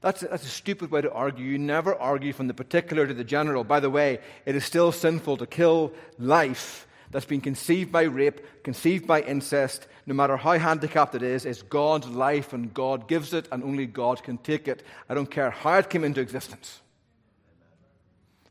That's 0.01 0.23
a, 0.23 0.29
that's 0.29 0.45
a 0.45 0.51
stupid 0.51 0.91
way 0.91 1.01
to 1.01 1.13
argue. 1.13 1.45
You 1.45 1.59
never 1.59 1.95
argue 1.95 2.33
from 2.33 2.47
the 2.47 2.55
particular 2.55 3.07
to 3.07 3.15
the 3.15 3.25
general. 3.25 3.65
By 3.65 3.81
the 3.81 3.91
way, 3.91 4.21
it 4.47 4.55
is 4.55 4.65
still 4.65 4.93
sinful 4.93 5.39
to 5.39 5.47
kill 5.47 5.93
life 6.19 6.87
that's 7.11 7.27
been 7.27 7.41
conceived 7.41 7.91
by 7.91 8.03
rape, 8.03 8.41
conceived 8.63 9.07
by 9.07 9.23
incest, 9.23 9.87
no 10.07 10.15
matter 10.15 10.37
how 10.37 10.59
handicapped 10.59 11.15
it 11.15 11.23
is, 11.23 11.45
it's 11.45 11.63
God's 11.63 12.07
life 12.07 12.53
and 12.53 12.73
God 12.73 13.09
gives 13.09 13.35
it 13.35 13.49
and 13.53 13.63
only 13.63 13.87
God 13.87 14.23
can 14.23 14.39
take 14.39 14.69
it. 14.69 14.83
I 15.09 15.15
don't 15.15 15.31
care 15.31 15.51
how 15.51 15.79
it 15.79 15.91
came 15.91 16.05
into 16.05 16.21
existence. 16.21 16.81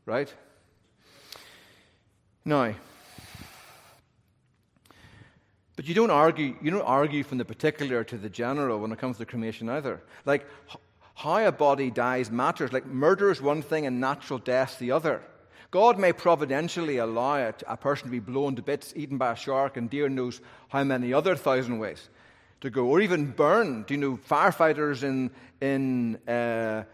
Right? 0.06 0.32
Now, 2.44 2.74
but 5.76 5.86
you 5.86 5.94
don't 5.94 6.10
argue, 6.10 6.56
you 6.62 6.70
don't 6.70 6.82
argue 6.82 7.22
from 7.22 7.38
the 7.38 7.44
particular 7.44 8.02
to 8.04 8.16
the 8.16 8.28
general 8.28 8.80
when 8.80 8.90
it 8.90 8.98
comes 8.98 9.18
to 9.18 9.26
cremation 9.26 9.68
either. 9.68 10.00
Like, 10.24 10.46
how 11.18 11.44
a 11.44 11.50
body 11.50 11.90
dies 11.90 12.30
matters. 12.30 12.72
Like, 12.72 12.86
murder 12.86 13.32
is 13.32 13.42
one 13.42 13.60
thing 13.60 13.86
and 13.86 14.00
natural 14.00 14.38
death 14.38 14.78
the 14.78 14.92
other. 14.92 15.20
God 15.72 15.98
may 15.98 16.12
providentially 16.12 16.98
allow 16.98 17.52
a 17.66 17.76
person 17.76 18.06
to 18.06 18.12
be 18.12 18.20
blown 18.20 18.54
to 18.54 18.62
bits, 18.62 18.92
eaten 18.94 19.18
by 19.18 19.32
a 19.32 19.36
shark, 19.36 19.76
and 19.76 19.90
dear 19.90 20.08
knows 20.08 20.40
how 20.68 20.84
many 20.84 21.12
other 21.12 21.34
thousand 21.34 21.80
ways 21.80 22.08
to 22.60 22.70
go, 22.70 22.86
or 22.86 23.00
even 23.00 23.32
burned. 23.32 23.90
You 23.90 23.96
know, 23.96 24.16
firefighters 24.16 25.02
in, 25.02 25.32
in 25.60 26.18
uh, 26.28 26.84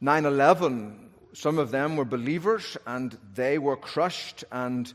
9 0.00 0.24
11, 0.24 1.10
some 1.32 1.58
of 1.60 1.70
them 1.70 1.94
were 1.94 2.04
believers 2.04 2.76
and 2.88 3.16
they 3.34 3.58
were 3.58 3.76
crushed, 3.76 4.42
and 4.50 4.92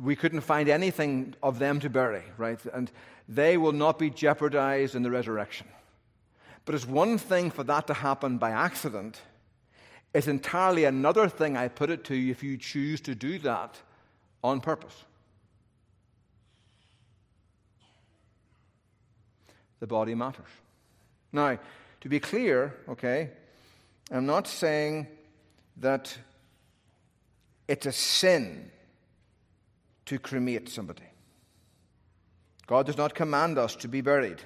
we 0.00 0.16
couldn't 0.16 0.40
find 0.40 0.70
anything 0.70 1.34
of 1.42 1.58
them 1.58 1.78
to 1.80 1.90
bury, 1.90 2.24
right? 2.38 2.60
And 2.72 2.90
they 3.28 3.58
will 3.58 3.72
not 3.72 3.98
be 3.98 4.08
jeopardized 4.08 4.94
in 4.94 5.02
the 5.02 5.10
resurrection. 5.10 5.66
But 6.68 6.74
it's 6.74 6.86
one 6.86 7.16
thing 7.16 7.50
for 7.50 7.64
that 7.64 7.86
to 7.86 7.94
happen 7.94 8.36
by 8.36 8.50
accident 8.50 9.22
it's 10.12 10.26
entirely 10.26 10.84
another 10.84 11.26
thing, 11.26 11.56
I 11.56 11.68
put 11.68 11.88
it 11.88 12.04
to 12.04 12.14
you, 12.14 12.30
if 12.30 12.42
you 12.42 12.58
choose 12.58 13.00
to 13.02 13.14
do 13.14 13.38
that 13.38 13.80
on 14.44 14.60
purpose. 14.60 15.04
The 19.80 19.86
body 19.86 20.14
matters. 20.14 20.44
Now, 21.32 21.58
to 22.02 22.08
be 22.10 22.20
clear, 22.20 22.74
okay, 22.86 23.30
I'm 24.10 24.26
not 24.26 24.46
saying 24.46 25.06
that 25.78 26.18
it's 27.66 27.86
a 27.86 27.92
sin 27.92 28.70
to 30.04 30.18
cremate 30.18 30.68
somebody. 30.68 31.02
God 32.66 32.84
does 32.84 32.98
not 32.98 33.14
command 33.14 33.56
us 33.56 33.74
to 33.76 33.88
be 33.88 34.02
buried. 34.02 34.42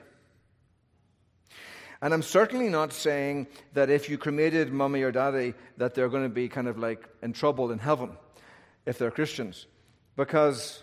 And 2.02 2.12
I'm 2.12 2.22
certainly 2.22 2.68
not 2.68 2.92
saying 2.92 3.46
that 3.74 3.88
if 3.88 4.10
you 4.10 4.18
cremated 4.18 4.72
mummy 4.72 5.02
or 5.02 5.12
daddy, 5.12 5.54
that 5.76 5.94
they're 5.94 6.08
going 6.08 6.24
to 6.24 6.28
be 6.28 6.48
kind 6.48 6.66
of 6.66 6.76
like 6.76 7.08
in 7.22 7.32
trouble 7.32 7.70
in 7.70 7.78
heaven 7.78 8.10
if 8.84 8.98
they're 8.98 9.12
Christians. 9.12 9.66
Because 10.16 10.82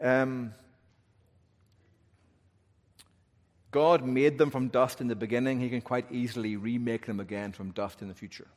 um, 0.00 0.54
God 3.70 4.06
made 4.06 4.38
them 4.38 4.50
from 4.50 4.68
dust 4.68 5.02
in 5.02 5.08
the 5.08 5.14
beginning. 5.14 5.60
He 5.60 5.68
can 5.68 5.82
quite 5.82 6.10
easily 6.10 6.56
remake 6.56 7.04
them 7.04 7.20
again 7.20 7.52
from 7.52 7.72
dust 7.72 8.00
in 8.00 8.08
the 8.08 8.14
future. 8.14 8.48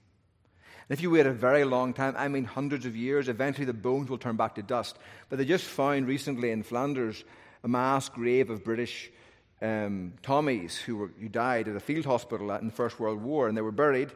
And 0.89 0.97
if 0.97 1.03
you 1.03 1.11
wait 1.11 1.25
a 1.25 1.33
very 1.33 1.65
long 1.65 1.93
time, 1.93 2.15
I 2.17 2.29
mean 2.29 2.45
hundreds 2.45 2.85
of 2.85 2.95
years, 2.95 3.27
eventually 3.27 3.65
the 3.65 3.73
bones 3.73 4.09
will 4.09 4.17
turn 4.17 4.37
back 4.37 4.55
to 4.55 4.63
dust. 4.63 4.97
But 5.27 5.39
they 5.39 5.45
just 5.45 5.65
found 5.65 6.07
recently 6.07 6.51
in 6.51 6.63
Flanders 6.63 7.25
a 7.65 7.67
mass 7.67 8.07
grave 8.07 8.49
of 8.49 8.63
British 8.63 9.11
um, 9.61 10.13
Tommies 10.21 10.77
who, 10.77 10.97
were, 10.97 11.11
who 11.19 11.29
died 11.29 11.67
at 11.67 11.75
a 11.75 11.79
field 11.79 12.05
hospital 12.05 12.51
in 12.51 12.67
the 12.67 12.73
First 12.73 12.99
World 12.99 13.21
War, 13.21 13.47
and 13.47 13.57
they 13.57 13.61
were 13.61 13.71
buried 13.71 14.11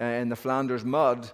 uh, 0.00 0.04
in 0.04 0.28
the 0.28 0.36
Flanders 0.36 0.84
mud, 0.84 1.28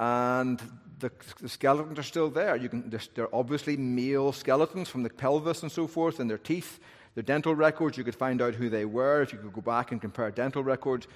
and 0.00 0.60
the, 0.98 1.10
the 1.40 1.48
skeletons 1.48 1.98
are 1.98 2.04
still 2.04 2.30
there. 2.30 2.56
You 2.56 2.68
can, 2.68 2.90
they're, 2.90 3.00
they're, 3.14 3.34
obviously 3.34 3.76
male 3.76 4.32
skeletons 4.32 4.88
from 4.88 5.02
the 5.02 5.10
pelvis 5.10 5.62
and 5.62 5.70
so 5.70 5.86
forth, 5.86 6.20
and 6.20 6.28
their 6.28 6.38
teeth, 6.38 6.80
their 7.14 7.22
dental 7.22 7.54
records. 7.54 7.96
You 7.96 8.04
could 8.04 8.14
find 8.14 8.42
out 8.42 8.54
who 8.54 8.68
they 8.68 8.84
were 8.84 9.22
if 9.22 9.32
you 9.32 9.38
could 9.38 9.52
go 9.52 9.60
back 9.60 9.92
and 9.92 10.00
compare 10.00 10.30
dental 10.30 10.64
records. 10.64 11.06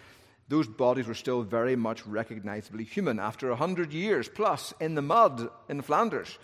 Those 0.49 0.67
bodies 0.67 1.07
were 1.07 1.15
still 1.15 1.43
very 1.43 1.77
much 1.77 2.05
recognizably 2.07 2.85
human 2.85 3.21
after 3.21 3.51
a 3.51 3.57
hundred 3.57 3.93
years 3.93 4.29
plus 4.29 4.75
in 4.81 4.97
the 4.97 5.03
mud 5.03 5.49
in 5.69 5.81
Flanders. 5.81 6.39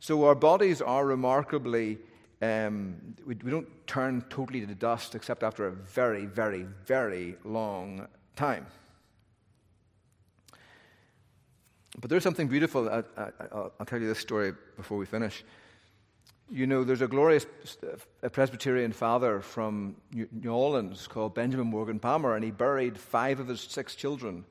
So 0.00 0.24
our 0.26 0.34
bodies 0.34 0.82
are 0.82 1.06
remarkably 1.06 1.98
um, 2.40 2.96
we, 3.26 3.36
we 3.42 3.50
don't 3.50 3.68
turn 3.86 4.24
totally 4.30 4.64
to 4.64 4.74
dust 4.74 5.14
except 5.14 5.42
after 5.42 5.66
a 5.66 5.72
very, 5.72 6.26
very, 6.26 6.66
very 6.86 7.36
long 7.44 8.06
time. 8.36 8.66
But 12.00 12.10
there's 12.10 12.22
something 12.22 12.46
beautiful. 12.46 12.88
I, 12.88 13.02
will 13.52 13.72
tell 13.86 14.00
you 14.00 14.06
this 14.06 14.20
story 14.20 14.52
before 14.76 14.98
we 14.98 15.06
finish. 15.06 15.44
You 16.50 16.66
know, 16.66 16.84
there's 16.84 17.02
a 17.02 17.08
glorious 17.08 17.46
a 18.22 18.30
Presbyterian 18.30 18.92
father 18.92 19.40
from 19.40 19.96
New 20.12 20.50
Orleans 20.50 21.06
called 21.06 21.34
Benjamin 21.34 21.66
Morgan 21.66 21.98
Palmer, 21.98 22.36
and 22.36 22.44
he 22.44 22.50
buried 22.50 22.96
five 22.96 23.40
of 23.40 23.48
his 23.48 23.60
six 23.60 23.94
children 23.94 24.44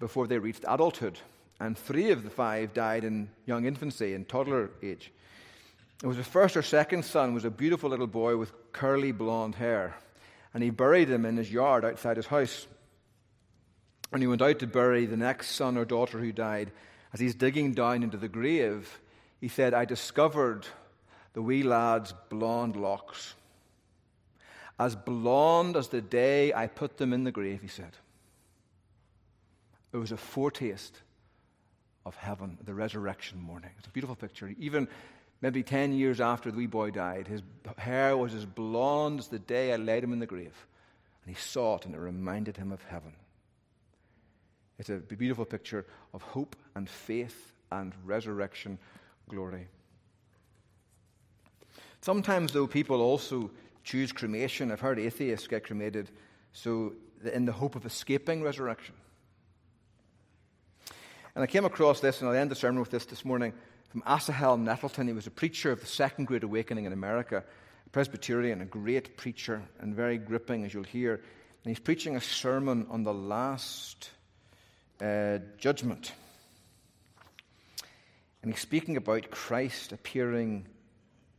before 0.00 0.26
they 0.26 0.38
reached 0.38 0.64
adulthood. 0.68 1.18
And 1.60 1.78
three 1.78 2.10
of 2.10 2.24
the 2.24 2.30
five 2.30 2.74
died 2.74 3.04
in 3.04 3.30
young 3.46 3.64
infancy, 3.64 4.14
in 4.14 4.24
toddler 4.24 4.70
age. 4.82 5.12
It 6.04 6.06
was 6.06 6.18
his 6.18 6.26
first 6.26 6.54
or 6.54 6.60
second 6.60 7.06
son 7.06 7.32
was 7.32 7.46
a 7.46 7.50
beautiful 7.50 7.88
little 7.88 8.06
boy 8.06 8.36
with 8.36 8.52
curly 8.72 9.10
blonde 9.10 9.54
hair, 9.54 9.96
and 10.52 10.62
he 10.62 10.68
buried 10.68 11.08
him 11.08 11.24
in 11.24 11.38
his 11.38 11.50
yard 11.50 11.82
outside 11.82 12.18
his 12.18 12.26
house. 12.26 12.66
When 14.10 14.20
he 14.20 14.26
went 14.26 14.42
out 14.42 14.58
to 14.58 14.66
bury 14.66 15.06
the 15.06 15.16
next 15.16 15.52
son 15.52 15.78
or 15.78 15.86
daughter 15.86 16.18
who 16.18 16.30
died, 16.30 16.72
as 17.14 17.20
he's 17.20 17.34
digging 17.34 17.72
down 17.72 18.02
into 18.02 18.18
the 18.18 18.28
grave, 18.28 19.00
he 19.40 19.48
said, 19.48 19.72
I 19.72 19.86
discovered 19.86 20.66
the 21.32 21.40
wee 21.40 21.62
lad's 21.62 22.12
blonde 22.28 22.76
locks. 22.76 23.32
As 24.78 24.94
blonde 24.94 25.74
as 25.74 25.88
the 25.88 26.02
day 26.02 26.52
I 26.52 26.66
put 26.66 26.98
them 26.98 27.14
in 27.14 27.24
the 27.24 27.32
grave, 27.32 27.62
he 27.62 27.68
said. 27.68 27.96
It 29.94 29.96
was 29.96 30.12
a 30.12 30.18
foretaste 30.18 31.00
of 32.04 32.14
heaven, 32.16 32.58
the 32.62 32.74
resurrection 32.74 33.40
morning. 33.40 33.70
It's 33.78 33.86
a 33.86 33.90
beautiful 33.90 34.16
picture. 34.16 34.54
Even 34.58 34.86
maybe 35.44 35.62
10 35.62 35.92
years 35.92 36.22
after 36.22 36.50
the 36.50 36.56
wee 36.56 36.66
boy 36.66 36.90
died, 36.90 37.28
his 37.28 37.42
hair 37.76 38.16
was 38.16 38.32
as 38.32 38.46
blonde 38.46 39.18
as 39.18 39.28
the 39.28 39.38
day 39.38 39.74
I 39.74 39.76
laid 39.76 40.02
him 40.02 40.14
in 40.14 40.18
the 40.18 40.24
grave. 40.24 40.66
And 41.22 41.36
he 41.36 41.38
saw 41.38 41.76
it, 41.76 41.84
and 41.84 41.94
it 41.94 41.98
reminded 41.98 42.56
him 42.56 42.72
of 42.72 42.82
heaven. 42.84 43.12
It's 44.78 44.88
a 44.88 44.96
beautiful 44.96 45.44
picture 45.44 45.84
of 46.14 46.22
hope 46.22 46.56
and 46.74 46.88
faith 46.88 47.52
and 47.70 47.92
resurrection 48.06 48.78
glory. 49.28 49.68
Sometimes, 52.00 52.52
though, 52.52 52.66
people 52.66 53.02
also 53.02 53.50
choose 53.82 54.12
cremation. 54.12 54.72
I've 54.72 54.80
heard 54.80 54.98
atheists 54.98 55.46
get 55.46 55.64
cremated 55.64 56.10
so 56.54 56.94
in 57.30 57.44
the 57.44 57.52
hope 57.52 57.76
of 57.76 57.84
escaping 57.84 58.42
resurrection. 58.42 58.94
And 61.34 61.44
I 61.44 61.46
came 61.46 61.66
across 61.66 62.00
this, 62.00 62.22
and 62.22 62.30
I'll 62.30 62.34
end 62.34 62.50
the 62.50 62.54
sermon 62.54 62.80
with 62.80 62.90
this 62.90 63.04
this 63.04 63.26
morning 63.26 63.52
from 63.94 64.02
Asahel 64.06 64.56
Nettleton. 64.56 65.06
He 65.06 65.12
was 65.12 65.28
a 65.28 65.30
preacher 65.30 65.70
of 65.70 65.78
the 65.78 65.86
Second 65.86 66.24
Great 66.24 66.42
Awakening 66.42 66.84
in 66.84 66.92
America, 66.92 67.44
a 67.86 67.90
Presbyterian, 67.90 68.60
a 68.60 68.64
great 68.64 69.16
preacher, 69.16 69.62
and 69.78 69.94
very 69.94 70.18
gripping, 70.18 70.64
as 70.64 70.74
you'll 70.74 70.82
hear. 70.82 71.14
And 71.14 71.70
he's 71.70 71.78
preaching 71.78 72.16
a 72.16 72.20
sermon 72.20 72.88
on 72.90 73.04
the 73.04 73.14
last 73.14 74.10
uh, 75.00 75.38
judgment. 75.58 76.10
And 78.42 78.52
he's 78.52 78.60
speaking 78.60 78.96
about 78.96 79.30
Christ 79.30 79.92
appearing 79.92 80.66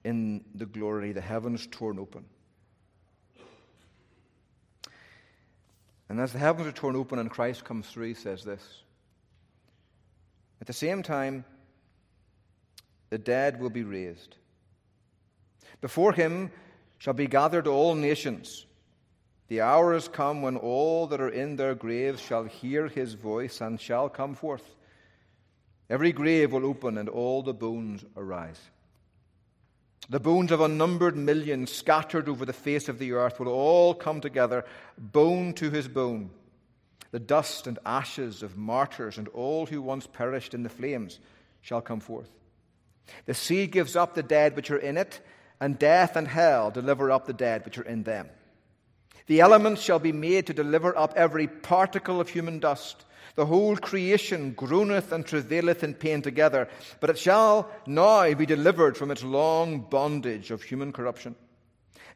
in 0.06 0.46
the 0.56 0.66
glory, 0.66 1.12
the 1.12 1.20
heavens 1.20 1.68
torn 1.70 2.00
open. 2.00 2.24
And 6.08 6.22
as 6.22 6.32
the 6.32 6.40
heavens 6.40 6.68
are 6.70 6.72
torn 6.72 6.96
open 6.96 7.20
and 7.20 7.30
Christ 7.30 7.66
comes 7.66 7.86
through, 7.88 8.08
he 8.08 8.14
says 8.14 8.46
this 8.46 8.64
At 10.62 10.68
the 10.68 10.74
same 10.74 11.04
time, 11.04 11.44
the 13.16 13.20
dead 13.20 13.62
will 13.62 13.70
be 13.70 13.84
raised. 13.84 14.36
Before 15.80 16.12
him 16.12 16.52
shall 16.98 17.14
be 17.14 17.28
gathered 17.28 17.66
all 17.66 17.96
nations. 17.96 18.66
The 19.48 19.62
hour 19.62 19.94
has 19.94 20.10
come 20.10 20.42
when 20.42 20.58
all 20.58 21.08
that 21.08 21.22
are 21.22 21.30
in 21.30 21.56
their 21.56 21.76
graves 21.76 22.20
shall 22.20 22.44
hear 22.44 22.90
his 22.90 23.14
voice 23.14 23.62
and 23.62 23.80
shall 23.80 24.10
come 24.10 24.36
forth. 24.36 24.76
Every 25.90 26.12
grave 26.12 26.52
will 26.52 26.66
open 26.66 26.98
and 26.98 27.08
all 27.08 27.42
the 27.42 27.54
bones 27.54 28.04
arise. 28.18 28.60
The 30.10 30.20
bones 30.20 30.52
of 30.52 30.60
unnumbered 30.60 31.16
millions 31.16 31.72
scattered 31.72 32.28
over 32.28 32.46
the 32.46 32.52
face 32.52 32.90
of 32.90 33.00
the 33.00 33.14
earth 33.14 33.40
will 33.40 33.48
all 33.48 33.94
come 33.96 34.20
together, 34.20 34.66
bone 34.98 35.54
to 35.54 35.70
his 35.70 35.88
bone. 35.88 36.32
The 37.12 37.20
dust 37.20 37.66
and 37.66 37.80
ashes 37.86 38.44
of 38.44 38.58
martyrs 38.58 39.18
and 39.18 39.30
all 39.30 39.68
who 39.68 39.82
once 39.82 40.06
perished 40.06 40.54
in 40.54 40.64
the 40.64 40.70
flames 40.70 41.20
shall 41.62 41.80
come 41.82 42.02
forth. 42.02 42.30
The 43.26 43.34
sea 43.34 43.68
gives 43.68 43.96
up 43.96 44.14
the 44.14 44.24
dead 44.24 44.56
which 44.56 44.72
are 44.72 44.78
in 44.78 44.98
it, 44.98 45.20
and 45.60 45.80
death 45.80 46.16
and 46.16 46.28
hell 46.28 46.72
deliver 46.72 47.12
up 47.12 47.26
the 47.26 47.34
dead 47.34 47.66
which 47.66 47.78
are 47.78 47.84
in 47.84 48.04
them. 48.04 48.30
The 49.28 49.42
elements 49.42 49.82
shall 49.82 50.00
be 50.00 50.12
made 50.12 50.48
to 50.48 50.54
deliver 50.54 50.96
up 50.98 51.14
every 51.16 51.48
particle 51.48 52.22
of 52.22 52.30
human 52.30 52.60
dust. 52.60 53.06
The 53.36 53.46
whole 53.46 53.76
creation 53.76 54.52
groaneth 54.52 55.12
and 55.12 55.26
travaileth 55.26 55.84
in 55.84 55.94
pain 55.94 56.22
together, 56.22 56.70
but 57.00 57.10
it 57.10 57.18
shall 57.18 57.70
now 57.86 58.34
be 58.34 58.46
delivered 58.46 58.96
from 58.96 59.12
its 59.12 59.24
long 59.24 59.82
bondage 59.82 60.52
of 60.52 60.64
human 60.64 60.94
corruption. 60.94 61.36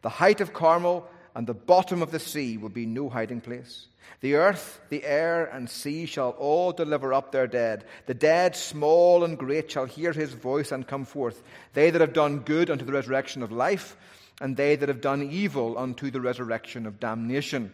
The 0.02 0.10
height 0.10 0.40
of 0.40 0.54
Carmel 0.54 1.10
and 1.36 1.48
the 1.48 1.54
bottom 1.54 2.02
of 2.02 2.12
the 2.12 2.20
sea 2.20 2.58
will 2.58 2.70
be 2.70 2.86
no 2.86 3.10
hiding 3.10 3.42
place. 3.42 3.88
The 4.22 4.36
earth, 4.36 4.82
the 4.90 5.04
air, 5.06 5.46
and 5.46 5.70
sea 5.70 6.06
shall 6.06 6.32
all 6.32 6.72
deliver 6.72 7.14
up 7.14 7.32
their 7.32 7.48
dead. 7.48 7.86
The 8.06 8.14
dead, 8.14 8.56
small 8.56 9.24
and 9.24 9.38
great, 9.38 9.72
shall 9.72 9.86
hear 9.86 10.12
his 10.12 10.34
voice 10.34 10.72
and 10.72 10.88
come 10.88 11.06
forth. 11.06 11.42
They 11.74 11.90
that 11.90 12.02
have 12.02 12.14
done 12.14 12.40
good 12.40 12.70
unto 12.70 12.84
the 12.84 12.92
resurrection 12.92 13.44
of 13.44 13.52
life, 13.52 13.96
and 14.42 14.58
they 14.58 14.76
that 14.76 14.90
have 14.90 15.02
done 15.02 15.24
evil 15.24 15.78
unto 15.78 16.12
the 16.12 16.22
resurrection 16.22 16.86
of 16.86 17.00
damnation. 17.00 17.72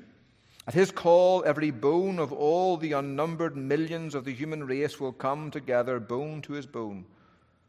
At 0.67 0.73
his 0.73 0.91
call, 0.91 1.43
every 1.45 1.71
bone 1.71 2.19
of 2.19 2.33
all 2.33 2.77
the 2.77 2.93
unnumbered 2.93 3.55
millions 3.55 4.15
of 4.15 4.25
the 4.25 4.33
human 4.33 4.65
race 4.65 4.99
will 4.99 5.13
come 5.13 5.51
together, 5.51 5.99
bone 5.99 6.41
to 6.43 6.53
his 6.53 6.65
bone. 6.65 7.05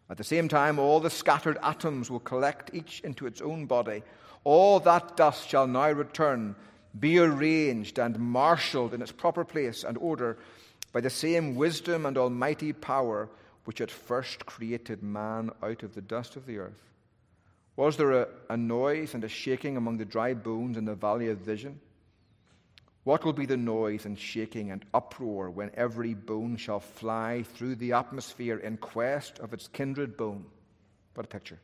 At 0.09 0.19
the 0.19 0.25
same 0.25 0.49
time, 0.49 0.79
all 0.79 1.01
the 1.01 1.11
scattered 1.11 1.59
atoms 1.63 2.11
will 2.11 2.21
collect 2.21 2.75
each 2.75 3.01
into 3.01 3.27
its 3.27 3.41
own 3.41 3.67
body. 3.67 4.03
All 4.47 4.79
that 4.79 5.17
dust 5.17 5.49
shall 5.49 5.67
now 5.67 5.91
return, 5.91 6.55
be 7.01 7.19
arranged 7.19 7.99
and 7.99 8.17
marshaled 8.17 8.95
in 8.95 9.03
its 9.03 9.11
proper 9.11 9.45
place 9.45 9.83
and 9.83 9.99
order 9.99 10.39
by 10.93 11.01
the 11.01 11.11
same 11.11 11.57
wisdom 11.57 12.07
and 12.07 12.17
almighty 12.17 12.73
power 12.73 13.29
which 13.65 13.81
at 13.81 13.91
first 13.91 14.47
created 14.47 15.03
man 15.03 15.51
out 15.65 15.83
of 15.83 15.97
the 15.97 16.01
dust 16.01 16.37
of 16.37 16.47
the 16.47 16.59
earth. 16.59 16.81
Was 17.75 17.97
there 17.97 18.13
a, 18.13 18.29
a 18.49 18.57
noise 18.57 19.15
and 19.15 19.25
a 19.25 19.29
shaking 19.29 19.77
among 19.77 19.97
the 19.97 20.05
dry 20.05 20.33
bones 20.33 20.77
in 20.77 20.85
the 20.85 20.95
valley 20.95 21.29
of 21.29 21.39
vision? 21.39 21.81
What 23.03 23.25
will 23.25 23.33
be 23.33 23.47
the 23.47 23.57
noise 23.57 24.05
and 24.05 24.17
shaking 24.17 24.71
and 24.71 24.85
uproar 24.95 25.51
when 25.51 25.73
every 25.75 26.15
bone 26.15 26.57
shall 26.57 26.79
fly 26.79 27.43
through 27.43 27.75
the 27.75 27.95
atmosphere 27.95 28.59
in 28.59 28.77
quest 28.77 29.41
of 29.41 29.53
its 29.53 29.67
kindred 29.67 30.17
bone? 30.17 30.45
What 31.15 31.27
a 31.27 31.29
picture. 31.29 31.59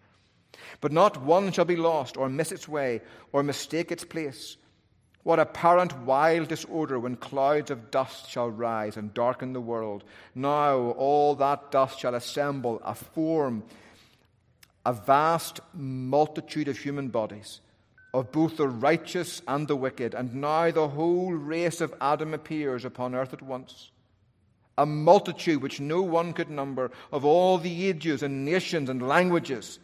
But 0.81 0.93
not 0.93 1.23
one 1.23 1.53
shall 1.53 1.65
be 1.65 1.77
lost, 1.77 2.17
or 2.17 2.29
miss 2.29 2.53
its 2.53 2.69
way, 2.69 3.01
or 3.33 3.43
mistake 3.43 3.91
its 3.91 4.05
place. 4.05 4.57
What 5.23 5.39
apparent 5.39 5.97
wild 6.01 6.49
disorder 6.49 6.99
when 6.99 7.17
clouds 7.17 7.71
of 7.71 7.91
dust 7.91 8.29
shall 8.29 8.51
rise 8.51 8.97
and 8.97 9.15
darken 9.15 9.53
the 9.53 9.61
world. 9.61 10.03
Now 10.35 10.77
all 10.77 11.35
that 11.37 11.71
dust 11.71 12.01
shall 12.01 12.15
assemble, 12.15 12.81
a 12.85 12.95
form, 12.95 13.63
a 14.85 14.93
vast 14.93 15.61
multitude 15.73 16.69
of 16.69 16.79
human 16.79 17.09
bodies 17.09 17.61
of 18.15 18.31
both 18.31 18.57
the 18.57 18.69
righteous 18.69 19.41
and 19.49 19.67
the 19.67 19.77
wicked, 19.77 20.15
and 20.15 20.35
now 20.35 20.71
the 20.71 20.89
whole 20.89 21.33
race 21.33 21.81
of 21.81 21.95
Adam 22.01 22.35
appears 22.35 22.85
upon 22.85 23.15
earth 23.15 23.33
at 23.33 23.43
once. 23.43 23.91
A 24.77 24.85
multitude 24.85 25.63
which 25.63 25.81
no 25.81 26.03
one 26.03 26.33
could 26.33 26.51
number, 26.51 26.91
of 27.11 27.25
all 27.25 27.59
the 27.59 27.89
ages 27.89 28.23
and 28.23 28.45
nations 28.45 28.91
and 28.91 29.07
languages, 29.07 29.79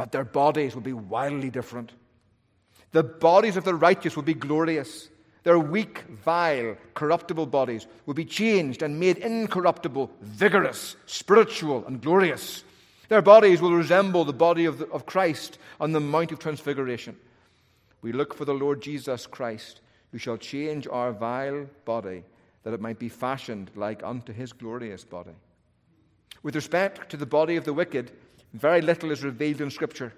but 0.00 0.12
their 0.12 0.24
bodies 0.24 0.74
will 0.74 0.80
be 0.80 0.94
wildly 0.94 1.50
different. 1.50 1.92
The 2.92 3.02
bodies 3.02 3.58
of 3.58 3.64
the 3.64 3.74
righteous 3.74 4.16
will 4.16 4.22
be 4.22 4.32
glorious. 4.32 5.10
Their 5.42 5.58
weak, 5.58 6.04
vile, 6.08 6.78
corruptible 6.94 7.44
bodies 7.44 7.86
will 8.06 8.14
be 8.14 8.24
changed 8.24 8.80
and 8.80 8.98
made 8.98 9.18
incorruptible, 9.18 10.10
vigorous, 10.22 10.96
spiritual, 11.04 11.84
and 11.86 12.00
glorious. 12.00 12.64
Their 13.10 13.20
bodies 13.20 13.60
will 13.60 13.74
resemble 13.74 14.24
the 14.24 14.32
body 14.32 14.64
of, 14.64 14.78
the, 14.78 14.88
of 14.88 15.04
Christ 15.04 15.58
on 15.78 15.92
the 15.92 16.00
Mount 16.00 16.32
of 16.32 16.38
Transfiguration. 16.38 17.14
We 18.00 18.12
look 18.12 18.32
for 18.32 18.46
the 18.46 18.54
Lord 18.54 18.80
Jesus 18.80 19.26
Christ, 19.26 19.82
who 20.12 20.16
shall 20.16 20.38
change 20.38 20.88
our 20.90 21.12
vile 21.12 21.66
body, 21.84 22.24
that 22.62 22.72
it 22.72 22.80
might 22.80 22.98
be 22.98 23.10
fashioned 23.10 23.70
like 23.76 24.02
unto 24.02 24.32
his 24.32 24.54
glorious 24.54 25.04
body. 25.04 25.36
With 26.42 26.54
respect 26.54 27.10
to 27.10 27.18
the 27.18 27.26
body 27.26 27.56
of 27.56 27.66
the 27.66 27.74
wicked, 27.74 28.12
very 28.52 28.80
little 28.80 29.10
is 29.10 29.22
revealed 29.22 29.60
in 29.60 29.70
Scripture. 29.70 30.12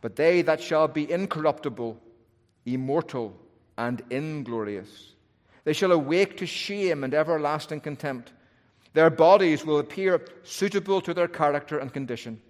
But 0.00 0.16
they 0.16 0.42
that 0.42 0.62
shall 0.62 0.88
be 0.88 1.10
incorruptible, 1.10 2.00
immortal, 2.64 3.36
and 3.76 4.02
inglorious, 4.10 5.14
they 5.64 5.72
shall 5.72 5.92
awake 5.92 6.36
to 6.38 6.46
shame 6.46 7.04
and 7.04 7.14
everlasting 7.14 7.80
contempt. 7.80 8.32
Their 8.92 9.10
bodies 9.10 9.64
will 9.64 9.78
appear 9.78 10.24
suitable 10.42 11.00
to 11.02 11.14
their 11.14 11.28
character 11.28 11.78
and 11.78 11.92
condition. 11.92 12.40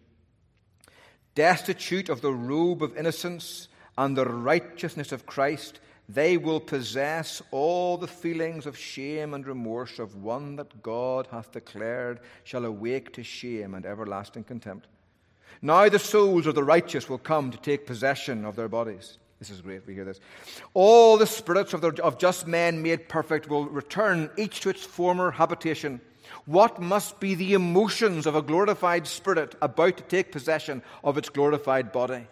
Destitute 1.35 2.09
of 2.09 2.21
the 2.21 2.33
robe 2.33 2.83
of 2.83 2.97
innocence 2.97 3.69
and 3.99 4.17
the 4.17 4.25
righteousness 4.25 5.13
of 5.13 5.27
Christ, 5.27 5.81
they 6.09 6.37
will 6.37 6.61
possess 6.61 7.43
all 7.51 7.97
the 7.97 8.09
feelings 8.09 8.67
of 8.67 8.77
shame 8.79 9.35
and 9.35 9.47
remorse 9.47 9.99
of 9.99 10.17
one 10.17 10.57
that 10.57 10.83
God 10.83 11.29
hath 11.31 11.53
declared 11.53 12.21
shall 12.45 12.65
awake 12.65 13.13
to 13.15 13.23
shame 13.23 13.75
and 13.75 13.85
everlasting 13.85 14.45
contempt. 14.45 14.87
Now 15.63 15.89
the 15.89 15.99
souls 15.99 16.47
of 16.47 16.55
the 16.55 16.65
righteous 16.65 17.09
will 17.09 17.19
come 17.19 17.51
to 17.51 17.59
take 17.59 17.87
possession 17.87 18.45
of 18.45 18.57
their 18.57 18.69
bodies. 18.69 19.19
This 19.39 19.51
is 19.51 19.61
great, 19.61 19.87
we 19.87 19.95
hear 19.95 20.05
this. 20.05 20.21
All 20.75 21.17
the 21.17 21.27
spirits 21.27 21.73
of, 21.73 21.81
the, 21.81 22.03
of 22.03 22.19
just 22.19 22.47
men 22.47 22.83
made 22.83 23.09
perfect 23.09 23.49
will 23.49 23.67
return 23.67 24.31
each 24.37 24.61
to 24.61 24.71
its 24.71 24.85
former 24.85 25.31
habitation. 25.31 26.01
What 26.45 26.81
must 26.81 27.21
be 27.21 27.35
the 27.35 27.55
emotions 27.55 28.27
of 28.27 28.37
a 28.37 28.43
glorified 28.43 29.07
spirit 29.07 29.55
about 29.63 29.97
to 29.97 30.03
take 30.05 30.33
possession 30.33 30.83
of 31.03 31.19
its 31.19 31.29
glorified 31.29 31.93
body? 31.93 32.27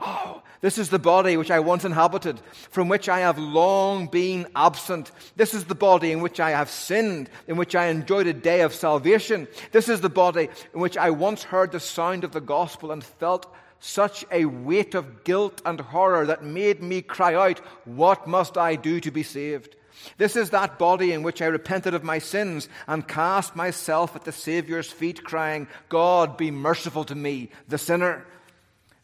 Oh, 0.00 0.42
this 0.62 0.78
is 0.78 0.90
the 0.90 0.98
body 1.00 1.36
which 1.36 1.50
I 1.50 1.58
once 1.58 1.84
inhabited, 1.84 2.40
from 2.70 2.88
which 2.88 3.08
I 3.08 3.18
have 3.18 3.36
long 3.36 4.06
been 4.06 4.46
absent. 4.54 5.10
This 5.34 5.54
is 5.54 5.64
the 5.64 5.74
body 5.74 6.12
in 6.12 6.20
which 6.20 6.38
I 6.38 6.50
have 6.50 6.70
sinned, 6.70 7.28
in 7.48 7.56
which 7.56 7.74
I 7.74 7.86
enjoyed 7.86 8.28
a 8.28 8.32
day 8.32 8.60
of 8.60 8.72
salvation. 8.72 9.48
This 9.72 9.88
is 9.88 10.00
the 10.00 10.08
body 10.08 10.48
in 10.72 10.80
which 10.80 10.96
I 10.96 11.10
once 11.10 11.42
heard 11.42 11.72
the 11.72 11.80
sound 11.80 12.22
of 12.22 12.30
the 12.30 12.40
gospel 12.40 12.92
and 12.92 13.02
felt 13.02 13.52
such 13.80 14.24
a 14.30 14.44
weight 14.44 14.94
of 14.94 15.24
guilt 15.24 15.60
and 15.66 15.80
horror 15.80 16.26
that 16.26 16.44
made 16.44 16.80
me 16.80 17.02
cry 17.02 17.34
out, 17.34 17.58
What 17.84 18.28
must 18.28 18.56
I 18.56 18.76
do 18.76 19.00
to 19.00 19.10
be 19.10 19.24
saved? 19.24 19.74
This 20.16 20.36
is 20.36 20.50
that 20.50 20.78
body 20.78 21.12
in 21.12 21.24
which 21.24 21.42
I 21.42 21.46
repented 21.46 21.92
of 21.92 22.04
my 22.04 22.20
sins 22.20 22.68
and 22.86 23.06
cast 23.06 23.56
myself 23.56 24.14
at 24.14 24.22
the 24.22 24.30
Saviour's 24.30 24.92
feet, 24.92 25.24
crying, 25.24 25.66
God, 25.88 26.36
be 26.36 26.52
merciful 26.52 27.02
to 27.06 27.16
me, 27.16 27.50
the 27.66 27.78
sinner. 27.78 28.24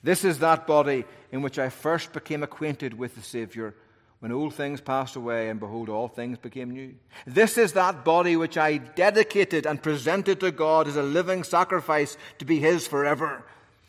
This 0.05 0.25
is 0.25 0.39
that 0.39 0.69
body 0.69 1.05
in 1.33 1.43
which 1.43 1.59
I 1.59 1.69
first 1.69 2.13
became 2.13 2.43
acquainted 2.43 2.95
with 2.95 3.15
the 3.15 3.23
Saviour, 3.23 3.75
when 4.21 4.33
old 4.33 4.55
things 4.55 4.81
passed 4.81 5.15
away, 5.15 5.49
and 5.49 5.61
behold, 5.61 5.89
all 5.89 6.09
things 6.09 6.39
became 6.39 6.71
new. 6.71 6.95
This 7.27 7.57
is 7.57 7.75
that 7.75 8.05
body 8.05 8.37
which 8.37 8.59
I 8.59 8.79
dedicated 8.79 9.65
and 9.65 9.81
presented 9.81 10.41
to 10.41 10.51
God 10.51 10.89
as 10.89 10.97
a 10.97 11.03
living 11.03 11.45
sacrifice 11.45 12.17
to 12.39 12.45
be 12.45 12.59
His 12.59 12.87
forever. 12.87 13.45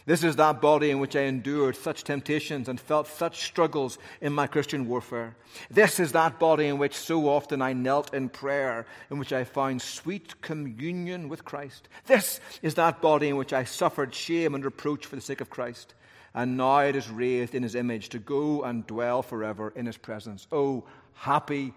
This 0.06 0.24
is 0.24 0.36
that 0.38 0.62
body 0.62 0.92
in 0.92 1.00
which 1.00 1.16
I 1.16 1.22
endured 1.22 1.76
such 1.76 2.04
temptations 2.04 2.68
and 2.68 2.80
felt 2.80 3.08
such 3.08 3.44
struggles 3.44 4.00
in 4.22 4.34
my 4.34 4.48
Christian 4.48 4.88
warfare. 4.88 5.36
This 5.70 6.00
is 6.00 6.14
that 6.14 6.40
body 6.40 6.68
in 6.68 6.80
which 6.80 6.96
so 6.96 7.28
often 7.30 7.62
I 7.62 7.74
knelt 7.74 8.14
in 8.14 8.30
prayer, 8.30 8.88
in 9.12 9.20
which 9.20 9.34
I 9.34 9.44
found 9.44 9.82
sweet 9.82 10.42
communion 10.42 11.30
with 11.30 11.46
Christ. 11.46 11.90
This 12.08 12.40
is 12.62 12.76
that 12.76 13.02
body 13.02 13.30
in 13.30 13.38
which 13.38 13.54
I 13.54 13.66
suffered 13.66 14.14
shame 14.14 14.56
and 14.56 14.66
reproach 14.66 15.06
for 15.06 15.16
the 15.16 15.22
sake 15.22 15.42
of 15.42 15.50
Christ 15.50 15.94
and 16.34 16.58
now 16.58 16.80
it 16.80 16.96
is 16.96 17.10
raised 17.10 17.56
in 17.56 17.64
his 17.64 17.76
image 17.76 18.10
to 18.10 18.20
go 18.20 18.64
and 18.64 18.86
dwell 18.86 19.22
forever 19.22 19.74
in 19.76 19.86
his 19.86 19.98
presence. 19.98 20.48
Oh, 20.52 20.86
happy 21.14 21.74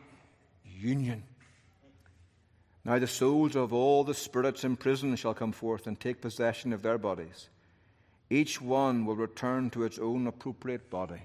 union. 0.64 1.22
Now 2.84 2.98
the 2.98 3.06
souls 3.06 3.54
of 3.56 3.72
all 3.72 4.04
the 4.04 4.14
spirits 4.14 4.64
in 4.64 4.76
prison 4.76 5.14
shall 5.16 5.34
come 5.34 5.52
forth 5.52 5.86
and 5.86 5.98
take 5.98 6.20
possession 6.20 6.72
of 6.72 6.82
their 6.82 6.98
bodies. 6.98 7.48
Each 8.28 8.60
one 8.60 9.04
will 9.04 9.16
return 9.16 9.70
to 9.70 9.84
its 9.84 9.98
own 9.98 10.26
appropriate 10.26 10.90
body. 10.90 11.22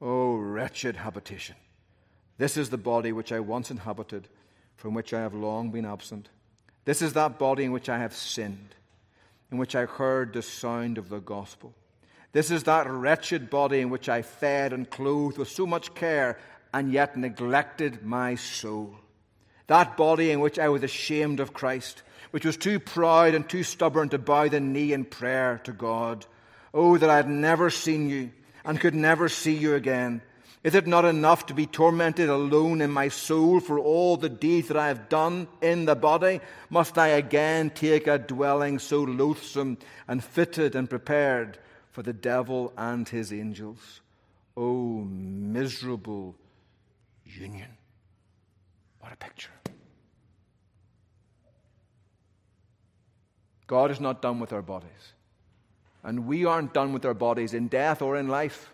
Oh, 0.00 0.36
wretched 0.36 0.96
habitation! 0.96 1.56
This 2.38 2.56
is 2.56 2.70
the 2.70 2.78
body 2.78 3.12
which 3.12 3.32
I 3.32 3.40
once 3.40 3.70
inhabited, 3.70 4.28
from 4.76 4.94
which 4.94 5.12
I 5.12 5.20
have 5.20 5.34
long 5.34 5.70
been 5.70 5.84
absent. 5.84 6.28
This 6.84 7.02
is 7.02 7.12
that 7.12 7.38
body 7.38 7.64
in 7.64 7.72
which 7.72 7.88
I 7.88 7.98
have 7.98 8.14
sinned, 8.14 8.74
in 9.50 9.58
which 9.58 9.76
I 9.76 9.84
heard 9.84 10.32
the 10.32 10.42
sound 10.42 10.98
of 10.98 11.08
the 11.08 11.20
gospel. 11.20 11.74
This 12.32 12.50
is 12.50 12.64
that 12.64 12.88
wretched 12.88 13.50
body 13.50 13.80
in 13.80 13.90
which 13.90 14.08
I 14.08 14.22
fed 14.22 14.72
and 14.72 14.88
clothed 14.88 15.36
with 15.36 15.48
so 15.48 15.66
much 15.66 15.94
care 15.94 16.38
and 16.72 16.90
yet 16.90 17.16
neglected 17.16 18.04
my 18.04 18.36
soul. 18.36 18.96
That 19.66 19.96
body 19.98 20.30
in 20.30 20.40
which 20.40 20.58
I 20.58 20.70
was 20.70 20.82
ashamed 20.82 21.40
of 21.40 21.52
Christ, 21.52 22.02
which 22.30 22.46
was 22.46 22.56
too 22.56 22.80
proud 22.80 23.34
and 23.34 23.46
too 23.46 23.62
stubborn 23.62 24.08
to 24.10 24.18
bow 24.18 24.48
the 24.48 24.60
knee 24.60 24.94
in 24.94 25.04
prayer 25.04 25.60
to 25.64 25.72
God. 25.72 26.24
Oh, 26.72 26.96
that 26.96 27.10
I 27.10 27.16
had 27.16 27.28
never 27.28 27.68
seen 27.68 28.08
you 28.08 28.30
and 28.64 28.80
could 28.80 28.94
never 28.94 29.28
see 29.28 29.54
you 29.54 29.74
again. 29.74 30.22
Is 30.64 30.74
it 30.74 30.86
not 30.86 31.04
enough 31.04 31.46
to 31.46 31.54
be 31.54 31.66
tormented 31.66 32.30
alone 32.30 32.80
in 32.80 32.90
my 32.90 33.08
soul 33.08 33.60
for 33.60 33.78
all 33.78 34.16
the 34.16 34.28
deeds 34.28 34.68
that 34.68 34.76
I 34.76 34.88
have 34.88 35.08
done 35.08 35.48
in 35.60 35.84
the 35.84 35.96
body? 35.96 36.40
Must 36.70 36.96
I 36.96 37.08
again 37.08 37.70
take 37.70 38.06
a 38.06 38.16
dwelling 38.16 38.78
so 38.78 39.02
loathsome 39.02 39.76
and 40.08 40.22
fitted 40.22 40.74
and 40.74 40.88
prepared 40.88 41.58
for 41.92 42.02
the 42.02 42.12
devil 42.12 42.72
and 42.76 43.08
his 43.08 43.32
angels. 43.32 44.00
Oh, 44.56 45.04
miserable 45.04 46.34
union. 47.24 47.68
What 49.00 49.12
a 49.12 49.16
picture. 49.16 49.50
God 53.66 53.90
is 53.90 54.00
not 54.00 54.20
done 54.20 54.40
with 54.40 54.52
our 54.52 54.62
bodies. 54.62 54.90
And 56.02 56.26
we 56.26 56.44
aren't 56.44 56.74
done 56.74 56.92
with 56.92 57.04
our 57.04 57.14
bodies 57.14 57.54
in 57.54 57.68
death 57.68 58.02
or 58.02 58.16
in 58.16 58.28
life. 58.28 58.70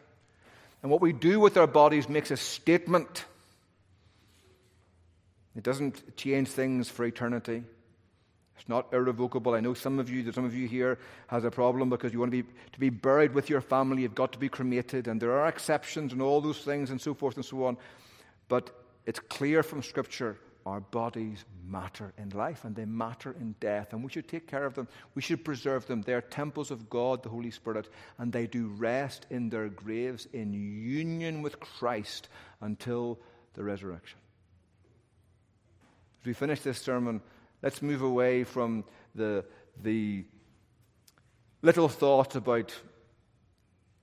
And 0.82 0.90
what 0.90 1.00
we 1.00 1.12
do 1.12 1.38
with 1.38 1.56
our 1.56 1.66
bodies 1.66 2.08
makes 2.08 2.30
a 2.30 2.36
statement. 2.36 3.24
It 5.56 5.62
doesn't 5.62 6.16
change 6.16 6.48
things 6.48 6.88
for 6.88 7.04
eternity. 7.04 7.64
It's 8.59 8.68
not 8.68 8.92
irrevocable. 8.92 9.54
I 9.54 9.61
know 9.61 9.74
some 9.74 9.98
of 9.98 10.11
you, 10.11 10.30
some 10.32 10.44
of 10.44 10.54
you 10.54 10.66
here 10.66 10.98
has 11.28 11.44
a 11.44 11.50
problem 11.50 11.90
because 11.90 12.12
you 12.12 12.18
want 12.18 12.32
to 12.32 12.42
be, 12.42 12.48
to 12.72 12.80
be 12.80 12.90
buried 12.90 13.32
with 13.32 13.48
your 13.48 13.61
family. 13.61 14.02
You've 14.02 14.14
got 14.14 14.32
to 14.32 14.38
be 14.38 14.48
cremated, 14.48 15.06
and 15.06 15.20
there 15.20 15.32
are 15.32 15.46
exceptions 15.46 16.12
and 16.12 16.20
all 16.20 16.40
those 16.40 16.59
things 16.59 16.90
and 16.90 17.00
so 17.00 17.14
forth 17.14 17.36
and 17.36 17.44
so 17.44 17.64
on. 17.64 17.76
But 18.48 18.70
it's 19.06 19.20
clear 19.20 19.62
from 19.62 19.82
Scripture 19.82 20.38
our 20.66 20.80
bodies 20.80 21.44
matter 21.66 22.12
in 22.18 22.28
life 22.30 22.64
and 22.64 22.76
they 22.76 22.84
matter 22.84 23.34
in 23.40 23.54
death, 23.61 23.92
and 23.92 24.02
we 24.02 24.11
should 24.11 24.28
take 24.28 24.46
care 24.46 24.66
of 24.66 24.74
them. 24.74 24.88
We 25.14 25.22
should 25.22 25.44
preserve 25.44 25.86
them. 25.86 26.02
They 26.02 26.14
are 26.14 26.20
temples 26.20 26.70
of 26.70 26.90
God, 26.90 27.22
the 27.22 27.28
Holy 27.28 27.50
Spirit, 27.50 27.88
and 28.18 28.32
they 28.32 28.46
do 28.46 28.68
rest 28.68 29.26
in 29.30 29.48
their 29.48 29.68
graves 29.68 30.26
in 30.32 30.52
union 30.52 31.42
with 31.42 31.61
Christ 31.61 32.28
until 32.61 33.18
the 33.54 33.64
resurrection. 33.64 34.18
As 36.20 36.26
we 36.26 36.32
finish 36.34 36.61
this 36.61 36.80
sermon, 36.80 37.22
let's 37.62 37.82
move 37.82 38.02
away 38.02 38.44
from 38.44 38.84
the, 39.14 39.44
the 39.82 40.24
little 41.62 41.88
thoughts 41.88 42.36
about 42.36 42.74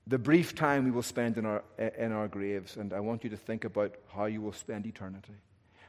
the 0.08 0.18
brief 0.20 0.53
time 0.53 0.86
we 0.86 0.91
will 0.91 1.03
spend 1.03 1.38
in 1.38 1.45
our, 1.45 1.64
in 1.97 2.12
our 2.12 2.28
graves, 2.28 2.78
and 2.78 2.93
I 2.93 2.99
want 2.99 3.24
you 3.24 3.30
to 3.32 3.38
think 3.38 3.66
about 3.66 3.95
how 4.14 4.26
you 4.26 4.41
will 4.41 4.53
spend 4.53 4.86
eternity. 4.86 5.34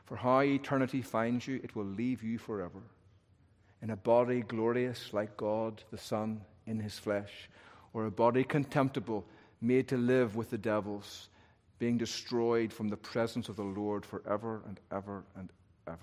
For 0.06 0.16
how 0.16 0.40
eternity 0.40 1.02
finds 1.02 1.46
you, 1.46 1.60
it 1.62 1.76
will 1.76 1.84
leave 1.84 2.22
you 2.22 2.38
forever. 2.38 2.80
In 3.82 3.90
a 3.90 3.96
body 3.96 4.40
glorious 4.40 5.12
like 5.12 5.36
God 5.36 5.82
the 5.90 5.98
Son 5.98 6.40
in 6.66 6.80
his 6.80 6.98
flesh, 6.98 7.50
or 7.92 8.06
a 8.06 8.10
body 8.10 8.42
contemptible, 8.42 9.26
made 9.60 9.88
to 9.88 9.96
live 9.96 10.34
with 10.34 10.50
the 10.50 10.58
devils, 10.58 11.28
being 11.78 11.98
destroyed 11.98 12.72
from 12.72 12.88
the 12.88 12.96
presence 12.96 13.48
of 13.48 13.56
the 13.56 13.62
Lord 13.62 14.06
forever 14.06 14.62
and 14.66 14.80
ever 14.90 15.24
and 15.36 15.50
ever. 15.86 15.98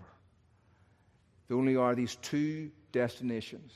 There 1.48 1.58
only 1.58 1.76
are 1.76 1.96
these 1.96 2.16
two 2.18 2.72
destinations, 2.91 3.74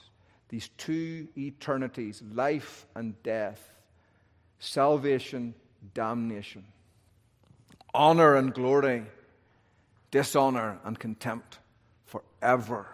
these 0.49 0.70
two 0.78 1.28
eternities 1.38 2.22
life 2.34 2.86
and 2.95 3.22
death, 3.24 3.61
salvation, 4.59 5.53
damnation, 5.93 6.65
honor 7.93 8.36
and 8.36 8.53
glory 8.53 9.03
dishonor 10.11 10.80
and 10.86 10.97
contempt 10.97 11.59
forever. 12.05 12.88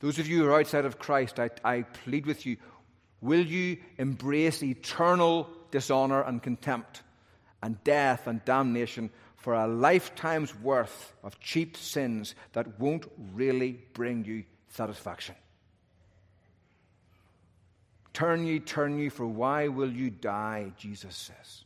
Those 0.00 0.18
of 0.18 0.28
you 0.28 0.38
who 0.38 0.48
are 0.48 0.60
outside 0.60 0.84
of 0.84 0.98
Christ, 0.98 1.40
I, 1.40 1.50
I 1.64 1.82
plead 1.82 2.26
with 2.26 2.46
you 2.46 2.56
will 3.20 3.44
you 3.44 3.78
embrace 3.96 4.62
eternal 4.62 5.48
dishonor 5.70 6.22
and 6.22 6.42
contempt 6.42 7.02
and 7.62 7.82
death 7.82 8.26
and 8.26 8.44
damnation 8.44 9.10
for 9.44 9.52
a 9.52 9.68
lifetime's 9.68 10.58
worth 10.60 11.12
of 11.22 11.38
cheap 11.38 11.76
sins 11.76 12.34
that 12.54 12.80
won't 12.80 13.04
really 13.34 13.78
bring 13.92 14.24
you 14.24 14.42
satisfaction? 14.70 15.34
Turn 18.14 18.46
ye, 18.46 18.58
turn 18.58 18.98
ye, 18.98 19.10
for 19.10 19.26
why 19.26 19.68
will 19.68 19.92
you 19.92 20.08
die? 20.08 20.72
Jesus 20.78 21.14
says. 21.14 21.64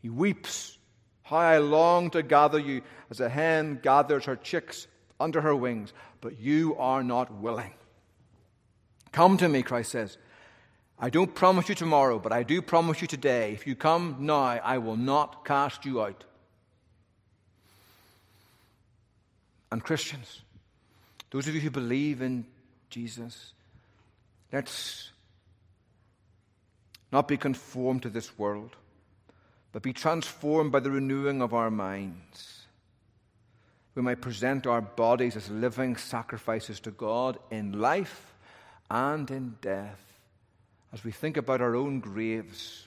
He 0.00 0.10
weeps 0.10 0.78
how 1.24 1.38
I 1.38 1.58
long 1.58 2.08
to 2.10 2.22
gather 2.22 2.60
you 2.60 2.82
as 3.10 3.18
a 3.18 3.28
hen 3.28 3.80
gathers 3.82 4.26
her 4.26 4.36
chicks 4.36 4.86
under 5.18 5.40
her 5.40 5.56
wings, 5.56 5.92
but 6.20 6.38
you 6.38 6.76
are 6.76 7.02
not 7.02 7.34
willing. 7.34 7.74
Come 9.10 9.38
to 9.38 9.48
me, 9.48 9.64
Christ 9.64 9.90
says. 9.90 10.18
I 11.00 11.10
don't 11.10 11.34
promise 11.34 11.68
you 11.68 11.74
tomorrow, 11.74 12.20
but 12.20 12.30
I 12.30 12.44
do 12.44 12.62
promise 12.62 13.02
you 13.02 13.08
today. 13.08 13.54
If 13.54 13.66
you 13.66 13.74
come 13.74 14.18
now, 14.20 14.60
I 14.62 14.78
will 14.78 14.96
not 14.96 15.44
cast 15.44 15.84
you 15.84 16.00
out. 16.00 16.22
And 19.72 19.82
Christians, 19.82 20.42
those 21.30 21.48
of 21.48 21.54
you 21.54 21.60
who 21.60 21.70
believe 21.70 22.22
in 22.22 22.46
Jesus, 22.90 23.52
let's 24.52 25.10
not 27.10 27.26
be 27.26 27.36
conformed 27.36 28.02
to 28.02 28.10
this 28.10 28.38
world 28.38 28.76
but 29.72 29.82
be 29.82 29.92
transformed 29.92 30.70
by 30.70 30.80
the 30.80 30.90
renewing 30.90 31.40
of 31.40 31.54
our 31.54 31.70
minds. 31.70 32.66
We 33.94 34.02
might 34.02 34.20
present 34.20 34.66
our 34.66 34.80
bodies 34.80 35.36
as 35.36 35.50
living 35.50 35.96
sacrifices 35.96 36.78
to 36.80 36.90
God 36.90 37.38
in 37.50 37.80
life 37.80 38.34
and 38.90 39.30
in 39.30 39.56
death. 39.60 40.00
As 40.92 41.04
we 41.04 41.10
think 41.10 41.38
about 41.38 41.62
our 41.62 41.74
own 41.74 42.00
graves 42.00 42.86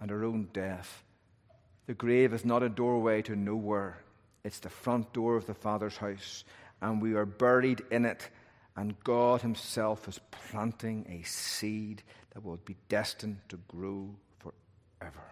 and 0.00 0.10
our 0.10 0.24
own 0.24 0.48
death, 0.52 1.02
the 1.86 1.94
grave 1.94 2.32
is 2.32 2.44
not 2.44 2.62
a 2.62 2.68
doorway 2.68 3.22
to 3.22 3.34
nowhere, 3.34 3.98
it's 4.44 4.58
the 4.58 4.70
front 4.70 5.12
door 5.12 5.36
of 5.36 5.46
the 5.46 5.54
Father's 5.54 5.96
house, 5.96 6.44
and 6.80 7.02
we 7.02 7.14
are 7.14 7.26
buried 7.26 7.82
in 7.90 8.04
it, 8.04 8.28
and 8.76 8.98
God 9.04 9.42
Himself 9.42 10.08
is 10.08 10.20
planting 10.30 11.06
a 11.08 11.26
seed 11.26 12.02
that 12.32 12.44
will 12.44 12.58
be 12.64 12.76
destined 12.88 13.38
to 13.48 13.58
grow 13.68 14.08
forever. 14.38 15.24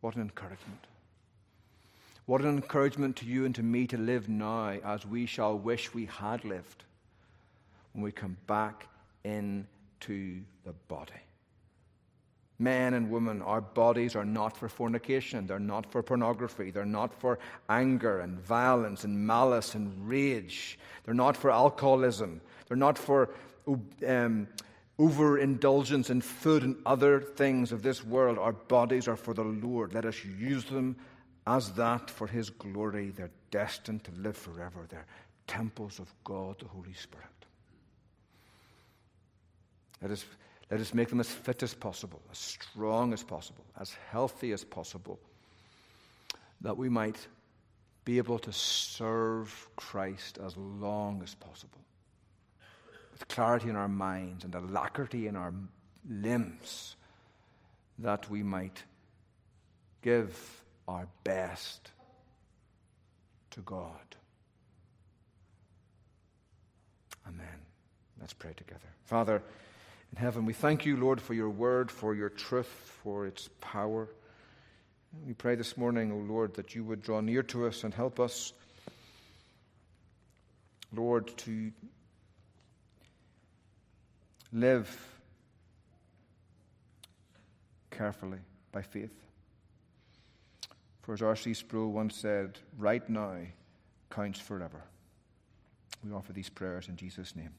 What 0.00 0.16
an 0.16 0.22
encouragement. 0.22 0.86
What 2.26 2.40
an 2.40 2.48
encouragement 2.48 3.16
to 3.16 3.26
you 3.26 3.44
and 3.44 3.54
to 3.56 3.62
me 3.62 3.86
to 3.88 3.98
live 3.98 4.28
now 4.28 4.78
as 4.84 5.04
we 5.04 5.26
shall 5.26 5.58
wish 5.58 5.92
we 5.92 6.06
had 6.06 6.44
lived 6.44 6.84
when 7.92 8.02
we 8.02 8.12
come 8.12 8.36
back 8.46 8.86
into 9.24 10.40
the 10.64 10.72
body. 10.88 11.12
Men 12.58 12.94
and 12.94 13.10
women, 13.10 13.42
our 13.42 13.60
bodies 13.60 14.14
are 14.14 14.24
not 14.24 14.56
for 14.56 14.68
fornication. 14.68 15.46
They're 15.46 15.58
not 15.58 15.90
for 15.90 16.02
pornography. 16.02 16.70
They're 16.70 16.84
not 16.84 17.12
for 17.14 17.38
anger 17.68 18.20
and 18.20 18.38
violence 18.38 19.04
and 19.04 19.26
malice 19.26 19.74
and 19.74 20.08
rage. 20.08 20.78
They're 21.04 21.14
not 21.14 21.36
for 21.36 21.50
alcoholism. 21.50 22.40
They're 22.68 22.76
not 22.76 22.98
for 22.98 23.30
um, 24.06 24.46
overindulgence 24.98 26.10
in 26.10 26.20
food 26.20 26.62
and 26.62 26.76
other 26.86 27.20
things 27.20 27.72
of 27.72 27.82
this 27.82 28.04
world. 28.04 28.38
Our 28.38 28.52
bodies 28.52 29.08
are 29.08 29.16
for 29.16 29.34
the 29.34 29.44
Lord. 29.44 29.94
Let 29.94 30.04
us 30.04 30.24
use 30.24 30.64
them 30.64 30.96
as 31.46 31.72
that 31.72 32.10
for 32.10 32.26
His 32.26 32.50
glory. 32.50 33.10
They're 33.10 33.30
destined 33.50 34.04
to 34.04 34.12
live 34.12 34.36
forever. 34.36 34.86
They're 34.88 35.06
temples 35.46 35.98
of 35.98 36.12
God, 36.24 36.60
the 36.60 36.68
Holy 36.68 36.92
Spirit. 36.92 37.26
Let 40.00 40.10
us, 40.10 40.24
let 40.70 40.80
us 40.80 40.94
make 40.94 41.08
them 41.08 41.20
as 41.20 41.28
fit 41.28 41.62
as 41.62 41.74
possible, 41.74 42.20
as 42.30 42.38
strong 42.38 43.12
as 43.12 43.22
possible, 43.22 43.64
as 43.78 43.94
healthy 44.10 44.52
as 44.52 44.64
possible, 44.64 45.18
that 46.60 46.76
we 46.76 46.88
might 46.88 47.26
be 48.04 48.18
able 48.18 48.38
to 48.38 48.52
serve 48.52 49.68
Christ 49.76 50.38
as 50.44 50.56
long 50.56 51.22
as 51.22 51.34
possible 51.34 51.78
with 53.12 53.28
clarity 53.28 53.68
in 53.68 53.76
our 53.76 53.88
minds 53.88 54.44
and 54.44 54.54
alacrity 54.54 55.26
in 55.28 55.36
our 55.36 55.52
limbs, 56.08 56.96
that 57.98 58.28
we 58.28 58.42
might 58.42 58.82
give 60.02 60.62
our 60.88 61.06
best 61.22 61.90
to 63.50 63.60
God. 63.60 64.16
Amen. 67.28 67.46
Let's 68.20 68.32
pray 68.32 68.52
together. 68.56 68.80
Father, 69.04 69.42
in 70.12 70.18
heaven, 70.18 70.44
we 70.44 70.52
thank 70.52 70.84
you, 70.84 70.96
Lord, 70.96 71.20
for 71.20 71.34
your 71.34 71.48
word, 71.48 71.90
for 71.90 72.14
your 72.14 72.28
truth, 72.28 72.66
for 73.02 73.26
its 73.26 73.48
power. 73.60 74.08
We 75.26 75.32
pray 75.32 75.54
this 75.54 75.76
morning, 75.76 76.12
O 76.12 76.16
oh 76.16 76.18
Lord, 76.18 76.54
that 76.54 76.74
you 76.74 76.84
would 76.84 77.02
draw 77.02 77.20
near 77.20 77.42
to 77.44 77.66
us 77.66 77.84
and 77.84 77.94
help 77.94 78.20
us, 78.20 78.52
Lord, 80.94 81.34
to 81.38 81.72
live 84.52 84.94
carefully 87.90 88.38
by 88.70 88.82
faith. 88.82 89.14
For 91.02 91.14
as 91.14 91.22
R.C. 91.22 91.54
Sproul 91.54 91.90
once 91.90 92.16
said, 92.16 92.58
right 92.78 93.08
now 93.08 93.36
counts 94.10 94.38
forever. 94.38 94.82
We 96.04 96.12
offer 96.12 96.32
these 96.32 96.50
prayers 96.50 96.88
in 96.88 96.96
Jesus' 96.96 97.34
name. 97.34 97.54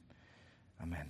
Amen. 0.82 1.10